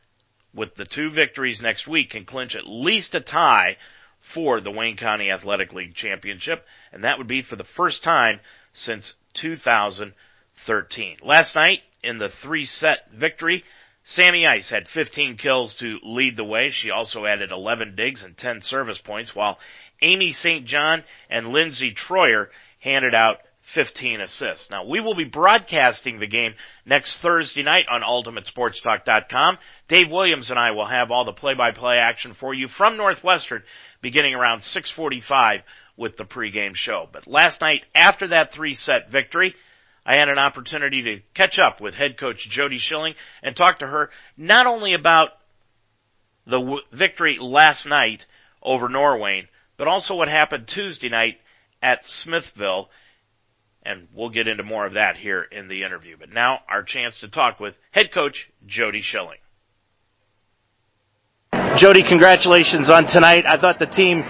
[0.53, 3.77] with the two victories next week, can clinch at least a tie
[4.27, 8.41] for the Wayne County Athletic League Championship, and that would be for the first time
[8.73, 11.17] since 2013.
[11.23, 13.63] Last night, in the three set victory,
[14.03, 16.69] Sammy Ice had 15 kills to lead the way.
[16.71, 19.59] She also added 11 digs and 10 service points, while
[20.01, 20.65] Amy St.
[20.65, 22.49] John and Lindsay Troyer
[22.79, 24.69] handed out 15 assists.
[24.69, 26.53] Now we will be broadcasting the game
[26.85, 29.57] next Thursday night on UltimateSportsTalk.com.
[29.89, 33.63] Dave Williams and I will have all the play-by-play action for you from Northwestern
[34.01, 35.61] beginning around 645
[35.95, 37.07] with the pregame show.
[37.11, 39.55] But last night after that three set victory,
[40.05, 43.87] I had an opportunity to catch up with head coach Jody Schilling and talk to
[43.87, 45.31] her not only about
[46.45, 48.25] the w- victory last night
[48.61, 51.39] over Norwayne, but also what happened Tuesday night
[51.81, 52.89] at Smithville
[53.87, 56.17] and we'll get into more of that here in the interview.
[56.19, 59.37] But now our chance to talk with head coach Jody Schilling.
[61.77, 63.45] Jody, congratulations on tonight.
[63.45, 64.25] I thought the team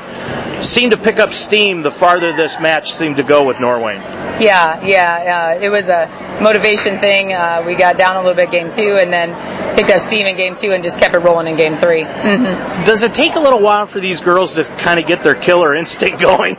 [0.62, 4.02] seemed to pick up steam the farther this match seemed to go with Norwayne.
[4.42, 7.32] Yeah, yeah, uh, it was a motivation thing.
[7.32, 10.36] Uh, we got down a little bit game two, and then picked up steam in
[10.36, 12.84] game two, and just kept it rolling in game 3 mm-hmm.
[12.84, 15.74] Does it take a little while for these girls to kind of get their killer
[15.74, 16.58] instinct going?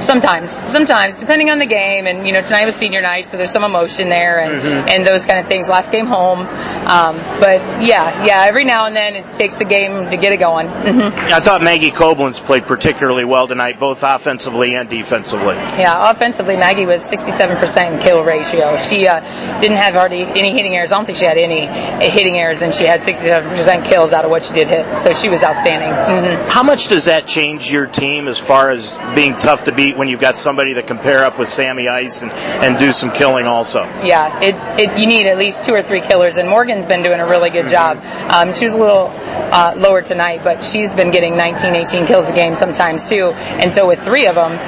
[0.00, 3.50] Sometimes, sometimes, depending on the game, and you know, tonight was senior night, so there's
[3.50, 4.88] some emotion there, and mm-hmm.
[4.88, 5.68] and those kind of things.
[5.68, 10.08] Last game home, um, but yeah, yeah, every now and then it takes the game
[10.10, 10.68] to get it going.
[10.68, 11.32] Mm-hmm.
[11.32, 15.54] I thought Maggie Koblenz played particularly well tonight, both offensively and defensively.
[15.76, 18.76] Yeah, offensively, Maggie was 67% kill ratio.
[18.76, 19.20] She uh,
[19.60, 20.92] didn't have hardly any hitting errors.
[20.92, 21.66] I don't think she had any
[22.08, 24.98] hitting errors, and she had 67% kills out of what she did hit.
[24.98, 25.90] So she was outstanding.
[25.90, 26.48] Mm-hmm.
[26.48, 29.96] How much does that change your team as far as being tough to beat?
[29.96, 33.10] when you've got somebody that can pair up with Sammy Ice and, and do some
[33.10, 33.84] killing also.
[34.02, 37.20] Yeah, it, it you need at least two or three killers, and Morgan's been doing
[37.20, 37.98] a really good mm-hmm.
[37.98, 38.34] job.
[38.34, 42.28] Um, she was a little uh, lower tonight, but she's been getting 19, 18 kills
[42.28, 43.26] a game sometimes too.
[43.32, 44.58] And so with three of them,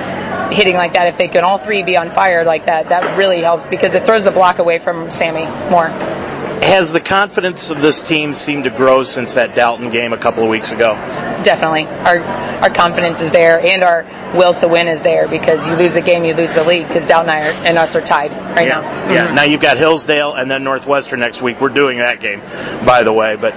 [0.53, 3.41] hitting like that, if they can all three be on fire like that, that really
[3.41, 5.89] helps because it throws the block away from Sammy more.
[6.63, 10.43] Has the confidence of this team seemed to grow since that Dalton game a couple
[10.43, 10.95] of weeks ago?
[11.43, 11.87] Definitely.
[11.87, 12.19] Our
[12.61, 14.05] our confidence is there and our
[14.37, 17.09] will to win is there because you lose the game, you lose the league because
[17.09, 18.81] Dalton and, I are, and us are tied right yeah.
[18.81, 19.13] now.
[19.13, 19.27] Yeah.
[19.27, 19.35] Mm-hmm.
[19.37, 21.61] Now you've got Hillsdale and then Northwestern next week.
[21.61, 22.41] We're doing that game,
[22.85, 23.37] by the way.
[23.37, 23.55] But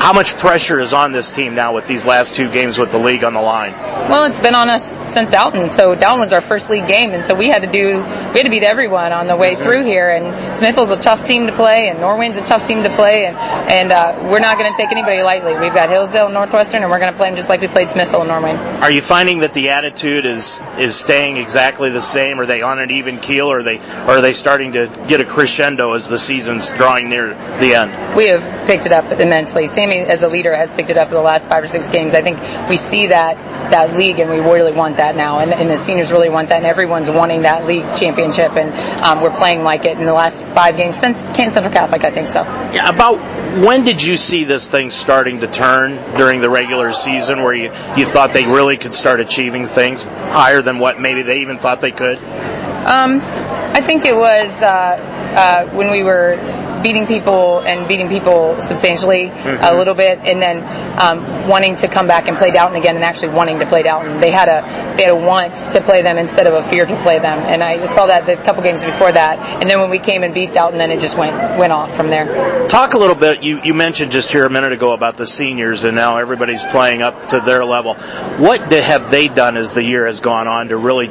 [0.00, 2.98] how much pressure is on this team now with these last two games with the
[2.98, 3.72] league on the line?
[3.72, 5.68] Well, it's been on us since Dalton.
[5.70, 8.44] So Dalton was our first league game, and so we had to do we had
[8.44, 10.10] to beat everyone on the way through here.
[10.10, 13.36] And Smithville's a tough team to play, and Norwayne's a tough team to play, and
[13.36, 15.54] and uh, we're not going to take anybody lightly.
[15.54, 17.88] We've got Hillsdale and Northwestern, and we're going to play them just like we played
[17.88, 18.80] Smithville and Norwayne.
[18.80, 22.40] Are you finding that the attitude is is staying exactly the same?
[22.40, 25.20] Are they on an even keel, or are they or are they starting to get
[25.20, 28.16] a crescendo as the season's drawing near the end?
[28.16, 29.66] We have picked it up immensely.
[29.66, 32.14] Sammy, as a leader, has picked it up in the last five or six games.
[32.14, 32.38] I think
[32.68, 33.36] we see that
[33.70, 35.38] that league, and we really want that now.
[35.38, 38.72] And, and the seniors really want that, and everyone's wanting that league championship, and
[39.02, 42.10] um, we're playing like it in the last five games since Canton Central Catholic, I
[42.10, 42.42] think so.
[42.42, 43.18] Yeah, about
[43.64, 47.72] when did you see this thing starting to turn during the regular season, where you
[47.96, 51.80] you thought they really could start achieving things higher than what maybe they even thought
[51.80, 52.18] they could?
[52.18, 56.36] Um, I think it was uh, uh, when we were
[56.82, 59.62] beating people and beating people substantially mm-hmm.
[59.62, 60.62] a little bit, and then
[61.00, 64.20] um, wanting to come back and play Dalton again, and actually wanting to play Dalton.
[64.20, 67.02] They had a they had a want to play them instead of a fear to
[67.02, 69.98] play them, and I saw that the couple games before that, and then when we
[69.98, 72.68] came and beat Dalton, then it just went went off from there.
[72.68, 73.42] Talk a little bit.
[73.42, 77.02] You you mentioned just here a minute ago about the seniors, and now everybody's playing
[77.02, 77.94] up to their level.
[78.38, 81.10] What have they done as the year has gone on to really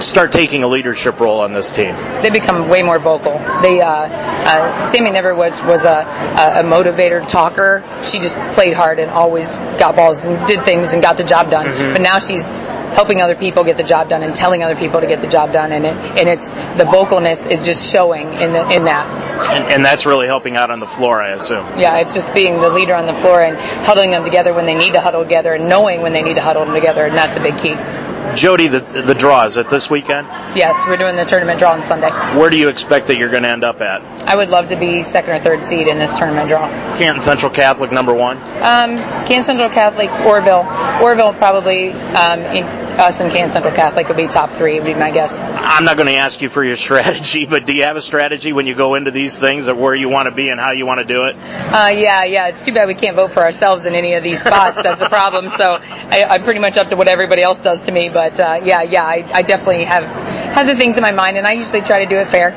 [0.00, 1.94] start taking a leadership role on this team?
[2.22, 3.38] They become way more vocal.
[3.62, 7.82] They, uh, uh, Sammy never was was a, a motivator, talker.
[8.04, 11.50] She just played hard and always got balls and did things and got the job
[11.50, 11.66] done.
[11.66, 11.92] Mm-hmm.
[11.92, 12.48] But now she's
[12.92, 15.52] helping other people get the job done and telling other people to get the job
[15.52, 15.72] done.
[15.72, 19.06] And it, and it's the vocalness is just showing in the in that.
[19.50, 21.66] And, and that's really helping out on the floor, I assume.
[21.78, 24.74] Yeah, it's just being the leader on the floor and huddling them together when they
[24.74, 27.36] need to huddle together and knowing when they need to huddle them together, and that's
[27.36, 27.74] a big key.
[28.34, 30.26] Jody, the the draw is it this weekend?
[30.56, 32.10] Yes, we're doing the tournament draw on Sunday.
[32.38, 34.00] Where do you expect that you're going to end up at?
[34.26, 36.68] I would love to be second or third seed in this tournament draw.
[36.96, 38.36] Canton Central Catholic number one.
[38.62, 38.96] Um,
[39.26, 40.64] Canton Central Catholic, Orrville,
[41.00, 42.64] Orrville probably um, in,
[42.98, 45.40] us and Canton Central Catholic would be top three, would be my guess.
[45.40, 48.52] I'm not going to ask you for your strategy, but do you have a strategy
[48.52, 50.86] when you go into these things of where you want to be and how you
[50.86, 51.36] want to do it?
[51.36, 52.48] Uh, yeah, yeah.
[52.48, 54.82] It's too bad we can't vote for ourselves in any of these spots.
[54.82, 55.48] That's a problem.
[55.48, 58.08] So I, I'm pretty much up to what everybody else does to me.
[58.12, 61.46] But uh, yeah, yeah, I, I definitely have have the things in my mind, and
[61.46, 62.50] I usually try to do it fair.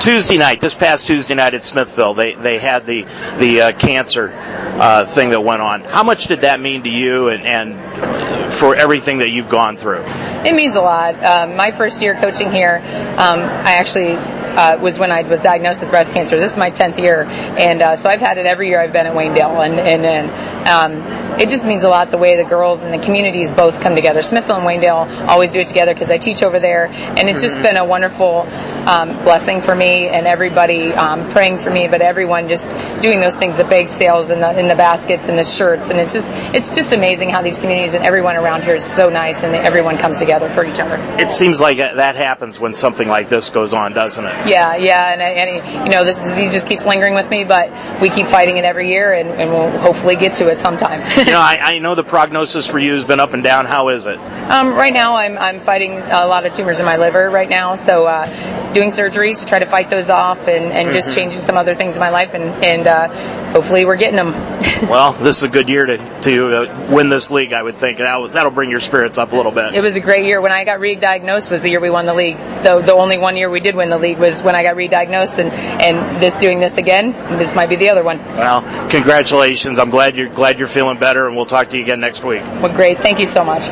[0.00, 3.02] Tuesday night, this past Tuesday night at Smithville, they they had the
[3.38, 5.82] the uh, cancer uh, thing that went on.
[5.82, 10.04] How much did that mean to you, and, and for everything that you've gone through?
[10.44, 11.14] It means a lot.
[11.24, 12.76] Um, my first year coaching here,
[13.16, 14.16] um, I actually
[14.56, 16.38] uh, was when I was diagnosed with breast cancer.
[16.38, 19.06] This is my 10th year, and uh, so I've had it every year I've been
[19.06, 22.82] at Waynedale, and and, and um, it just means a lot the way the girls
[22.82, 24.22] and the communities both come together.
[24.22, 27.56] Smithville and Waynedale always do it together because I teach over there, and it's just
[27.56, 27.62] Mhm.
[27.62, 28.46] been a wonderful
[28.86, 33.34] um, blessing for me and everybody um, praying for me, but everyone just doing those
[33.34, 36.32] things, the bake sales and the and the baskets and the shirts, and it's just
[36.54, 39.98] it's just amazing how these communities and everyone around here is so nice, and everyone
[39.98, 40.96] comes together for each other.
[41.20, 44.45] It seems like that happens when something like this goes on, doesn't it?
[44.46, 48.10] Yeah, yeah, and, and you know this disease just keeps lingering with me, but we
[48.10, 51.00] keep fighting it every year, and, and we'll hopefully get to it sometime.
[51.26, 53.66] you know, I, I know the prognosis for you has been up and down.
[53.66, 54.18] How is it?
[54.18, 57.74] Um, right now, I'm I'm fighting a lot of tumors in my liver right now,
[57.76, 61.16] so uh, doing surgeries to try to fight those off, and, and just Mhm.
[61.16, 63.08] changing some other things in my life, and and uh,
[63.52, 64.32] hopefully we're getting them.
[64.88, 67.52] well, this is a good year to to uh, win this league.
[67.52, 69.74] I would think that'll, that'll bring your spirits up a little bit.
[69.74, 70.40] It was a great year.
[70.40, 72.36] When I got re-diagnosed was the year we won the league.
[72.36, 75.38] The the only one year we did win the league was when I got re-diagnosed,
[75.38, 78.18] and and this doing this again, this might be the other one.
[78.18, 79.78] Well, congratulations.
[79.78, 82.42] I'm glad you're glad you're feeling better, and we'll talk to you again next week.
[82.42, 82.98] Well, great.
[82.98, 83.68] Thank you so much.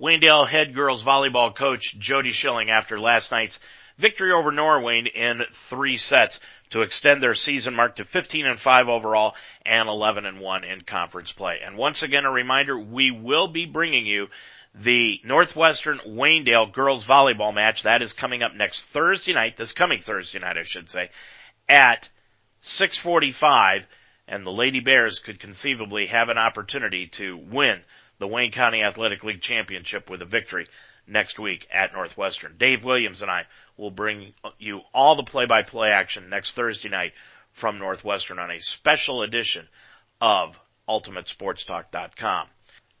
[0.00, 3.58] Waynedale head girls volleyball coach Jody Schilling after last night's
[3.96, 6.40] victory over Norwayne in three sets
[6.70, 9.34] to extend their season mark to 15 and 5 overall
[9.64, 11.60] and 11 and 1 in conference play.
[11.64, 14.28] And once again, a reminder, we will be bringing you
[14.74, 17.84] the Northwestern Waynedale girls volleyball match.
[17.84, 21.10] That is coming up next Thursday night, this coming Thursday night, I should say,
[21.68, 22.08] at
[22.62, 23.86] 645
[24.26, 27.80] and the Lady Bears could conceivably have an opportunity to win
[28.18, 30.66] the Wayne County Athletic League Championship with a victory
[31.06, 32.56] next week at Northwestern.
[32.56, 33.44] Dave Williams and I
[33.76, 37.12] will bring you all the play-by-play action next Thursday night
[37.52, 39.68] from Northwestern on a special edition
[40.20, 42.48] of UltimateSportsTalk.com.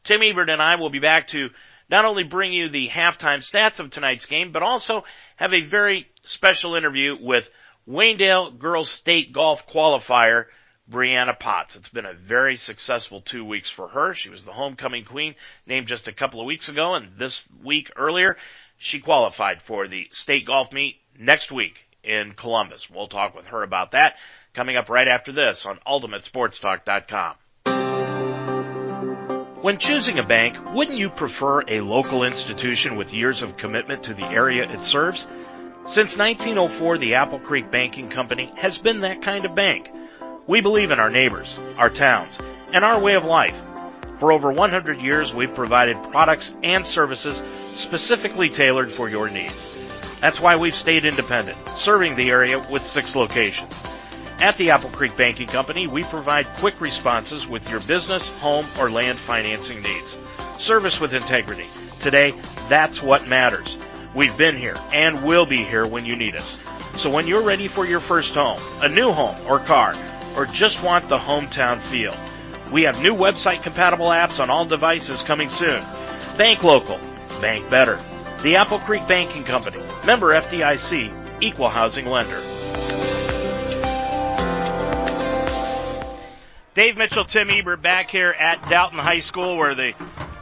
[0.04, 1.50] Tim Ebert and I will be back to
[1.88, 5.04] not only bring you the halftime stats of tonight's game, but also
[5.36, 7.50] have a very special interview with
[7.88, 10.46] Waynedale Girls State Golf Qualifier
[10.90, 11.76] Brianna Potts.
[11.76, 14.14] It's been a very successful two weeks for her.
[14.14, 15.34] She was the homecoming queen
[15.66, 18.36] named just a couple of weeks ago and this week earlier
[18.76, 22.90] she qualified for the state golf meet next week in Columbus.
[22.90, 24.16] We'll talk with her about that
[24.52, 27.36] coming up right after this on UltimateSportsTalk.com.
[29.64, 34.12] When choosing a bank, wouldn't you prefer a local institution with years of commitment to
[34.12, 35.26] the area it serves?
[35.86, 39.88] Since 1904, the Apple Creek Banking Company has been that kind of bank.
[40.46, 42.36] We believe in our neighbors, our towns,
[42.74, 43.56] and our way of life.
[44.20, 47.42] For over 100 years, we've provided products and services
[47.74, 49.88] specifically tailored for your needs.
[50.20, 53.72] That's why we've stayed independent, serving the area with six locations.
[54.40, 58.90] At the Apple Creek Banking Company, we provide quick responses with your business, home, or
[58.90, 60.18] land financing needs.
[60.58, 61.66] Service with integrity.
[62.00, 62.34] Today,
[62.68, 63.76] that's what matters.
[64.14, 66.60] We've been here and will be here when you need us.
[66.98, 69.94] So when you're ready for your first home, a new home or car,
[70.36, 72.14] or just want the hometown feel,
[72.72, 75.82] we have new website compatible apps on all devices coming soon.
[76.36, 76.98] Bank local.
[77.40, 78.00] Bank better.
[78.42, 79.78] The Apple Creek Banking Company.
[80.04, 81.40] Member FDIC.
[81.40, 82.42] Equal housing lender.
[86.74, 89.94] Dave Mitchell, Tim Ebert back here at Dalton High School where the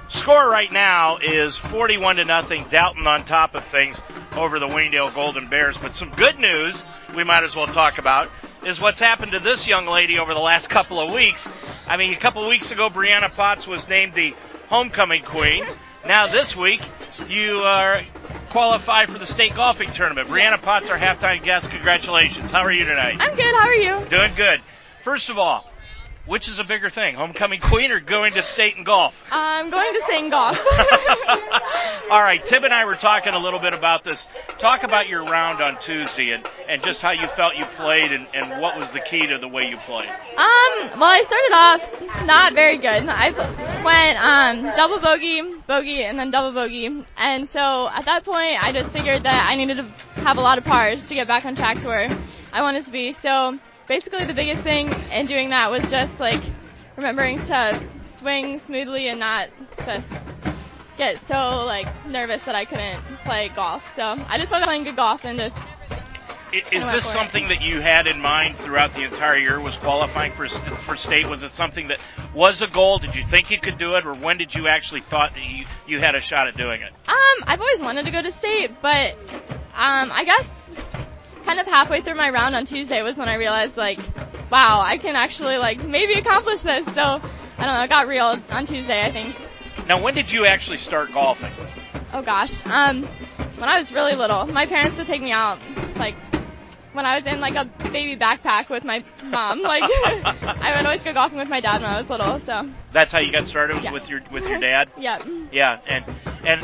[0.08, 2.64] score right now is 41 to nothing.
[2.70, 3.98] Dalton on top of things
[4.34, 5.76] over the Waynedale Golden Bears.
[5.76, 6.82] But some good news
[7.14, 8.30] we might as well talk about
[8.64, 11.46] is what's happened to this young lady over the last couple of weeks.
[11.86, 14.34] I mean, a couple of weeks ago, Brianna Potts was named the
[14.68, 15.66] homecoming queen.
[16.06, 16.80] Now this week,
[17.28, 18.04] you are
[18.48, 20.28] qualified for the state golfing tournament.
[20.28, 21.68] Brianna Potts, our halftime guest.
[21.68, 22.50] Congratulations.
[22.50, 23.18] How are you tonight?
[23.20, 23.54] I'm good.
[23.54, 24.06] How are you?
[24.08, 24.62] Doing good.
[25.04, 25.66] First of all,
[26.24, 29.12] Which is a bigger thing, homecoming queen or going to state and golf?
[29.32, 30.56] I'm going to state and golf.
[32.10, 34.28] All right, Tim and I were talking a little bit about this.
[34.58, 38.28] Talk about your round on Tuesday and, and just how you felt you played and,
[38.34, 40.08] and what was the key to the way you played.
[40.08, 43.08] Um, well, I started off not very good.
[43.08, 43.30] I
[43.84, 47.04] went um, double bogey, bogey, and then double bogey.
[47.16, 49.84] And so at that point, I just figured that I needed to
[50.20, 52.16] have a lot of pars to get back on track to where
[52.52, 53.10] I wanted to be.
[53.10, 53.58] So
[53.88, 56.42] basically the biggest thing in doing that was just like
[56.96, 59.48] remembering to swing smoothly and not
[59.84, 60.12] just
[60.96, 63.86] get so like nervous that I couldn't play golf.
[63.94, 65.56] So I just wanted started playing good golf and just.
[66.52, 69.58] Is this something that you had in mind throughout the entire year?
[69.58, 71.26] Was qualifying for for state?
[71.26, 71.98] Was it something that
[72.34, 72.98] was a goal?
[72.98, 75.64] Did you think you could do it, or when did you actually thought that you
[75.86, 76.92] you had a shot at doing it?
[77.08, 79.12] Um, I've always wanted to go to state, but
[79.74, 80.68] um, I guess
[81.44, 83.98] kind of halfway through my round on Tuesday was when I realized like,
[84.50, 86.84] wow, I can actually like maybe accomplish this.
[86.86, 89.36] So I don't know, it got real on Tuesday, I think.
[89.88, 91.50] Now, when did you actually start golfing?
[92.12, 93.04] Oh gosh, um,
[93.56, 95.58] when I was really little, my parents would take me out
[95.96, 96.14] like
[96.92, 99.62] when I was in like a baby backpack with my mom.
[99.72, 102.38] Like I would always go golfing with my dad when I was little.
[102.38, 103.92] So that's how you got started yes.
[103.92, 104.90] with your with your dad.
[104.98, 105.22] yeah.
[105.50, 106.04] Yeah, and
[106.44, 106.60] and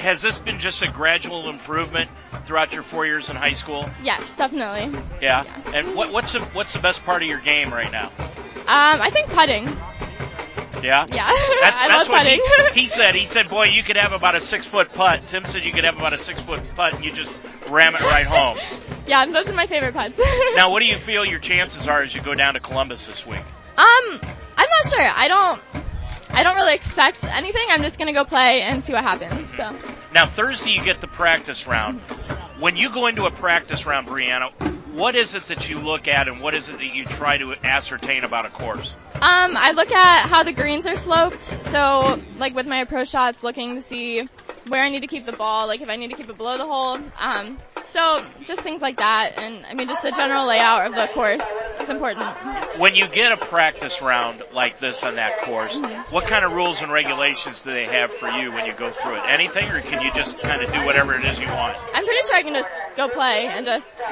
[0.00, 2.10] has this been just a gradual improvement
[2.44, 3.88] throughout your four years in high school?
[4.02, 4.98] Yes, definitely.
[5.20, 5.44] Yeah.
[5.44, 5.72] yeah.
[5.74, 8.12] And what, what's the what's the best part of your game right now?
[8.66, 9.66] Um, I think putting.
[10.82, 11.06] Yeah.
[11.08, 11.30] Yeah.
[11.62, 12.40] That's, I that's love what putting.
[12.74, 13.14] He, he, said.
[13.14, 15.84] He said, "Boy, you could have about a six foot putt." Tim said you could
[15.84, 17.30] have about a six foot putt, and you just
[17.68, 18.58] ram it right home.
[19.06, 20.18] yeah, those are my favorite putts.
[20.56, 23.26] now, what do you feel your chances are as you go down to Columbus this
[23.26, 23.42] week?
[23.76, 24.20] Um,
[24.56, 25.00] I'm not sure.
[25.00, 25.62] I don't.
[26.32, 27.66] I don't really expect anything.
[27.70, 29.48] I'm just gonna go play and see what happens.
[29.56, 29.76] So.
[30.12, 32.00] Now Thursday you get the practice round.
[32.58, 34.52] When you go into a practice round, Brianna,
[34.92, 37.54] what is it that you look at and what is it that you try to
[37.64, 38.94] ascertain about a course?
[39.14, 41.42] Um, I look at how the greens are sloped.
[41.42, 44.28] So, like with my approach shots, looking to see
[44.68, 46.58] where I need to keep the ball, like if I need to keep it below
[46.58, 46.98] the hole.
[47.18, 47.58] Um,
[47.90, 51.42] so just things like that, and I mean just the general layout of the course
[51.80, 52.24] is important.
[52.78, 56.14] When you get a practice round like this on that course, mm-hmm.
[56.14, 59.16] what kind of rules and regulations do they have for you when you go through
[59.16, 59.22] it?
[59.26, 61.76] Anything, or can you just kind of do whatever it is you want?
[61.92, 64.02] I'm pretty sure I can just go play and just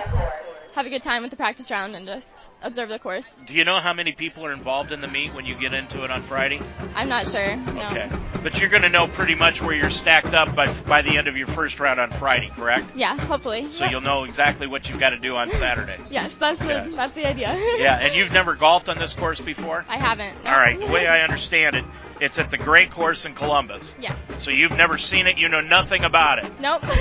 [0.74, 3.42] have a good time with the practice round and just observe the course.
[3.46, 6.04] Do you know how many people are involved in the meet when you get into
[6.04, 6.60] it on Friday?
[6.94, 7.56] I'm not sure.
[7.56, 7.88] No.
[7.90, 8.10] Okay,
[8.42, 11.28] but you're going to know pretty much where you're stacked up by by the end
[11.28, 12.96] of your first round on Friday, correct?
[12.96, 13.70] Yeah, hopefully.
[13.72, 15.98] So you'll know exactly what you've got to do on Saturday.
[16.10, 17.54] yes, that's the that's the idea.
[17.78, 19.84] yeah, and you've never golfed on this course before?
[19.88, 20.44] I haven't.
[20.44, 20.50] No.
[20.50, 21.84] All right, the way I understand it,
[22.20, 23.94] it's at the Gray Course in Columbus.
[24.00, 24.30] Yes.
[24.42, 26.60] So you've never seen it, you know nothing about it.
[26.60, 26.82] Nope.
[26.82, 26.92] nope.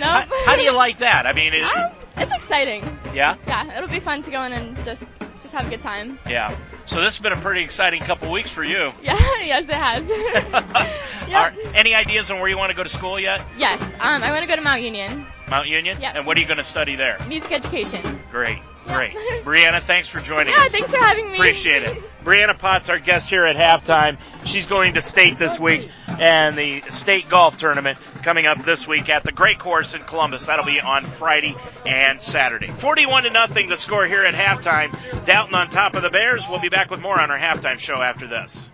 [0.00, 1.26] How, how, do you like that?
[1.26, 2.82] I mean, it, um, it's exciting.
[3.14, 3.36] Yeah.
[3.46, 6.18] Yeah, it'll be fun to go in and just just have a good time.
[6.28, 6.56] Yeah.
[6.86, 8.92] So this has been a pretty exciting couple weeks for you.
[9.02, 9.16] Yeah.
[9.40, 10.08] yes, it has.
[11.28, 11.34] yep.
[11.34, 13.42] Are, any ideas on where you want to go to school yet?
[13.56, 13.82] Yes.
[13.82, 15.26] Um, I want to go to Mount Union.
[15.48, 15.98] Mount Union.
[16.00, 16.12] Yeah.
[16.16, 17.18] And what are you going to study there?
[17.28, 18.20] Music education.
[18.30, 18.58] Great.
[18.86, 19.12] Great.
[19.44, 20.72] Brianna, thanks for joining yeah, us.
[20.72, 21.36] thanks for having me.
[21.36, 22.02] Appreciate it.
[22.24, 24.18] Brianna Potts, our guest here at halftime.
[24.44, 29.08] She's going to state this week and the state golf tournament coming up this week
[29.08, 30.46] at the Gray Course in Columbus.
[30.46, 31.56] That'll be on Friday
[31.86, 32.68] and Saturday.
[32.68, 34.92] 41 to nothing the score here at halftime.
[35.24, 36.46] Dalton on top of the Bears.
[36.48, 38.70] We'll be back with more on our halftime show after this.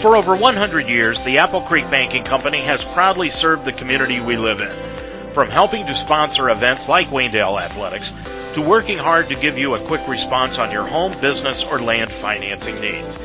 [0.00, 4.36] For over 100 years, the Apple Creek Banking Company has proudly served the community we
[4.36, 4.70] live in.
[5.32, 8.10] From helping to sponsor events like Waynedale Athletics
[8.54, 12.10] to working hard to give you a quick response on your home, business, or land
[12.10, 13.18] financing needs.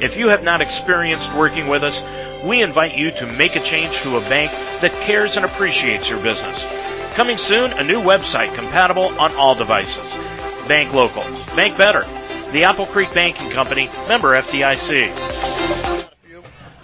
[0.00, 2.02] If you have not experienced working with us,
[2.44, 6.22] we invite you to make a change to a bank that cares and appreciates your
[6.22, 6.64] business.
[7.14, 10.12] Coming soon, a new website compatible on all devices.
[10.68, 11.22] Bank local.
[11.56, 12.02] Bank better.
[12.52, 15.12] The Apple Creek Banking Company, member FDIC.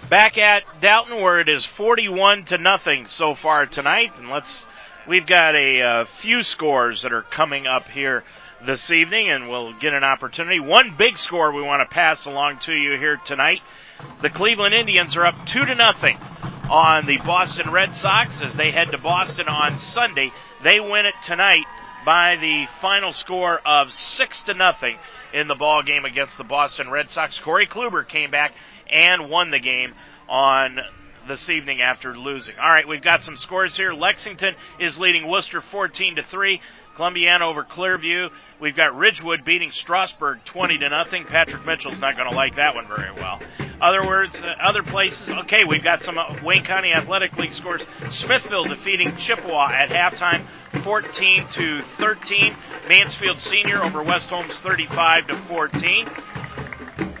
[0.09, 4.65] Back at Dalton where it is 41 to nothing so far tonight and let's
[5.05, 8.23] We've got a, uh, few scores that are coming up here
[8.65, 10.61] this evening, and we'll get an opportunity.
[10.61, 13.59] One big score we want to pass along to you here tonight.
[14.21, 16.17] The Cleveland Indians are up two to nothing
[16.69, 20.31] on the Boston Red Sox as they head to Boston on Sunday.
[20.63, 21.65] They win it tonight
[22.05, 24.97] by the final score of six to nothing
[25.33, 27.39] in the ball game against the Boston Red Sox.
[27.39, 28.53] Corey Kluber came back
[28.89, 29.95] and won the game
[30.29, 30.79] on
[31.27, 32.57] this evening after losing.
[32.57, 33.93] All right, we've got some scores here.
[33.93, 36.61] Lexington is leading Wooster 14 to 3.
[36.95, 38.29] Columbiana over Clearview.
[38.59, 41.25] We've got Ridgewood beating Strasburg 20 to nothing.
[41.25, 43.39] Patrick Mitchell's not going to like that one very well.
[43.81, 45.29] Other words, uh, other places.
[45.29, 47.85] Okay, we've got some uh, Wayne County Athletic League scores.
[48.09, 50.45] Smithville defeating Chippewa at halftime,
[50.83, 52.55] 14 to 13.
[52.87, 56.07] Mansfield Senior over West Holmes 35 to 14.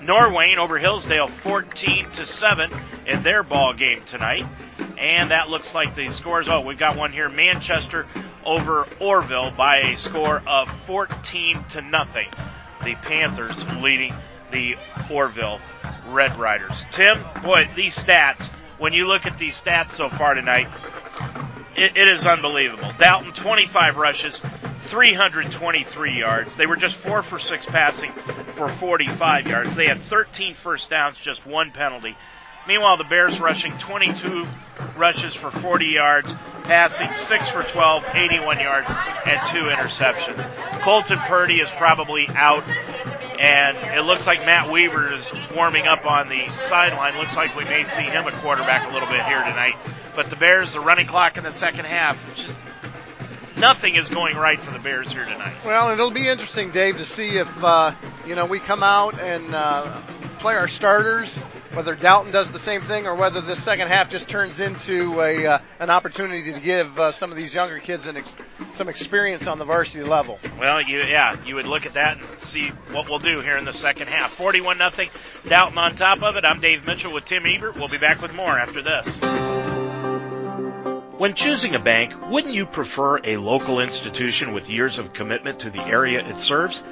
[0.07, 2.71] Norwayne over Hillsdale 14 to 7
[3.05, 4.45] in their ball game tonight.
[4.97, 6.47] And that looks like the scores.
[6.47, 7.29] Oh, we've got one here.
[7.29, 8.07] Manchester
[8.45, 12.27] over Orrville by a score of 14 to nothing.
[12.83, 14.13] The Panthers leading
[14.51, 14.75] the
[15.09, 15.59] Orrville
[16.07, 16.85] Red Riders.
[16.91, 20.69] Tim, boy, these stats, when you look at these stats so far tonight,
[21.75, 22.91] it, it is unbelievable.
[22.97, 24.41] Dalton, 25 rushes,
[24.81, 26.55] 323 yards.
[26.55, 28.11] They were just four for six passing
[28.55, 29.75] for 45 yards.
[29.75, 32.15] They had 13 first downs, just one penalty.
[32.67, 34.47] Meanwhile, the Bears rushing 22
[34.97, 36.33] rushes for 40 yards,
[36.63, 40.81] passing 6 for 12, 81 yards, and two interceptions.
[40.81, 42.63] Colton Purdy is probably out,
[43.37, 47.17] and it looks like Matt Weaver is warming up on the sideline.
[47.17, 49.75] Looks like we may see him a quarterback a little bit here tonight.
[50.15, 52.57] But the Bears, the running clock in the second half, just
[53.57, 55.65] nothing is going right for the Bears here tonight.
[55.65, 57.95] Well, it'll be interesting, Dave, to see if uh,
[58.27, 60.01] you know we come out and uh,
[60.37, 61.33] play our starters,
[61.73, 65.47] whether Dalton does the same thing or whether this second half just turns into a
[65.47, 68.35] uh, an opportunity to give uh, some of these younger kids an ex-
[68.75, 70.37] some experience on the varsity level.
[70.59, 73.65] Well, you yeah, you would look at that and see what we'll do here in
[73.65, 74.33] the second half.
[74.35, 75.09] Forty-one nothing,
[75.47, 76.45] Dalton on top of it.
[76.45, 77.77] I'm Dave Mitchell with Tim Ebert.
[77.77, 79.62] We'll be back with more after this.
[81.23, 85.69] When choosing a bank, wouldn't you prefer a local institution with years of commitment to
[85.69, 86.83] the area it serves?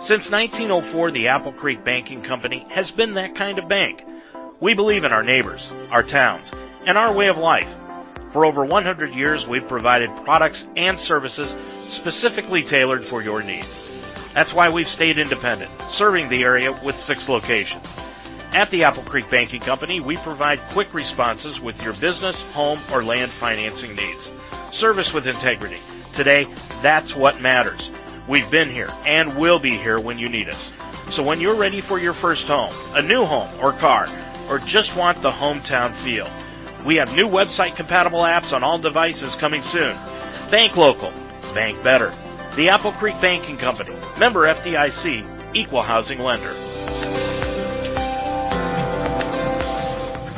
[0.00, 4.04] Since 1904, the Apple Creek Banking Company has been that kind of bank.
[4.60, 6.50] We believe in our neighbors, our towns,
[6.86, 7.72] and our way of life.
[8.34, 11.54] For over 100 years, we've provided products and services
[11.88, 14.04] specifically tailored for your needs.
[14.34, 17.90] That's why we've stayed independent, serving the area with six locations.
[18.52, 23.04] At the Apple Creek Banking Company, we provide quick responses with your business, home, or
[23.04, 24.30] land financing needs.
[24.72, 25.78] Service with integrity.
[26.14, 26.46] Today,
[26.82, 27.88] that's what matters.
[28.26, 30.72] We've been here and will be here when you need us.
[31.12, 34.08] So when you're ready for your first home, a new home or car,
[34.48, 36.28] or just want the hometown feel,
[36.84, 39.96] we have new website compatible apps on all devices coming soon.
[40.50, 41.12] Bank local.
[41.54, 42.12] Bank better.
[42.56, 43.92] The Apple Creek Banking Company.
[44.18, 45.54] Member FDIC.
[45.54, 46.54] Equal housing lender.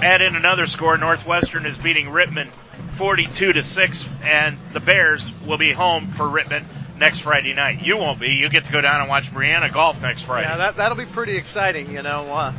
[0.02, 0.98] Add in another score.
[0.98, 2.50] Northwestern is beating Rittman
[2.96, 6.64] 42 to 6 and the Bears will be home for Rittman
[6.98, 7.82] next Friday night.
[7.82, 8.30] You won't be.
[8.30, 10.48] You get to go down and watch Brianna golf next Friday.
[10.48, 11.92] Yeah, that that'll be pretty exciting.
[11.92, 12.52] You know, uh,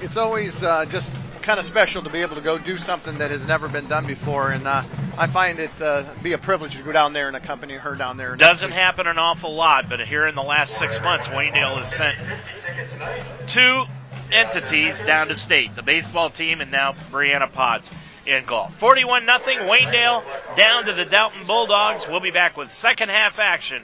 [0.00, 1.12] it's always uh, just
[1.42, 4.06] kind of special to be able to go do something that has never been done
[4.06, 4.82] before, and uh,
[5.16, 8.16] I find it uh, be a privilege to go down there and accompany her down
[8.16, 8.34] there.
[8.36, 13.48] Doesn't happen an awful lot, but here in the last six months, Waynedale has sent
[13.48, 13.84] two
[14.32, 17.90] entities down to state, the baseball team and now Brianna Potts
[18.26, 18.74] in golf.
[18.78, 20.22] 41 nothing, Waynedale
[20.56, 22.06] down to the Dalton Bulldogs.
[22.08, 23.82] We'll be back with second half action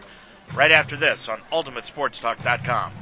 [0.55, 2.93] right after this on UltimateSportsTalk.com.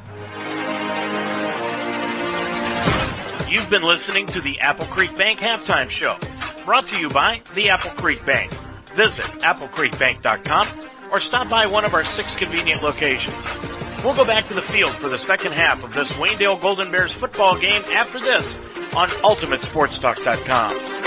[3.49, 6.17] You've been listening to the Apple Creek Bank Halftime Show,
[6.65, 8.51] brought to you by the Apple Creek Bank.
[8.95, 10.69] Visit applecreekbank.com
[11.11, 13.72] or stop by one of our six convenient locations.
[14.05, 17.15] We'll go back to the field for the second half of this Waynedale Golden Bears
[17.15, 18.57] football game after this
[18.97, 21.03] on UltimateSportsTalk.com.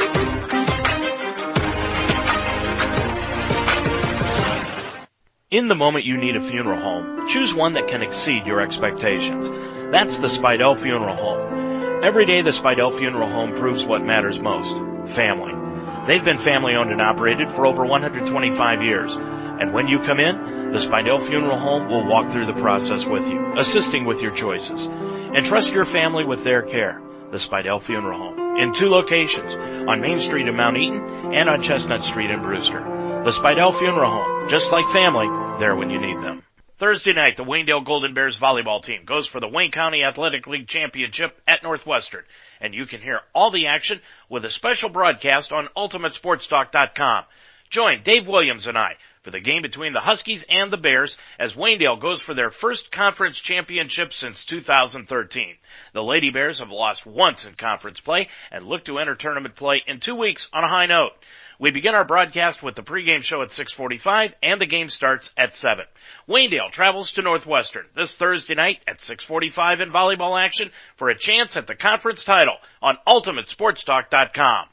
[5.52, 9.48] In the moment you need a funeral home, choose one that can exceed your expectations.
[9.92, 12.04] That's the Spidell Funeral Home.
[12.04, 14.74] Every day the Spidell Funeral Home proves what matters most.
[15.14, 15.54] Family.
[16.08, 19.12] They've been family owned and operated for over 125 years.
[19.14, 23.26] And when you come in, the Spidell Funeral Home will walk through the process with
[23.30, 24.88] you, assisting with your choices.
[25.34, 27.02] Entrust your family with their care.
[27.32, 28.58] The Spidell Funeral Home.
[28.58, 29.54] In two locations,
[29.90, 32.82] on Main Street in Mount Eaton and on Chestnut Street in Brewster.
[33.24, 34.50] The Spidell Funeral Home.
[34.50, 35.28] Just like family,
[35.60, 36.44] there when you need them.
[36.78, 40.68] Thursday night, the Waynedale Golden Bears volleyball team goes for the Wayne County Athletic League
[40.68, 42.26] Championship at Northwestern.
[42.60, 47.24] And you can hear all the action with a special broadcast on UltimateSportsTalk.com.
[47.70, 51.56] Join Dave Williams and I for the game between the Huskies and the Bears as
[51.56, 55.56] Waynedale goes for their first conference championship since 2013.
[55.94, 59.82] The Lady Bears have lost once in conference play and look to enter tournament play
[59.88, 61.14] in two weeks on a high note.
[61.58, 65.56] We begin our broadcast with the pregame show at 6:45 and the game starts at
[65.56, 65.86] 7.
[66.30, 71.58] Waynedale travels to Northwestern this Thursday night at 6:45 in volleyball action for a chance
[71.58, 74.68] at the conference title on ultimatesportstalk.com.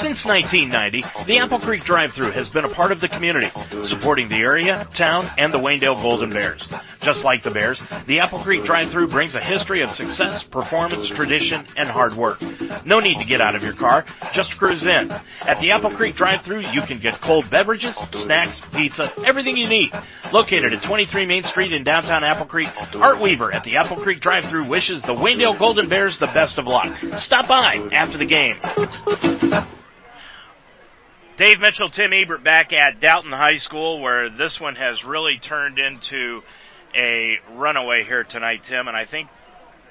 [0.00, 3.50] Since 1990, the Apple Creek drive-thru has been a part of the community,
[3.84, 6.66] supporting the area, town, and the Waynedale Golden Bears.
[7.02, 11.66] Just like the Bears, the Apple Creek drive-thru brings a history of success, performance, tradition,
[11.76, 12.40] and hard work.
[12.86, 15.10] No need to get out of your car, just cruise in.
[15.42, 19.92] At the Apple Creek drive-thru, you can get cold beverages, snacks, pizza, everything you need.
[20.32, 24.20] Located at 23 Main Street in downtown Apple Creek, Art Weaver at the Apple Creek
[24.20, 26.98] drive-thru wishes the Waynedale Golden Bears the best of luck.
[27.18, 28.56] Stop by after the game.
[31.40, 35.78] Dave Mitchell, Tim Ebert back at Dalton High School where this one has really turned
[35.78, 36.42] into
[36.94, 38.88] a runaway here tonight, Tim.
[38.88, 39.30] And I think,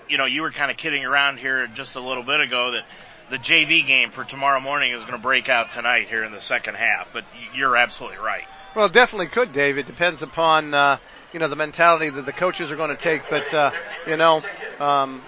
[0.08, 2.86] you know, you were kind of kidding around here just a little bit ago that
[3.32, 6.40] the JV game for tomorrow morning is going to break out tonight here in the
[6.40, 7.08] second half.
[7.14, 8.44] But you're absolutely right.
[8.76, 9.80] Well, it definitely could, Dave.
[9.80, 11.00] It depends upon, uh,
[11.34, 13.24] you know, the mentality that the coaches are going to take.
[13.28, 13.72] But, uh,
[14.06, 14.44] you know,
[14.80, 15.24] um,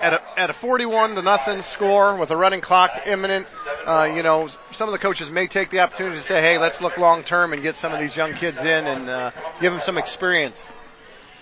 [0.00, 3.46] at a, at a 41 to nothing score with a running clock imminent,
[3.86, 6.80] uh, you know, some of the coaches may take the opportunity to say, hey, let's
[6.80, 9.82] look long term and get some of these young kids in and uh, give them
[9.82, 10.58] some experience.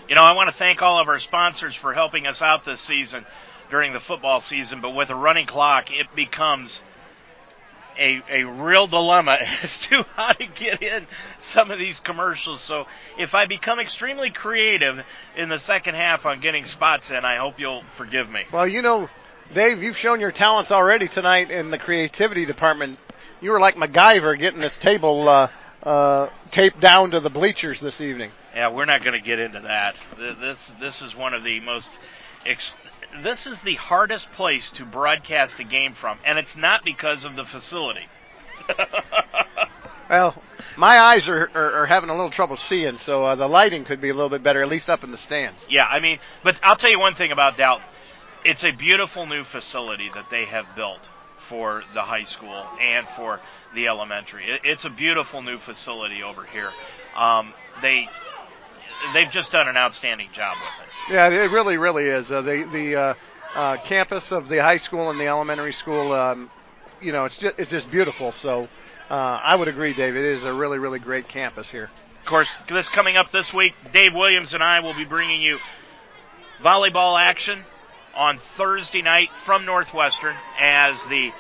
[0.08, 2.80] You know, I want to thank all of our sponsors for helping us out this
[2.80, 3.24] season
[3.70, 6.82] during the football season, but with a running clock, it becomes
[7.98, 11.06] a, a real dilemma as to how to get in
[11.40, 12.60] some of these commercials.
[12.60, 12.86] So
[13.18, 15.04] if I become extremely creative
[15.36, 18.44] in the second half on getting spots in, I hope you'll forgive me.
[18.52, 19.08] Well, you know,
[19.54, 22.98] Dave, you've shown your talents already tonight in the creativity department.
[23.40, 25.48] You were like MacGyver getting this table uh,
[25.82, 28.30] uh, taped down to the bleachers this evening.
[28.54, 29.96] Yeah, we're not going to get into that.
[30.18, 31.90] This this is one of the most
[32.44, 32.74] ex-
[33.22, 37.36] this is the hardest place to broadcast a game from, and it's not because of
[37.36, 38.06] the facility.
[40.10, 40.40] well,
[40.76, 44.00] my eyes are, are, are, having a little trouble seeing, so uh, the lighting could
[44.00, 45.66] be a little bit better, at least up in the stands.
[45.68, 47.86] Yeah, I mean, but I'll tell you one thing about Dalton.
[48.44, 51.10] It's a beautiful new facility that they have built
[51.48, 53.40] for the high school and for
[53.74, 54.44] the elementary.
[54.44, 56.70] It, it's a beautiful new facility over here.
[57.16, 57.52] Um,
[57.82, 58.08] they
[59.12, 61.14] they've just done an outstanding job with it.
[61.14, 62.30] Yeah, it really, really is.
[62.30, 63.14] Uh, the the uh,
[63.54, 66.50] uh, campus of the high school and the elementary school, um,
[67.00, 68.32] you know, it's just, it's just beautiful.
[68.32, 68.68] So
[69.10, 70.16] uh, I would agree, Dave.
[70.16, 71.90] It is a really, really great campus here.
[72.20, 75.58] Of course, this coming up this week, Dave Williams and I will be bringing you
[76.62, 77.64] volleyball action
[78.14, 81.32] on Thursday night from Northwestern as the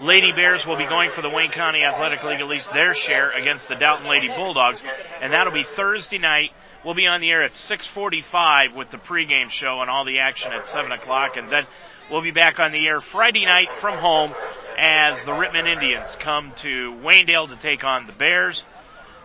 [0.00, 3.30] Lady Bears will be going for the Wayne County Athletic League, at least their share,
[3.30, 4.82] against the Dalton Lady Bulldogs.
[5.20, 6.50] And that'll be Thursday night
[6.84, 10.50] We'll be on the air at 6:45 with the pregame show and all the action
[10.52, 11.66] at 7 o'clock, and then
[12.10, 14.34] we'll be back on the air Friday night from home
[14.78, 18.64] as the Rittman Indians come to Waynedale to take on the Bears.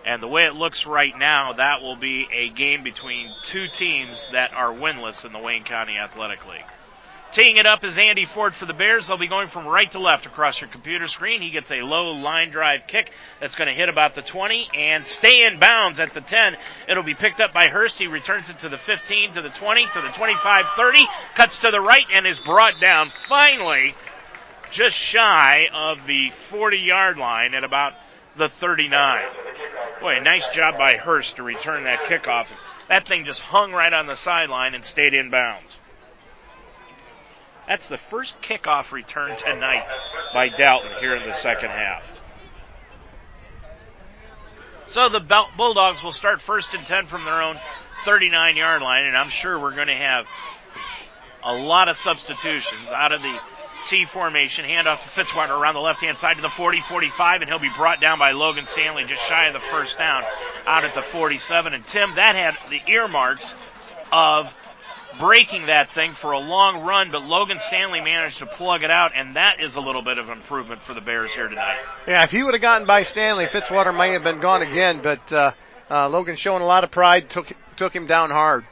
[0.05, 4.27] And the way it looks right now, that will be a game between two teams
[4.33, 6.74] that are winless in the Wayne County Athletic League.
[7.35, 9.07] Teeing it up is Andy Ford for the Bears.
[9.07, 11.41] They'll be going from right to left across your computer screen.
[11.41, 15.05] He gets a low line drive kick that's going to hit about the 20 and
[15.05, 16.55] stay in bounds at the 10.
[16.87, 17.97] It'll be picked up by Hurst.
[17.97, 21.71] He returns it to the 15, to the 20, to the 25, 30, cuts to
[21.71, 23.95] the right and is brought down finally
[24.71, 27.95] just shy of the 40 yard line at about
[28.37, 29.25] the 39.
[29.99, 32.47] Boy, a nice job by Hurst to return that kickoff.
[32.87, 35.75] That thing just hung right on the sideline and stayed in bounds.
[37.67, 39.85] That's the first kickoff return tonight
[40.33, 42.03] by Dalton here in the second half.
[44.87, 45.19] So the
[45.57, 47.57] Bulldogs will start first and 10 from their own
[48.05, 50.27] 39 yard line, and I'm sure we're going to have
[51.43, 53.39] a lot of substitutions out of the
[53.87, 54.65] T formation.
[54.65, 57.71] Handoff to Fitzwater around the left hand side to the 40 45, and he'll be
[57.75, 60.23] brought down by Logan Stanley just shy of the first down
[60.65, 61.73] out at the 47.
[61.73, 63.53] And Tim, that had the earmarks
[64.11, 64.51] of
[65.19, 69.11] breaking that thing for a long run, but Logan Stanley managed to plug it out,
[69.15, 71.77] and that is a little bit of improvement for the Bears here tonight.
[72.07, 75.31] Yeah, if he would have gotten by Stanley, Fitzwater may have been gone again, but
[75.31, 75.51] uh,
[75.89, 78.65] uh, Logan showing a lot of pride, took took him down hard.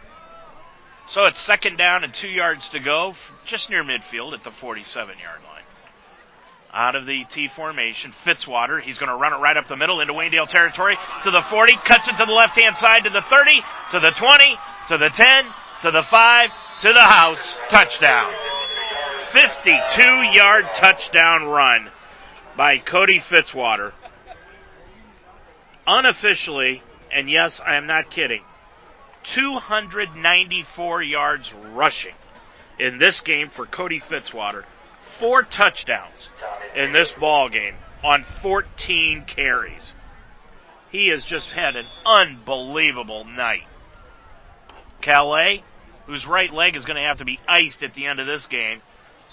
[1.10, 3.16] So it's second down and two yards to go,
[3.46, 5.64] just near midfield at the 47 yard line.
[6.74, 8.82] Out of the T formation, Fitzwater.
[8.82, 11.74] He's going to run it right up the middle into Waynedale territory to the 40,
[11.86, 13.62] cuts it to the left hand side to the 30,
[13.92, 14.58] to the 20,
[14.88, 15.46] to the 10,
[15.84, 16.50] to the five,
[16.80, 18.32] to the house, touchdown.
[19.32, 20.02] 52
[20.32, 21.90] yard touchdown run
[22.56, 23.92] by Cody Fitzwater.
[25.86, 26.82] Unofficially,
[27.12, 28.44] and yes, I am not kidding,
[29.26, 32.16] 294 yards rushing
[32.80, 34.64] in this game for Cody Fitzwater.
[35.20, 36.30] Four touchdowns
[36.78, 39.92] in this ball game on 14 carries.
[40.94, 43.64] He has just had an unbelievable night.
[45.02, 45.64] Calais
[46.06, 48.48] whose right leg is going to have to be iced at the end of this
[48.48, 48.82] game,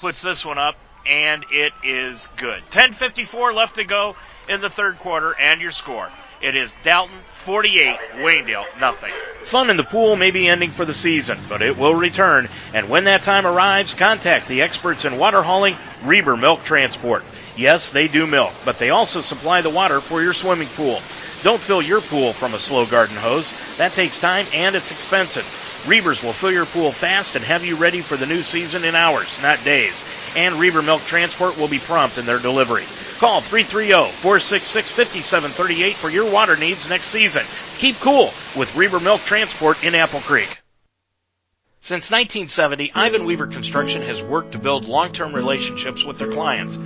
[0.01, 0.77] puts this one up
[1.07, 2.63] and it is good.
[2.71, 4.17] 10:54 left to go
[4.49, 6.11] in the third quarter, and your score.
[6.43, 9.13] It is Dalton 48, Waynedale nothing.
[9.45, 12.49] Fun in the pool may be ending for the season, but it will return.
[12.73, 17.25] And when that time arrives, contact the experts in water hauling, Reber Milk Transport.
[17.57, 21.01] Yes, they do milk, but they also supply the water for your swimming pool.
[21.43, 23.53] Don't fill your pool from a slow garden hose.
[23.77, 25.45] That takes time and it's expensive.
[25.87, 28.95] Reber's will fill your pool fast and have you ready for the new season in
[28.95, 29.95] hours, not days.
[30.37, 32.85] And Reber Milk Transport will be prompt in their delivery.
[33.19, 37.43] Call 330-466-5738 for your water needs next season.
[37.79, 40.61] Keep cool with Reber Milk Transport in Apple Creek.
[41.81, 46.77] Since 1970, Ivan Weaver Construction has worked to build long-term relationships with their clients.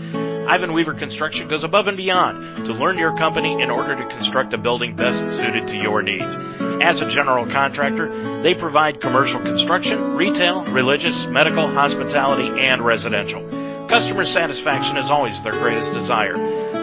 [0.47, 4.53] Ivan Weaver Construction goes above and beyond to learn your company in order to construct
[4.53, 6.37] a building best suited to your needs.
[6.83, 13.41] As a general contractor, they provide commercial construction, retail, religious, medical, hospitality, and residential.
[13.89, 16.35] Customer satisfaction is always their greatest desire.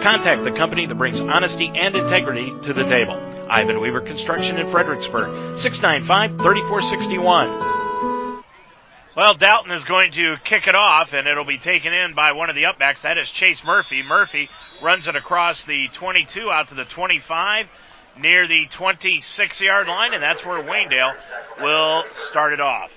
[0.02, 3.14] Contact the company that brings honesty and integrity to the table.
[3.48, 7.81] Ivan Weaver Construction in Fredericksburg, 695-3461.
[9.14, 12.50] Well, Dalton is going to kick it off, and it'll be taken in by one
[12.50, 13.02] of the upbacks.
[13.02, 14.04] That is Chase Murphy.
[14.04, 14.50] Murphy
[14.82, 17.68] runs it across the 22 out to the 25
[18.18, 21.14] near the 26 yard line, and that's where Waynedale
[21.60, 22.90] will start it off.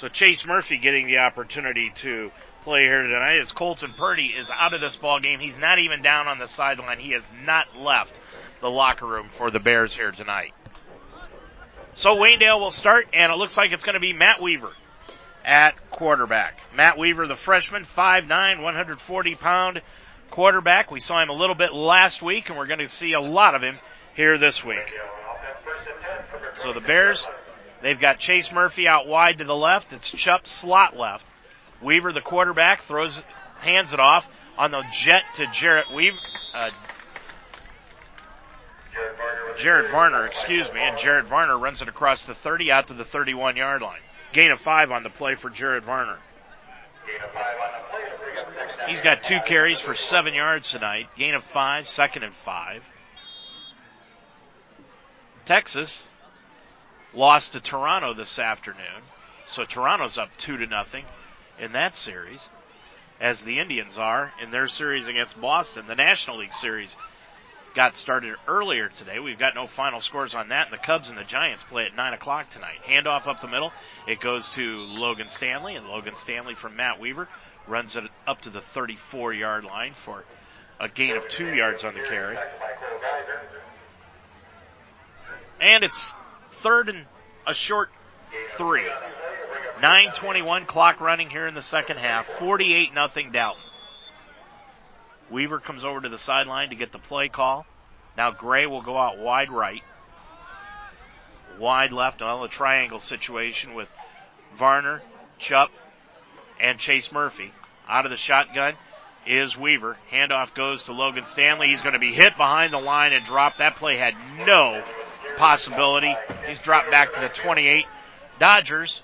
[0.00, 2.32] So Chase Murphy getting the opportunity to
[2.64, 5.38] play here tonight as Colton Purdy is out of this ball game.
[5.38, 6.98] He's not even down on the sideline.
[6.98, 8.18] He has not left
[8.60, 10.54] the locker room for the Bears here tonight.
[11.94, 14.72] So Waynedale will start, and it looks like it's going to be Matt Weaver
[15.44, 16.58] at quarterback.
[16.74, 19.82] Matt Weaver, the freshman, 5'9", 140 pound
[20.30, 20.90] quarterback.
[20.90, 23.54] We saw him a little bit last week, and we're going to see a lot
[23.54, 23.78] of him
[24.14, 24.92] here this week.
[26.62, 27.26] So the Bears,
[27.82, 29.92] they've got Chase Murphy out wide to the left.
[29.92, 31.26] It's Chupp slot left.
[31.82, 33.20] Weaver, the quarterback, throws,
[33.60, 36.16] hands it off on the jet to Jarrett Weaver.
[36.54, 36.70] Uh,
[39.58, 43.04] Jared Varner, excuse me, and Jared Varner runs it across the 30 out to the
[43.04, 44.00] 31 yard line.
[44.34, 46.18] Gain of five on the play for Jared Varner.
[48.88, 51.06] He's got two carries for seven yards tonight.
[51.16, 52.82] Gain of five, second and five.
[55.44, 56.08] Texas
[57.14, 59.04] lost to Toronto this afternoon.
[59.46, 61.04] So Toronto's up two to nothing
[61.60, 62.44] in that series,
[63.20, 65.86] as the Indians are in their series against Boston.
[65.86, 66.96] The National League series
[67.74, 69.18] got started earlier today.
[69.18, 70.70] We've got no final scores on that.
[70.70, 72.78] The Cubs and the Giants play at 9 o'clock tonight.
[72.86, 73.72] Handoff up the middle.
[74.06, 77.28] It goes to Logan Stanley, and Logan Stanley from Matt Weaver
[77.66, 80.24] runs it up to the 34 yard line for
[80.80, 82.36] a gain of two yards on the carry.
[85.60, 86.14] And it's
[86.62, 87.06] third and
[87.46, 87.90] a short
[88.56, 88.86] three.
[89.80, 92.26] 921 clock running here in the second half.
[92.38, 93.62] 48 nothing Dalton.
[95.30, 97.66] Weaver comes over to the sideline to get the play call.
[98.16, 99.82] Now Gray will go out wide right.
[101.58, 103.88] Wide left, on a triangle situation with
[104.56, 105.02] Varner,
[105.38, 105.70] Chupp,
[106.60, 107.52] and Chase Murphy.
[107.88, 108.74] Out of the shotgun
[109.26, 109.96] is Weaver.
[110.10, 111.68] Handoff goes to Logan Stanley.
[111.68, 113.58] He's going to be hit behind the line and dropped.
[113.58, 114.14] That play had
[114.46, 114.82] no
[115.36, 116.14] possibility.
[116.46, 117.86] He's dropped back to the 28.
[118.38, 119.02] Dodgers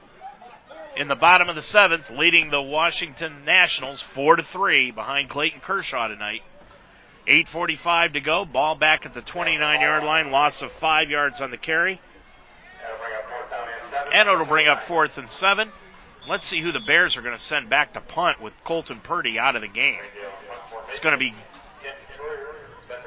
[0.96, 5.60] in the bottom of the seventh, leading the Washington Nationals four to three behind Clayton
[5.60, 6.42] Kershaw tonight.
[7.26, 8.44] 8:45 to go.
[8.44, 10.30] Ball back at the 29 yard line.
[10.30, 12.00] Loss of five yards on the carry.
[14.12, 15.70] And it'll bring up fourth and seven.
[16.28, 19.38] Let's see who the Bears are going to send back to punt with Colton Purdy
[19.38, 20.00] out of the game.
[20.90, 21.34] It's going to be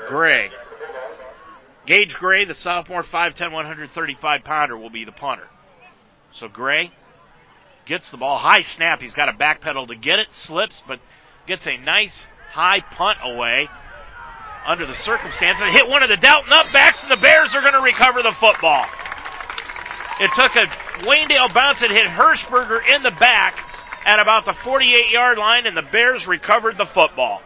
[0.08, 0.50] Gray.
[1.86, 5.48] Gage Gray, the sophomore, 5'10", 135 pounder, will be the punter.
[6.32, 6.92] So Gray
[7.86, 8.38] gets the ball.
[8.38, 9.02] High snap.
[9.02, 10.34] He's got a back pedal to get it.
[10.34, 11.00] Slips, but
[11.48, 13.70] gets a nice high punt away
[14.66, 15.66] under the circumstances.
[15.72, 18.86] Hit one of the Dalton upbacks, and the Bears are going to recover the football.
[20.20, 20.68] It took a
[21.06, 23.58] Waynedale bounce and hit Hirschberger in the back
[24.06, 27.42] at about the 48 yard line, and the Bears recovered the football.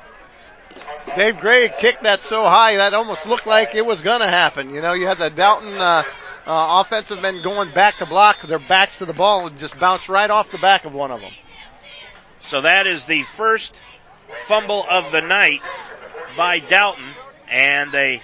[1.16, 4.74] Dave Gray kicked that so high that almost looked like it was going to happen.
[4.74, 6.04] You know, you had the Dalton uh,
[6.48, 10.08] uh, offensive men going back to block, their backs to the ball, and just bounced
[10.08, 11.34] right off the back of one of them.
[12.50, 13.76] So that is the first
[14.48, 15.62] fumble of the night
[16.38, 17.04] by Dalton,
[17.50, 18.22] and they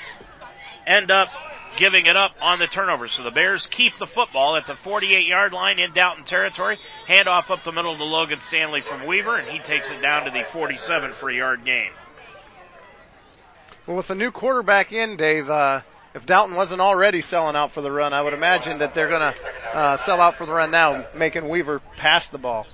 [0.87, 1.29] end up
[1.75, 3.09] giving it up on the turnover.
[3.09, 6.77] So the Bears keep the football at the 48 yard line in Dalton territory.
[7.07, 10.31] Handoff up the middle to Logan Stanley from Weaver, and he takes it down to
[10.31, 11.91] the 47 for a yard gain.
[13.85, 15.81] Well, with the new quarterback in, Dave, uh,
[16.13, 19.33] if Dalton wasn't already selling out for the run, I would imagine that they're going
[19.33, 22.67] to uh, sell out for the run now, making Weaver pass the ball.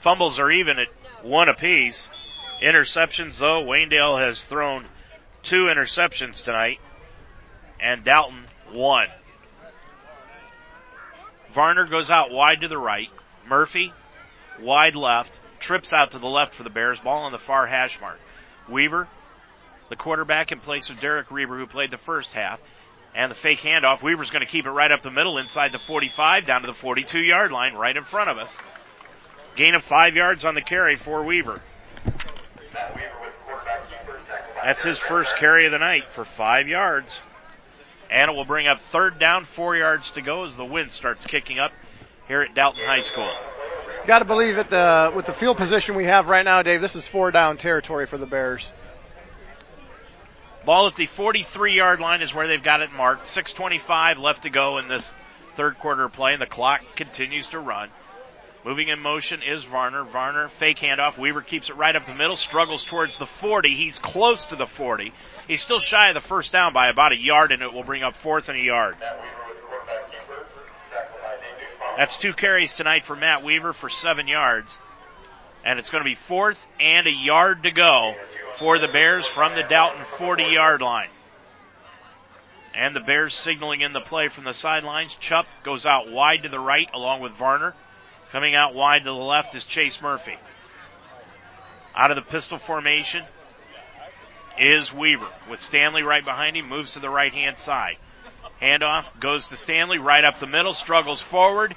[0.00, 0.88] Fumbles are even at
[1.22, 2.08] one apiece.
[2.62, 4.86] Interceptions, though, Waynedale has thrown
[5.42, 6.78] two interceptions tonight,
[7.80, 9.08] and Dalton one.
[11.52, 13.08] Varner goes out wide to the right.
[13.48, 13.92] Murphy,
[14.60, 17.00] wide left, trips out to the left for the Bears.
[17.00, 18.18] Ball on the far hash mark.
[18.68, 19.08] Weaver,
[19.88, 22.60] the quarterback in place of Derek Reber, who played the first half.
[23.16, 24.02] And the fake handoff.
[24.02, 26.74] Weaver's going to keep it right up the middle inside the 45 down to the
[26.74, 28.50] 42 yard line right in front of us.
[29.56, 31.62] Gain of five yards on the carry for Weaver.
[34.62, 37.20] That's his first carry of the night for five yards.
[38.10, 41.24] And it will bring up third down, four yards to go as the wind starts
[41.24, 41.72] kicking up
[42.28, 43.32] here at Dalton High School.
[44.06, 44.68] Got to believe it.
[44.68, 46.80] The with the field position we have right now, Dave.
[46.80, 48.70] This is four down territory for the Bears.
[50.66, 53.28] Ball at the 43 yard line is where they've got it marked.
[53.28, 55.08] 6.25 left to go in this
[55.56, 57.88] third quarter play, and the clock continues to run.
[58.64, 60.02] Moving in motion is Varner.
[60.02, 61.16] Varner, fake handoff.
[61.16, 63.76] Weaver keeps it right up the middle, struggles towards the 40.
[63.76, 65.12] He's close to the 40.
[65.46, 68.02] He's still shy of the first down by about a yard, and it will bring
[68.02, 68.96] up fourth and a yard.
[71.96, 74.76] That's two carries tonight for Matt Weaver for seven yards.
[75.64, 78.16] And it's going to be fourth and a yard to go
[78.58, 81.08] for the Bears from the Dalton 40 yard line.
[82.74, 85.16] And the Bears signaling in the play from the sidelines.
[85.20, 87.74] Chupp goes out wide to the right along with Varner.
[88.32, 90.36] Coming out wide to the left is Chase Murphy.
[91.94, 93.24] Out of the pistol formation
[94.58, 97.96] is Weaver with Stanley right behind him, moves to the right hand side.
[98.60, 101.76] Handoff goes to Stanley right up the middle, struggles forward.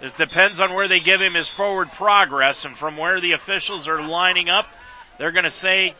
[0.00, 3.86] It depends on where they give him his forward progress and from where the officials
[3.86, 4.66] are lining up.
[5.18, 5.94] They're going to say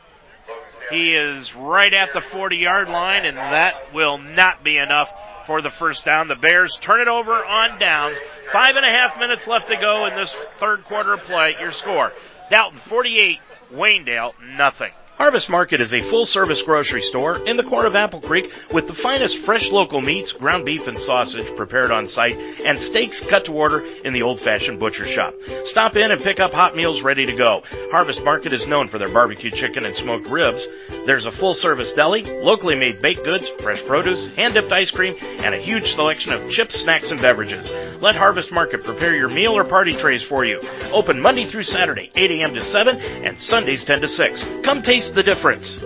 [0.91, 5.11] he is right at the 40 yard line, and that will not be enough
[5.47, 6.29] for the first down.
[6.29, 8.19] The Bears turn it over on downs.
[8.53, 11.57] Five and a half minutes left to go in this third quarter play.
[11.59, 12.13] Your score.
[12.51, 13.39] Dalton 48,
[13.73, 14.93] Waynedale nothing.
[15.21, 18.87] Harvest Market is a full service grocery store in the corner of Apple Creek with
[18.87, 23.45] the finest fresh local meats, ground beef and sausage prepared on site, and steaks cut
[23.45, 25.35] to order in the old fashioned butcher shop.
[25.65, 27.63] Stop in and pick up hot meals ready to go.
[27.91, 30.67] Harvest Market is known for their barbecue chicken and smoked ribs.
[31.05, 35.17] There's a full service deli, locally made baked goods, fresh produce, hand dipped ice cream,
[35.21, 37.71] and a huge selection of chips, snacks, and beverages.
[38.01, 40.63] Let Harvest Market prepare your meal or party trays for you.
[40.93, 42.55] Open Monday through Saturday, 8 a.m.
[42.55, 44.47] to 7, and Sundays 10 to 6.
[44.63, 45.83] Come taste the difference.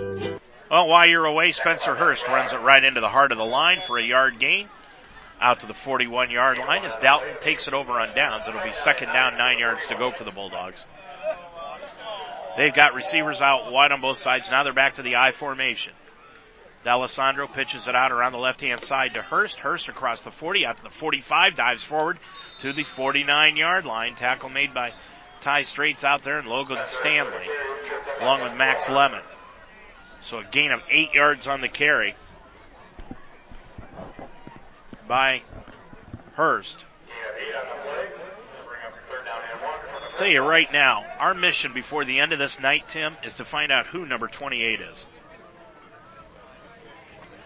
[0.69, 3.81] Well, while you're away, Spencer Hurst runs it right into the heart of the line
[3.85, 4.69] for a yard gain.
[5.39, 8.47] Out to the 41 yard line as Dalton takes it over on downs.
[8.47, 10.83] It'll be second down, nine yards to go for the Bulldogs.
[12.57, 14.49] They've got receivers out wide on both sides.
[14.49, 15.93] Now they're back to the I formation.
[16.85, 19.57] D'Alessandro pitches it out around the left hand side to Hurst.
[19.57, 22.19] Hurst across the 40 out to the 45, dives forward
[22.61, 24.15] to the 49 yard line.
[24.15, 24.93] Tackle made by
[25.45, 27.47] Ty Straits out there and Logan Stanley
[28.19, 29.21] along with Max Lemon.
[30.23, 32.15] So a gain of eight yards on the carry
[35.07, 35.43] by
[36.33, 36.77] Hurst.
[40.01, 43.35] I'll tell you right now, our mission before the end of this night, Tim, is
[43.35, 45.05] to find out who number 28 is.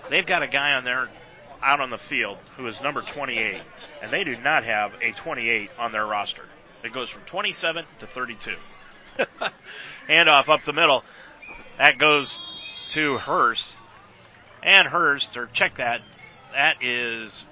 [0.09, 1.09] They've got a guy on there
[1.61, 3.61] out on the field who is number 28,
[4.01, 6.45] and they do not have a 28 on their roster.
[6.83, 8.55] It goes from 27 to 32.
[10.09, 11.03] Handoff up the middle.
[11.77, 12.37] That goes
[12.91, 13.65] to Hurst.
[14.63, 16.01] And Hurst, or check that,
[16.53, 17.45] that is,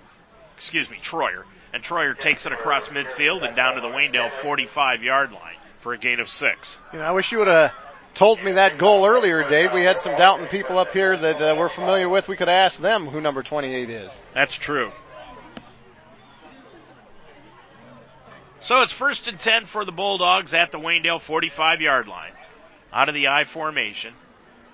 [0.57, 1.43] excuse me, Troyer.
[1.73, 5.93] And Troyer takes it across midfield and down to the Waynedale 45 yard line for
[5.93, 6.77] a gain of six.
[6.91, 7.71] You know, I wish you would have
[8.13, 9.73] told me that goal earlier, Dave.
[9.73, 12.27] We had some Dalton people up here that uh, we're familiar with.
[12.27, 14.21] We could ask them who number 28 is.
[14.33, 14.91] That's true.
[18.59, 22.33] So it's first and 10 for the Bulldogs at the Waynedale 45 yard line.
[22.91, 24.13] Out of the I formation.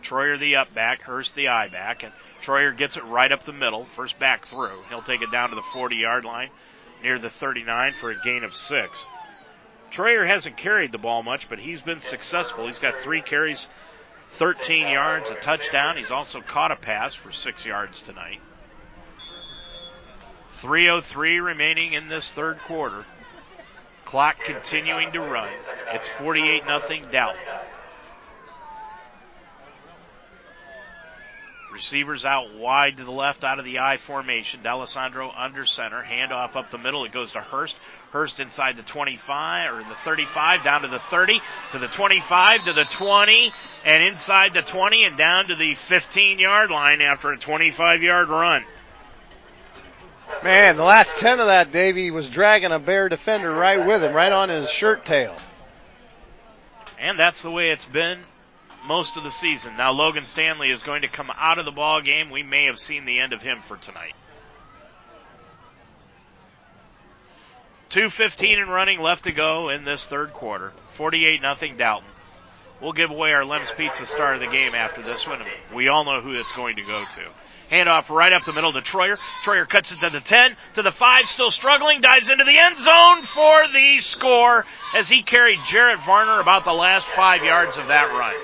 [0.03, 3.53] Troyer the up back, Hurst the I back, and Troyer gets it right up the
[3.53, 4.83] middle, first back through.
[4.89, 6.49] He'll take it down to the 40 yard line
[7.01, 9.05] near the 39 for a gain of six.
[9.91, 12.67] Troyer hasn't carried the ball much, but he's been successful.
[12.67, 13.67] He's got three carries,
[14.37, 15.97] 13 yards, a touchdown.
[15.97, 18.39] He's also caught a pass for six yards tonight.
[20.61, 23.05] 303 remaining in this third quarter.
[24.13, 25.49] Clock continuing to run.
[25.91, 27.41] It's 48 nothing Dalton.
[31.73, 34.61] Receivers out wide to the left out of the I formation.
[34.61, 36.03] D'Alessandro under center.
[36.03, 37.05] Handoff up the middle.
[37.05, 37.75] It goes to Hurst.
[38.11, 41.41] Hurst inside the 25 or the 35 down to the 30
[41.71, 43.51] to the 25 to the 20
[43.83, 48.29] and inside the 20 and down to the 15 yard line after a 25 yard
[48.29, 48.63] run.
[50.41, 54.13] Man, the last 10 of that, Davey was dragging a bear defender right with him,
[54.13, 55.37] right on his shirt tail.
[56.99, 58.19] And that's the way it's been
[58.85, 59.77] most of the season.
[59.77, 62.29] Now Logan Stanley is going to come out of the ball game.
[62.29, 64.15] We may have seen the end of him for tonight.
[67.89, 70.73] 2.15 and running left to go in this third quarter.
[70.95, 72.09] 48 nothing Dalton.
[72.81, 75.41] We'll give away our Lem's Pizza star of the game after this one.
[75.73, 77.42] We all know who it's going to go to.
[77.73, 79.17] Handoff right up the middle to Troyer.
[79.43, 82.77] Troyer cuts it to the 10, to the 5, still struggling, dives into the end
[82.77, 87.87] zone for the score as he carried Jarrett Varner about the last five yards of
[87.87, 88.35] that run.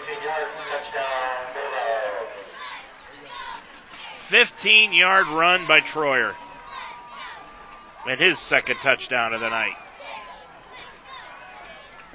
[4.30, 6.34] 15 yard run by Troyer.
[8.08, 9.76] And his second touchdown of the night.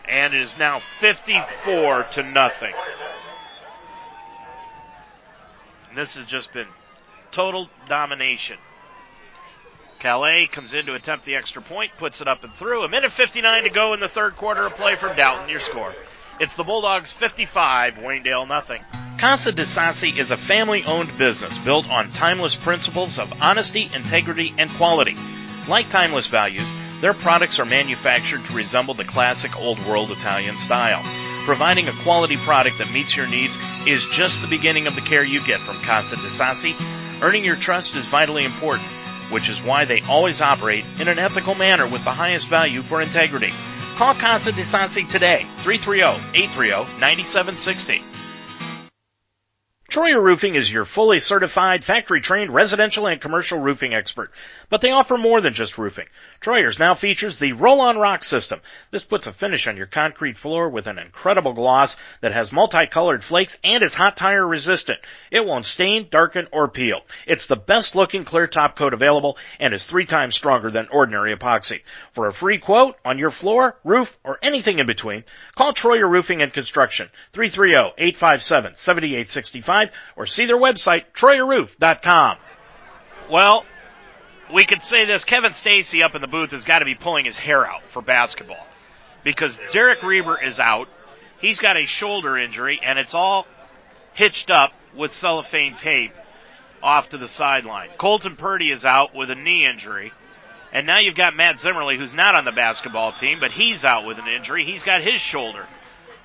[0.08, 2.74] And it is now 54 to nothing.
[5.88, 6.66] And this has just been
[7.34, 8.56] total domination.
[9.98, 12.84] Calais comes in to attempt the extra point, puts it up and through.
[12.84, 15.48] A minute 59 to go in the third quarter of play from Dalton.
[15.48, 15.94] Your score.
[16.40, 18.82] It's the Bulldogs 55, Waynedale nothing.
[19.18, 24.54] Casa de Sassi is a family owned business built on timeless principles of honesty, integrity,
[24.58, 25.16] and quality.
[25.68, 26.68] Like timeless values,
[27.00, 31.02] their products are manufactured to resemble the classic old world Italian style.
[31.44, 33.56] Providing a quality product that meets your needs
[33.86, 36.74] is just the beginning of the care you get from Casa de Sassi.
[37.24, 38.86] Earning your trust is vitally important,
[39.30, 43.00] which is why they always operate in an ethical manner with the highest value for
[43.00, 43.48] integrity.
[43.94, 48.02] Call Casa de Sassi today, 330-830-9760.
[49.90, 54.30] Troyer Roofing is your fully certified, factory trained residential and commercial roofing expert.
[54.74, 56.08] But they offer more than just roofing.
[56.40, 58.60] Troyer's now features the roll-on rock system.
[58.90, 63.22] This puts a finish on your concrete floor with an incredible gloss that has multicolored
[63.22, 64.98] flakes and is hot tire resistant.
[65.30, 67.02] It won't stain, darken, or peel.
[67.24, 71.36] It's the best looking clear top coat available and is three times stronger than ordinary
[71.36, 71.82] epoxy.
[72.12, 75.22] For a free quote on your floor, roof, or anything in between,
[75.54, 82.38] call Troyer Roofing and Construction, 330-857-7865 or see their website, troyerroof.com.
[83.30, 83.64] Well,
[84.52, 87.24] we could say this, Kevin Stacy up in the booth has got to be pulling
[87.24, 88.66] his hair out for basketball
[89.22, 90.88] because Derek Reber is out.
[91.40, 93.46] He's got a shoulder injury and it's all
[94.14, 96.12] hitched up with cellophane tape
[96.82, 97.88] off to the sideline.
[97.98, 100.12] Colton Purdy is out with a knee injury.
[100.72, 104.04] And now you've got Matt Zimmerly, who's not on the basketball team, but he's out
[104.04, 104.64] with an injury.
[104.64, 105.66] He's got his shoulder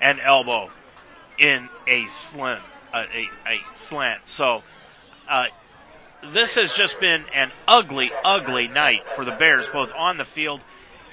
[0.00, 0.70] and elbow
[1.38, 4.22] in a slant, uh, a, a slant.
[4.26, 4.62] So,
[5.28, 5.46] uh,
[6.32, 10.60] this has just been an ugly, ugly night for the Bears, both on the field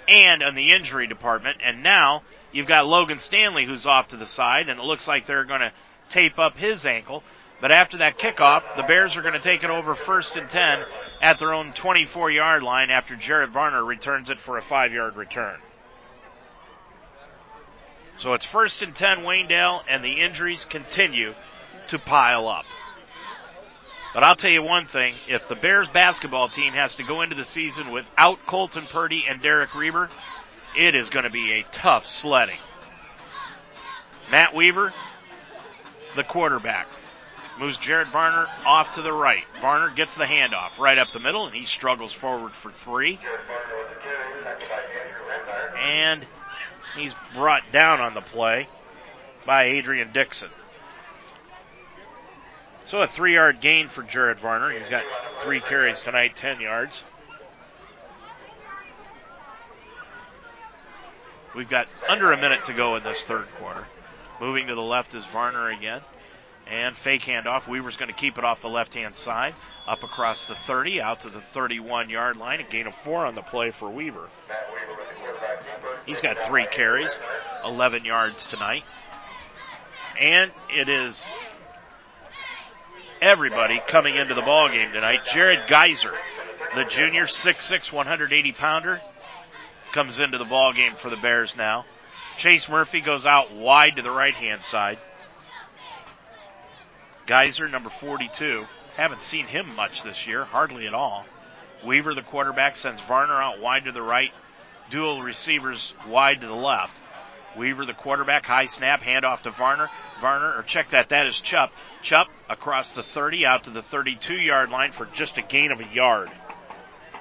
[0.07, 1.59] and in the injury department.
[1.63, 5.25] And now you've got Logan Stanley who's off to the side, and it looks like
[5.25, 5.71] they're going to
[6.09, 7.23] tape up his ankle.
[7.59, 10.83] But after that kickoff, the Bears are going to take it over first and 10
[11.21, 15.15] at their own 24 yard line after Jared Varner returns it for a five yard
[15.15, 15.59] return.
[18.19, 21.33] So it's first and 10 Waynedale and the injuries continue
[21.89, 22.65] to pile up.
[24.13, 27.35] But I'll tell you one thing, if the Bears basketball team has to go into
[27.35, 30.09] the season without Colton Purdy and Derek Reber,
[30.75, 32.59] it is going to be a tough sledding.
[34.31, 34.93] Matt Weaver,
[36.15, 36.87] the quarterback.
[37.59, 39.43] Moves Jared Varner off to the right.
[39.61, 43.19] Varner gets the handoff right up the middle, and he struggles forward for three.
[45.79, 46.25] And
[46.95, 48.67] he's brought down on the play
[49.45, 50.49] by Adrian Dixon.
[52.87, 54.71] So a three yard gain for Jared Varner.
[54.71, 55.03] He's got
[55.43, 57.03] three carries tonight, 10 yards.
[61.53, 63.85] We've got under a minute to go in this third quarter.
[64.39, 65.99] Moving to the left is Varner again.
[66.65, 67.67] And fake handoff.
[67.67, 69.53] Weaver's going to keep it off the left hand side.
[69.85, 72.61] Up across the 30, out to the 31 yard line.
[72.61, 74.29] A gain of four on the play for Weaver.
[76.05, 77.17] He's got three carries,
[77.65, 78.83] 11 yards tonight.
[80.19, 81.21] And it is
[83.21, 85.21] everybody coming into the ball game tonight.
[85.25, 86.13] Jared Geyser,
[86.75, 89.01] the junior, 6'6", 180 pounder,
[89.93, 91.85] comes into the ball game for the Bears now.
[92.37, 94.99] Chase Murphy goes out wide to the right hand side.
[97.25, 98.65] Geyser, number 42.
[98.95, 101.25] Haven't seen him much this year, hardly at all.
[101.85, 104.31] Weaver, the quarterback, sends Varner out wide to the right.
[104.89, 106.93] Dual receivers wide to the left.
[107.57, 109.89] Weaver, the quarterback, high snap, handoff to Varner.
[110.21, 111.69] Varner, or check that, that is Chupp.
[112.03, 115.79] Chupp across the 30 out to the 32 yard line for just a gain of
[115.79, 116.31] a yard.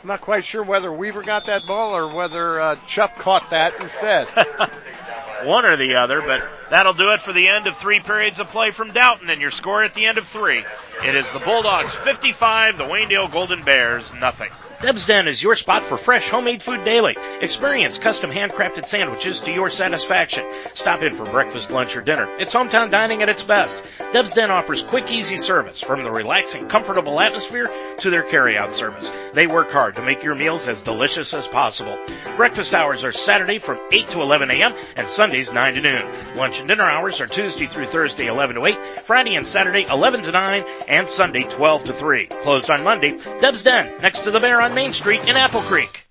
[0.02, 3.80] I'm not quite sure whether Weaver got that ball or whether uh, Chupp caught that
[3.80, 4.28] instead.
[5.44, 8.48] One or the other, but that'll do it for the end of three periods of
[8.48, 10.64] play from Dalton, and your score at the end of three.
[11.04, 14.50] It is the Bulldogs 55, the Waynedale Golden Bears nothing.
[14.82, 17.16] Deb's Den is your spot for fresh homemade food daily.
[17.40, 20.44] Experience custom handcrafted sandwiches to your satisfaction.
[20.74, 22.28] Stop in for breakfast, lunch, or dinner.
[22.38, 23.74] It's hometown dining at its best.
[24.12, 29.10] Deb's Den offers quick, easy service from the relaxing, comfortable atmosphere to their carryout service.
[29.32, 31.98] They work hard to make your meals as delicious as possible.
[32.36, 34.74] Breakfast hours are Saturday from 8 to 11 a.m.
[34.96, 36.36] and Sundays 9 to noon.
[36.36, 38.76] Lunch and dinner hours are Tuesday through Thursday 11 to 8,
[39.06, 42.26] Friday and Saturday 11 to 9, and Sunday 12 to 3.
[42.26, 43.18] Closed on Monday.
[43.40, 46.08] Deb's Den, next to the Bear on Main Street in Apple Creek.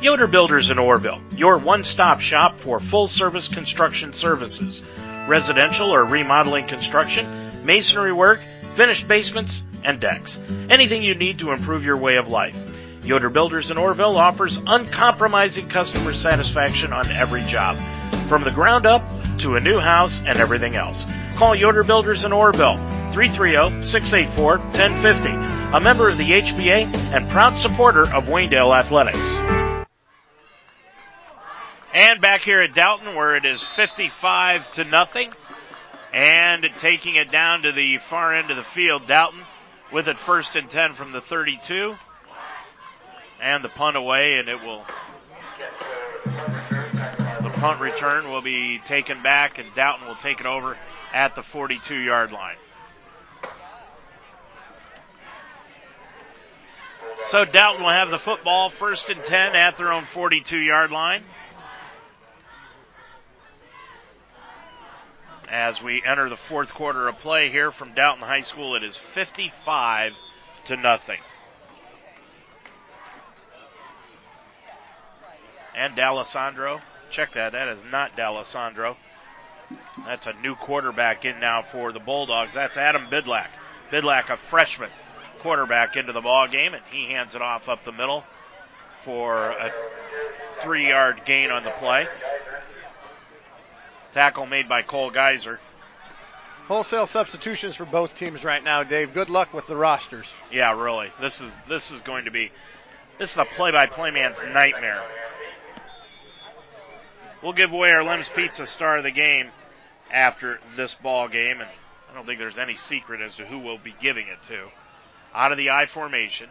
[0.00, 4.80] Yoder Builders in Orrville, your one-stop shop for full-service construction services.
[5.28, 8.40] Residential or remodeling construction, masonry work,
[8.76, 10.38] finished basements, and decks.
[10.70, 12.56] Anything you need to improve your way of life.
[13.04, 17.76] Yoder Builders in Orrville offers uncompromising customer satisfaction on every job.
[18.26, 19.02] From the ground up
[19.40, 21.04] to a new house and everything else.
[21.34, 22.78] Call Yoder Builders in Orrville,
[23.16, 26.84] 330-684-1050, a member of the HBA
[27.14, 29.16] and proud supporter of Waynedale Athletics.
[31.94, 35.32] And back here at Dalton where it is 55 to nothing
[36.12, 39.40] and taking it down to the far end of the field, Dalton
[39.90, 41.96] with it first and 10 from the 32
[43.40, 44.84] and the punt away and it will
[46.26, 50.76] the punt return will be taken back and Dalton will take it over
[51.14, 52.56] at the 42 yard line.
[57.28, 61.24] So Dalton will have the football first and 10 at their own 42 yard line.
[65.48, 68.96] As we enter the fourth quarter of play here from Dalton High School, it is
[68.96, 70.12] 55
[70.66, 71.20] to nothing.
[75.74, 76.80] And D'Alessandro,
[77.10, 78.96] check that, that is not D'Alessandro.
[80.04, 82.54] That's a new quarterback in now for the Bulldogs.
[82.54, 83.48] That's Adam Bidlack.
[83.90, 84.90] Bidlack, a freshman
[85.36, 88.24] quarterback into the ball game, and he hands it off up the middle
[89.04, 89.72] for a
[90.62, 92.06] three-yard gain on the play.
[94.12, 95.60] Tackle made by Cole Geyser.
[96.68, 99.14] Wholesale substitutions for both teams right now, Dave.
[99.14, 100.26] Good luck with the rosters.
[100.50, 101.12] Yeah, really.
[101.20, 102.50] This is this is going to be
[103.18, 105.02] this is a play-by-play man's nightmare.
[107.42, 109.50] We'll give away our Lem's Pizza star of the game
[110.10, 111.70] after this ball game, and
[112.10, 114.68] I don't think there's any secret as to who we'll be giving it to.
[115.36, 116.48] Out of the I formation,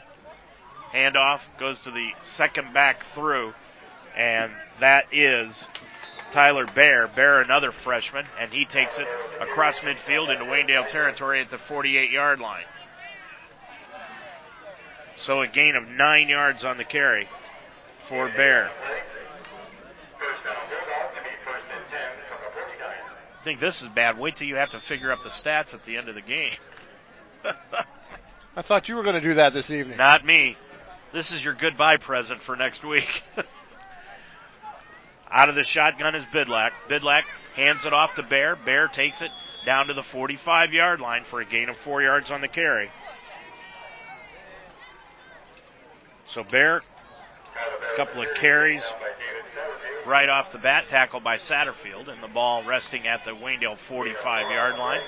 [0.93, 3.55] handoff goes to the second back through,
[4.15, 5.67] and that is
[6.29, 7.07] Tyler Bear.
[7.07, 9.07] Bear, another freshman, and he takes it
[9.41, 12.65] across midfield into Waynedale territory at the 48 yard line.
[15.17, 17.27] So a gain of nine yards on the carry
[18.07, 18.69] for Bear.
[23.39, 24.19] I think this is bad.
[24.19, 26.53] Wait till you have to figure up the stats at the end of the game.
[28.57, 29.97] I thought you were going to do that this evening.
[29.97, 30.57] Not me.
[31.11, 33.23] This is your goodbye present for next week.
[35.29, 36.71] Out of the shotgun is Bidlack.
[36.87, 37.23] Bidlack
[37.55, 38.55] hands it off to Bear.
[38.55, 39.31] Bear takes it
[39.65, 42.89] down to the 45 yard line for a gain of four yards on the carry.
[46.27, 48.83] So Bear, a couple of carries
[50.05, 54.51] right off the bat, tackled by Satterfield, and the ball resting at the Waynedale 45
[54.51, 55.01] yard line.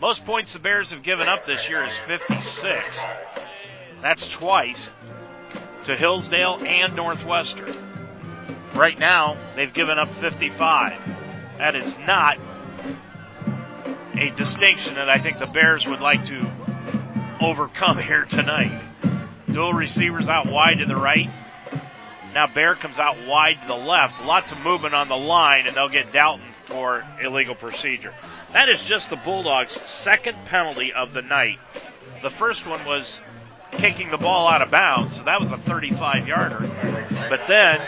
[0.00, 2.98] Most points the Bears have given up this year is 56.
[4.00, 4.90] That's twice
[5.86, 7.76] to Hillsdale and Northwestern.
[8.74, 10.92] Right now, they've given up 55.
[11.58, 12.38] That is not
[14.14, 16.48] a distinction that I think the Bears would like to
[17.40, 18.80] overcome here tonight.
[19.50, 21.28] Dual receivers out wide to the right.
[22.34, 24.22] Now Bear comes out wide to the left.
[24.22, 28.14] Lots of movement on the line, and they'll get Dalton for illegal procedure.
[28.52, 31.58] That is just the Bulldogs' second penalty of the night.
[32.22, 33.20] The first one was
[33.72, 36.70] kicking the ball out of bounds, so that was a 35 yarder.
[37.28, 37.80] But then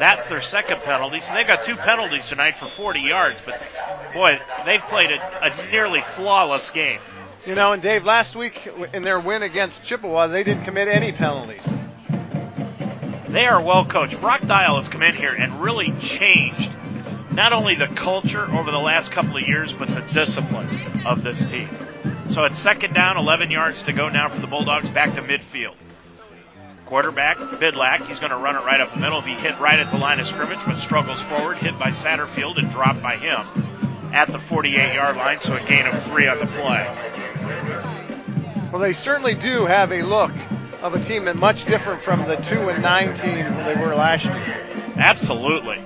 [0.00, 1.20] that's their second penalty.
[1.20, 3.40] So they've got two penalties tonight for 40 yards.
[3.44, 3.62] But
[4.12, 7.00] boy, they've played a, a nearly flawless game.
[7.46, 11.12] You know, and Dave, last week in their win against Chippewa, they didn't commit any
[11.12, 11.62] penalties.
[13.28, 14.20] They are well coached.
[14.20, 16.70] Brock Dial has come in here and really changed
[17.34, 21.44] not only the culture over the last couple of years, but the discipline of this
[21.46, 21.68] team.
[22.30, 25.74] So it's second down, 11 yards to go now for the Bulldogs back to midfield.
[26.86, 29.20] Quarterback, Bidlack, he's going to run it right up the middle.
[29.20, 32.70] He hit right at the line of scrimmage, but struggles forward, hit by Satterfield and
[32.70, 36.46] dropped by him at the 48 yard line, so a gain of three on the
[36.46, 36.86] play.
[38.70, 40.32] Well, they certainly do have a look
[40.82, 44.24] of a team that much different from the two and nine team they were last
[44.24, 44.66] year.
[44.96, 45.84] Absolutely.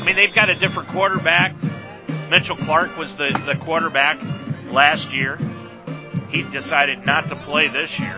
[0.00, 1.54] I mean, they've got a different quarterback.
[2.30, 4.18] Mitchell Clark was the, the quarterback
[4.70, 5.38] last year.
[6.30, 8.16] He decided not to play this year.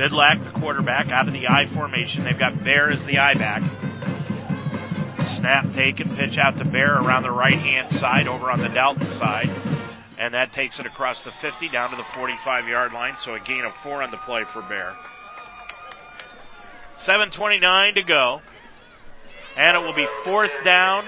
[0.00, 2.24] Bidlack, the quarterback, out of the I formation.
[2.24, 3.62] They've got Bear as the I back.
[5.36, 9.06] Snap taken, pitch out to Bear around the right hand side over on the Dalton
[9.18, 9.50] side.
[10.18, 13.16] And that takes it across the 50 down to the 45 yard line.
[13.18, 14.94] So a gain of four on the play for Bear.
[16.98, 18.42] 7.29 to go.
[19.56, 21.04] And it will be fourth down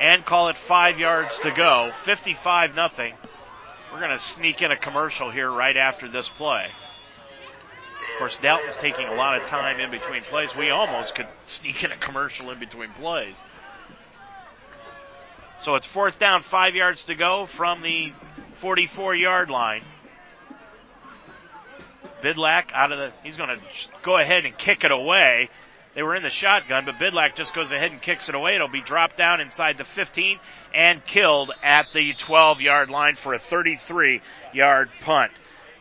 [0.00, 1.90] and call it five yards to go.
[2.04, 3.14] 55 nothing.
[3.92, 6.66] We're going to sneak in a commercial here right after this play.
[6.66, 10.54] Of course, Dalton's taking a lot of time in between plays.
[10.56, 13.36] We almost could sneak in a commercial in between plays.
[15.62, 18.12] So it's fourth down, five yards to go from the
[18.60, 19.82] 44 yard line.
[22.22, 23.60] Bidlack out of the, he's going to
[24.02, 25.50] go ahead and kick it away.
[25.96, 28.54] They were in the shotgun, but Bidlack just goes ahead and kicks it away.
[28.54, 30.38] It'll be dropped down inside the 15
[30.74, 34.20] and killed at the 12 yard line for a 33
[34.52, 35.32] yard punt.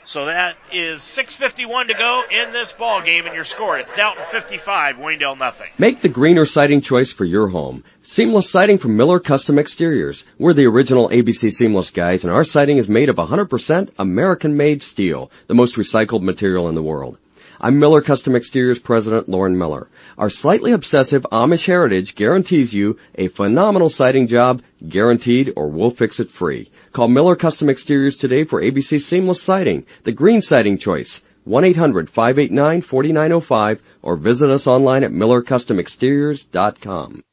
[0.06, 4.24] So that is 6:51 to go in this ball game, and your score it's Dalton
[4.32, 5.68] 55, Waynedale nothing.
[5.78, 7.84] Make the greener siding choice for your home.
[8.04, 10.24] Seamless siding from Miller Custom Exteriors.
[10.40, 15.30] We're the original ABC Seamless guys, and our siding is made of 100% American-made steel,
[15.48, 17.18] the most recycled material in the world.
[17.60, 19.88] I'm Miller Custom Exteriors President Lauren Miller.
[20.18, 26.20] Our slightly obsessive Amish heritage guarantees you a phenomenal siding job, guaranteed or we'll fix
[26.20, 26.70] it free.
[26.92, 31.24] Call Miller Custom Exteriors today for ABC Seamless Siding, the green siding choice.
[31.48, 37.24] 1-800-589-4905 or visit us online at millercustomexteriors.com.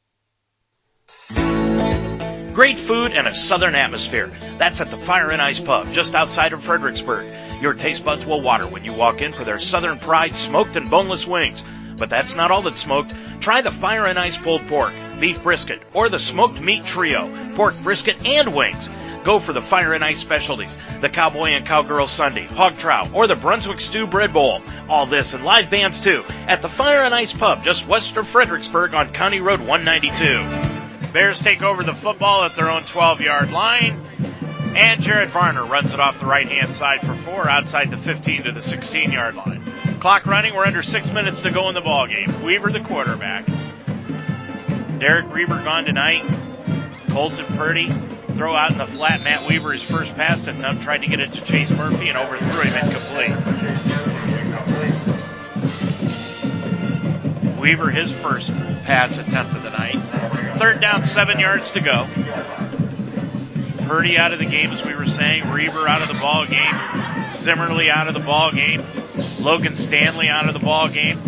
[2.53, 4.31] Great food and a southern atmosphere.
[4.59, 7.33] That's at the Fire and Ice Pub, just outside of Fredericksburg.
[7.63, 10.87] Your taste buds will water when you walk in for their Southern Pride smoked and
[10.87, 11.63] boneless wings.
[11.97, 13.11] But that's not all that's smoked.
[13.39, 17.73] Try the Fire and Ice pulled pork, beef brisket, or the smoked meat trio, pork
[17.81, 18.87] brisket and wings.
[19.23, 23.25] Go for the Fire and Ice specialties, the Cowboy and Cowgirl Sundae, hog trout, or
[23.25, 24.61] the Brunswick Stew Bread Bowl.
[24.87, 28.27] All this and live bands too at the Fire and Ice Pub just west of
[28.27, 30.72] Fredericksburg on County Road 192.
[31.13, 34.01] Bears take over the football at their own 12 yard line.
[34.75, 38.45] And Jared Varner runs it off the right hand side for four outside the 15
[38.45, 39.71] to the 16 yard line.
[39.99, 40.55] Clock running.
[40.55, 42.41] We're under six minutes to go in the ball game.
[42.43, 43.45] Weaver the quarterback.
[44.99, 46.25] Derek Reber gone tonight.
[47.09, 47.91] Colton Purdy
[48.35, 49.21] throw out in the flat.
[49.21, 52.61] Matt Weaver his first pass attempt tried to get it to Chase Murphy and overthrew
[52.61, 54.12] him incomplete.
[57.63, 60.57] Weaver his first pass attempt of the night.
[60.59, 62.09] Third down, seven yards to go.
[63.87, 65.49] Purdy out of the game, as we were saying.
[65.49, 66.75] Reber out of the ball game.
[67.37, 68.83] Zimmerly out of the ball game.
[69.39, 71.21] Logan Stanley out of the ball game.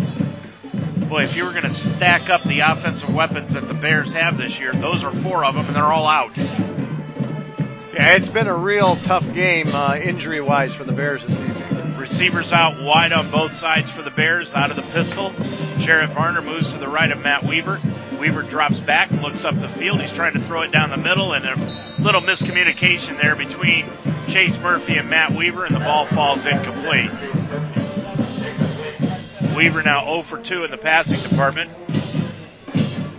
[1.08, 4.36] Boy, if you were going to stack up the offensive weapons that the Bears have
[4.36, 6.36] this year, those are four of them, and they're all out.
[6.36, 11.75] Yeah, it's been a real tough game uh, injury-wise for the Bears this evening.
[12.08, 15.32] Receivers out wide on both sides for the Bears, out of the pistol.
[15.78, 17.80] Jared Varner moves to the right of Matt Weaver.
[18.20, 20.00] Weaver drops back, looks up the field.
[20.00, 23.86] He's trying to throw it down the middle, and a little miscommunication there between
[24.28, 27.10] Chase Murphy and Matt Weaver, and the ball falls incomplete.
[29.56, 31.72] Weaver now 0 for 2 in the passing department.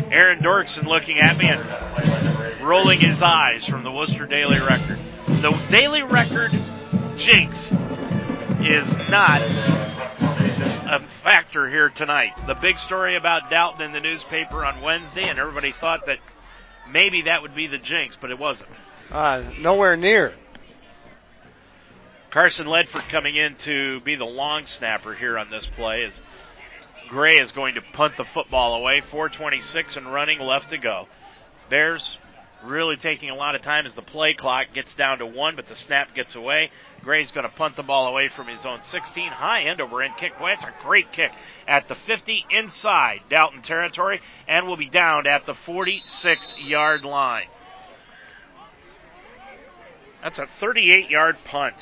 [0.09, 4.97] Aaron Dorkson looking at me and rolling his eyes from the Wooster Daily Record.
[5.27, 6.51] The Daily Record
[7.17, 7.73] jinx
[8.61, 12.31] is not a factor here tonight.
[12.47, 16.19] The big story about Dalton in the newspaper on Wednesday, and everybody thought that
[16.89, 18.69] maybe that would be the jinx, but it wasn't.
[19.11, 20.33] Uh, nowhere near.
[22.31, 26.13] Carson Ledford coming in to be the long snapper here on this play as
[27.07, 29.01] Gray is going to punt the football away.
[29.01, 31.07] 426 and running left to go.
[31.69, 32.17] Bears
[32.63, 35.67] really taking a lot of time as the play clock gets down to one, but
[35.67, 36.71] the snap gets away.
[37.03, 39.31] Gray's going to punt the ball away from his own 16.
[39.31, 40.37] High end over end kick.
[40.37, 41.31] Boy, it's a great kick
[41.67, 47.47] at the 50 inside Dalton territory and will be downed at the 46 yard line.
[50.21, 51.75] That's a 38 yard punt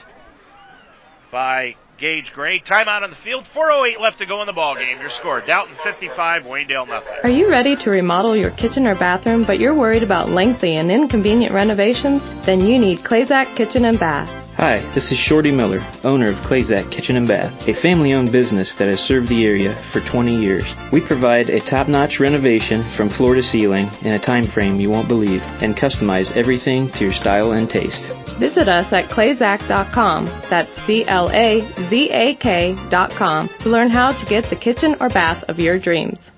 [1.32, 2.60] by Gage Gray.
[2.60, 3.46] Timeout on the field.
[3.56, 5.00] 4.08 left to go in the ball game.
[5.00, 7.14] Your score, Dalton 55, Waynedale nothing.
[7.24, 10.92] Are you ready to remodel your kitchen or bathroom, but you're worried about lengthy and
[10.92, 12.46] inconvenient renovations?
[12.46, 14.46] Then you need Clazak Kitchen and Bath.
[14.58, 18.88] Hi, this is Shorty Miller, owner of Clazak Kitchen and Bath, a family-owned business that
[18.88, 20.66] has served the area for 20 years.
[20.94, 25.10] We provide a top-notch renovation from floor to ceiling in a time frame you won't
[25.10, 28.25] believe and customize everything to your style and taste.
[28.38, 34.96] Visit us at clazak.com, that's C-L-A-Z-A-K dot com, to learn how to get the kitchen
[35.00, 36.32] or bath of your dreams.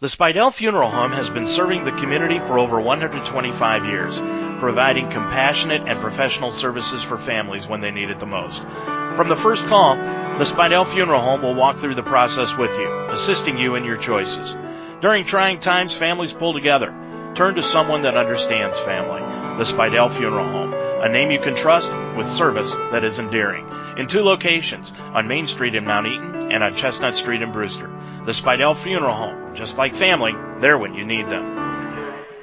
[0.00, 4.18] The Spidell Funeral Home has been serving the community for over 125 years.
[4.62, 8.60] providing compassionate and professional services for families when they need it the most.
[9.16, 12.88] From the first call, the Spidell Funeral Home will walk through the process with you,
[13.08, 14.54] assisting you in your choices.
[15.00, 16.94] During trying times, families pull together.
[17.34, 19.41] Turn to someone that understands family.
[19.58, 23.68] The Spidell Funeral Home, a name you can trust with service that is endearing.
[23.98, 27.88] In two locations, on Main Street in Mount Eaton and on Chestnut Street in Brewster.
[28.24, 31.54] The Spidell Funeral Home, just like family, they're when you need them.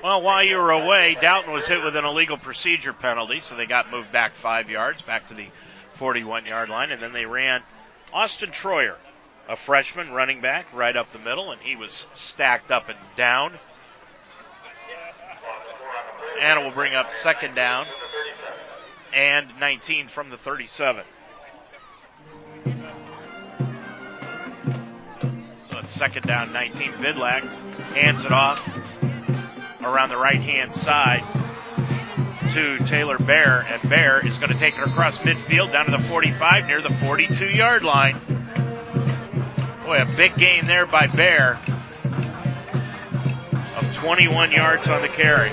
[0.03, 3.65] Well, while you were away, Dalton was hit with an illegal procedure penalty, so they
[3.65, 5.47] got moved back five yards, back to the
[5.95, 7.63] 41 yard line, and then they ran
[8.13, 8.97] Austin Troyer,
[9.47, 13.59] a freshman running back, right up the middle, and he was stacked up and down.
[16.41, 17.85] It will bring up second down
[19.13, 21.03] and 19 from the 37.
[25.69, 26.93] So it's second down 19.
[26.93, 27.43] Bidlack
[27.93, 28.65] hands it off
[29.83, 31.23] around the right hand side
[32.53, 36.03] to Taylor Bear, and Bear is going to take it across midfield down to the
[36.03, 38.19] 45 near the 42 yard line.
[39.85, 41.59] Boy, a big gain there by Bear
[43.75, 45.51] of 21 yards on the carry.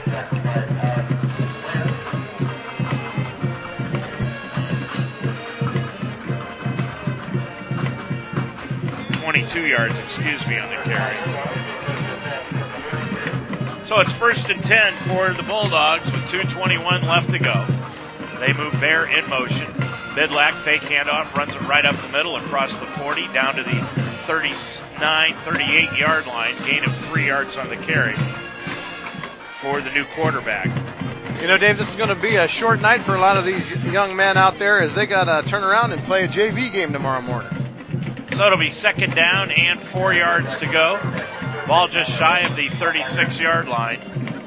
[9.36, 11.15] Twenty-two yards, excuse me, on the carry.
[13.86, 17.66] So it's first and 10 for the Bulldogs with 2.21 left to go.
[18.40, 19.66] They move Bear in motion.
[20.15, 23.86] Bidlack fake handoff, runs it right up the middle across the 40 down to the
[24.24, 26.56] 39, 38 yard line.
[26.65, 28.15] Gain of three yards on the carry
[29.60, 30.68] for the new quarterback.
[31.42, 33.44] You know, Dave, this is going to be a short night for a lot of
[33.44, 36.73] these young men out there as they got to turn around and play a JV
[36.73, 37.56] game tomorrow morning.
[38.34, 40.98] So it'll be second down and four yards to go.
[41.66, 44.00] Ball just shy of the 36 yard line.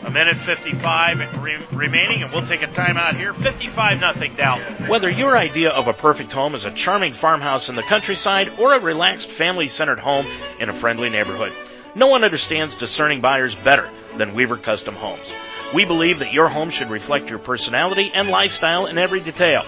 [0.03, 3.33] A minute 55 re- remaining, and we'll take a timeout here.
[3.33, 4.88] 55 nothing Dalton.
[4.88, 8.74] Whether your idea of a perfect home is a charming farmhouse in the countryside or
[8.74, 10.25] a relaxed family centered home
[10.59, 11.53] in a friendly neighborhood,
[11.95, 15.32] no one understands discerning buyers better than Weaver Custom Homes.
[15.74, 19.64] We believe that your home should reflect your personality and lifestyle in every detail.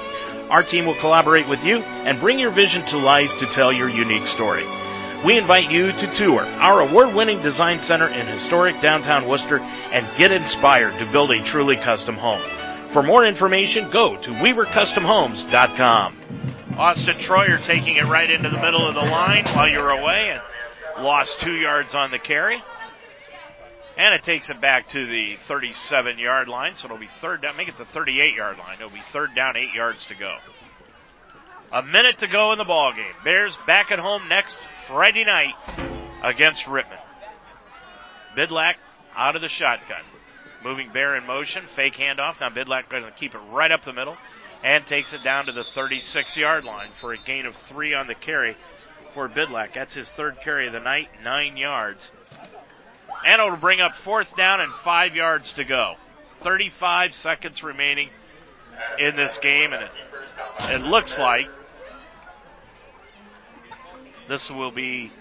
[0.51, 3.87] Our team will collaborate with you and bring your vision to life to tell your
[3.87, 4.65] unique story.
[5.23, 10.33] We invite you to tour our award-winning design center in historic downtown Wooster and get
[10.33, 12.41] inspired to build a truly custom home.
[12.91, 16.17] For more information, go to weavercustomhomes.com.
[16.77, 20.41] Austin Troyer taking it right into the middle of the line while you're away and
[21.05, 22.61] lost two yards on the carry.
[23.97, 27.57] And it takes it back to the 37 yard line, so it'll be third down.
[27.57, 28.77] Make it the 38 yard line.
[28.77, 30.37] It'll be third down, eight yards to go.
[31.73, 33.13] A minute to go in the ball game.
[33.23, 35.55] Bears back at home next Friday night
[36.21, 36.99] against Rittman.
[38.35, 38.75] Bidlack
[39.15, 40.01] out of the shotgun.
[40.63, 41.63] Moving Bear in motion.
[41.75, 42.39] Fake handoff.
[42.39, 44.17] Now Bidlack going to keep it right up the middle
[44.63, 48.07] and takes it down to the 36 yard line for a gain of three on
[48.07, 48.55] the carry
[49.13, 49.73] for Bidlack.
[49.73, 52.09] That's his third carry of the night, nine yards.
[53.25, 55.95] And it'll bring up fourth down and five yards to go.
[56.41, 58.09] 35 seconds remaining
[58.99, 59.91] in this game, and it,
[60.71, 61.47] it looks like
[64.27, 65.11] this will be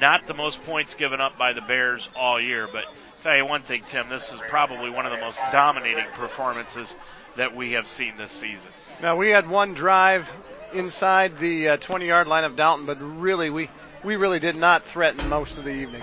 [0.00, 2.84] not the most points given up by the Bears all year, but
[3.22, 6.94] tell you one thing, Tim, this is probably one of the most dominating performances
[7.36, 8.68] that we have seen this season.
[9.00, 10.28] Now we had one drive
[10.72, 13.70] inside the uh, 20 yard line of Dalton, but really we
[14.04, 16.02] we really did not threaten most of the evening.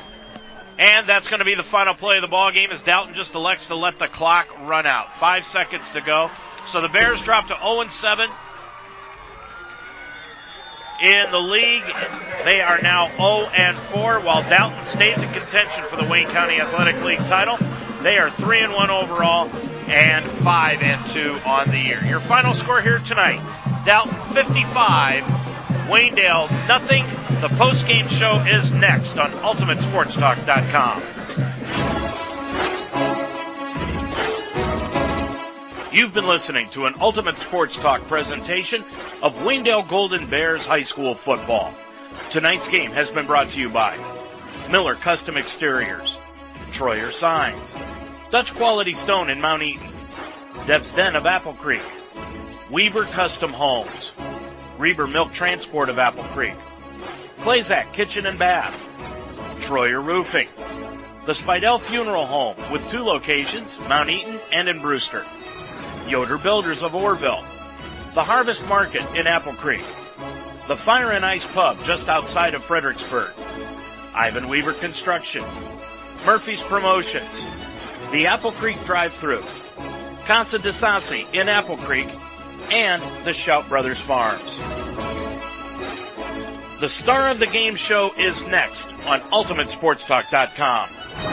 [0.77, 3.35] And that's going to be the final play of the ball game as Dalton just
[3.35, 5.19] elects to let the clock run out.
[5.19, 6.31] Five seconds to go.
[6.67, 8.29] So the Bears drop to 0 and 7
[11.01, 11.83] in the league.
[12.45, 16.61] They are now 0 and 4, while Dalton stays in contention for the Wayne County
[16.61, 17.57] Athletic League title.
[18.03, 19.49] They are 3 and 1 overall
[19.87, 22.03] and 5 and 2 on the year.
[22.05, 23.41] Your final score here tonight:
[23.85, 25.50] Dalton 55,
[25.91, 27.03] Waynedale nothing.
[27.41, 31.03] The post game show is next on UltimateSportsTalk.com.
[35.93, 38.85] You've been listening to an Ultimate Sports Talk presentation
[39.21, 41.73] of Waynedale Golden Bears High School football.
[42.29, 43.97] Tonight's game has been brought to you by
[44.71, 46.15] Miller Custom Exteriors,
[46.71, 47.75] Troyer Signs,
[48.31, 49.91] Dutch Quality Stone in Mount Eaton,
[50.67, 51.83] Deb's Den of Apple Creek,
[52.69, 54.13] Weaver Custom Homes,
[54.81, 56.55] Reber Milk Transport of Apple Creek,
[57.41, 58.73] Clazak Kitchen and Bath,
[59.61, 60.47] Troyer Roofing,
[61.27, 65.23] the Spidell Funeral Home with two locations, Mount Eaton and in Brewster,
[66.07, 67.43] Yoder Builders of Orrville,
[68.15, 69.85] the Harvest Market in Apple Creek,
[70.67, 73.33] the Fire and Ice Pub just outside of Fredericksburg,
[74.15, 75.43] Ivan Weaver Construction,
[76.25, 77.29] Murphy's Promotions,
[78.11, 79.43] the Apple Creek Drive-Thru,
[80.25, 82.09] Casa de Sassi in Apple Creek,
[82.71, 84.57] and the Shout Brothers Farms.
[86.79, 91.30] The star of the game show is next on UltimateSportsTalk.com.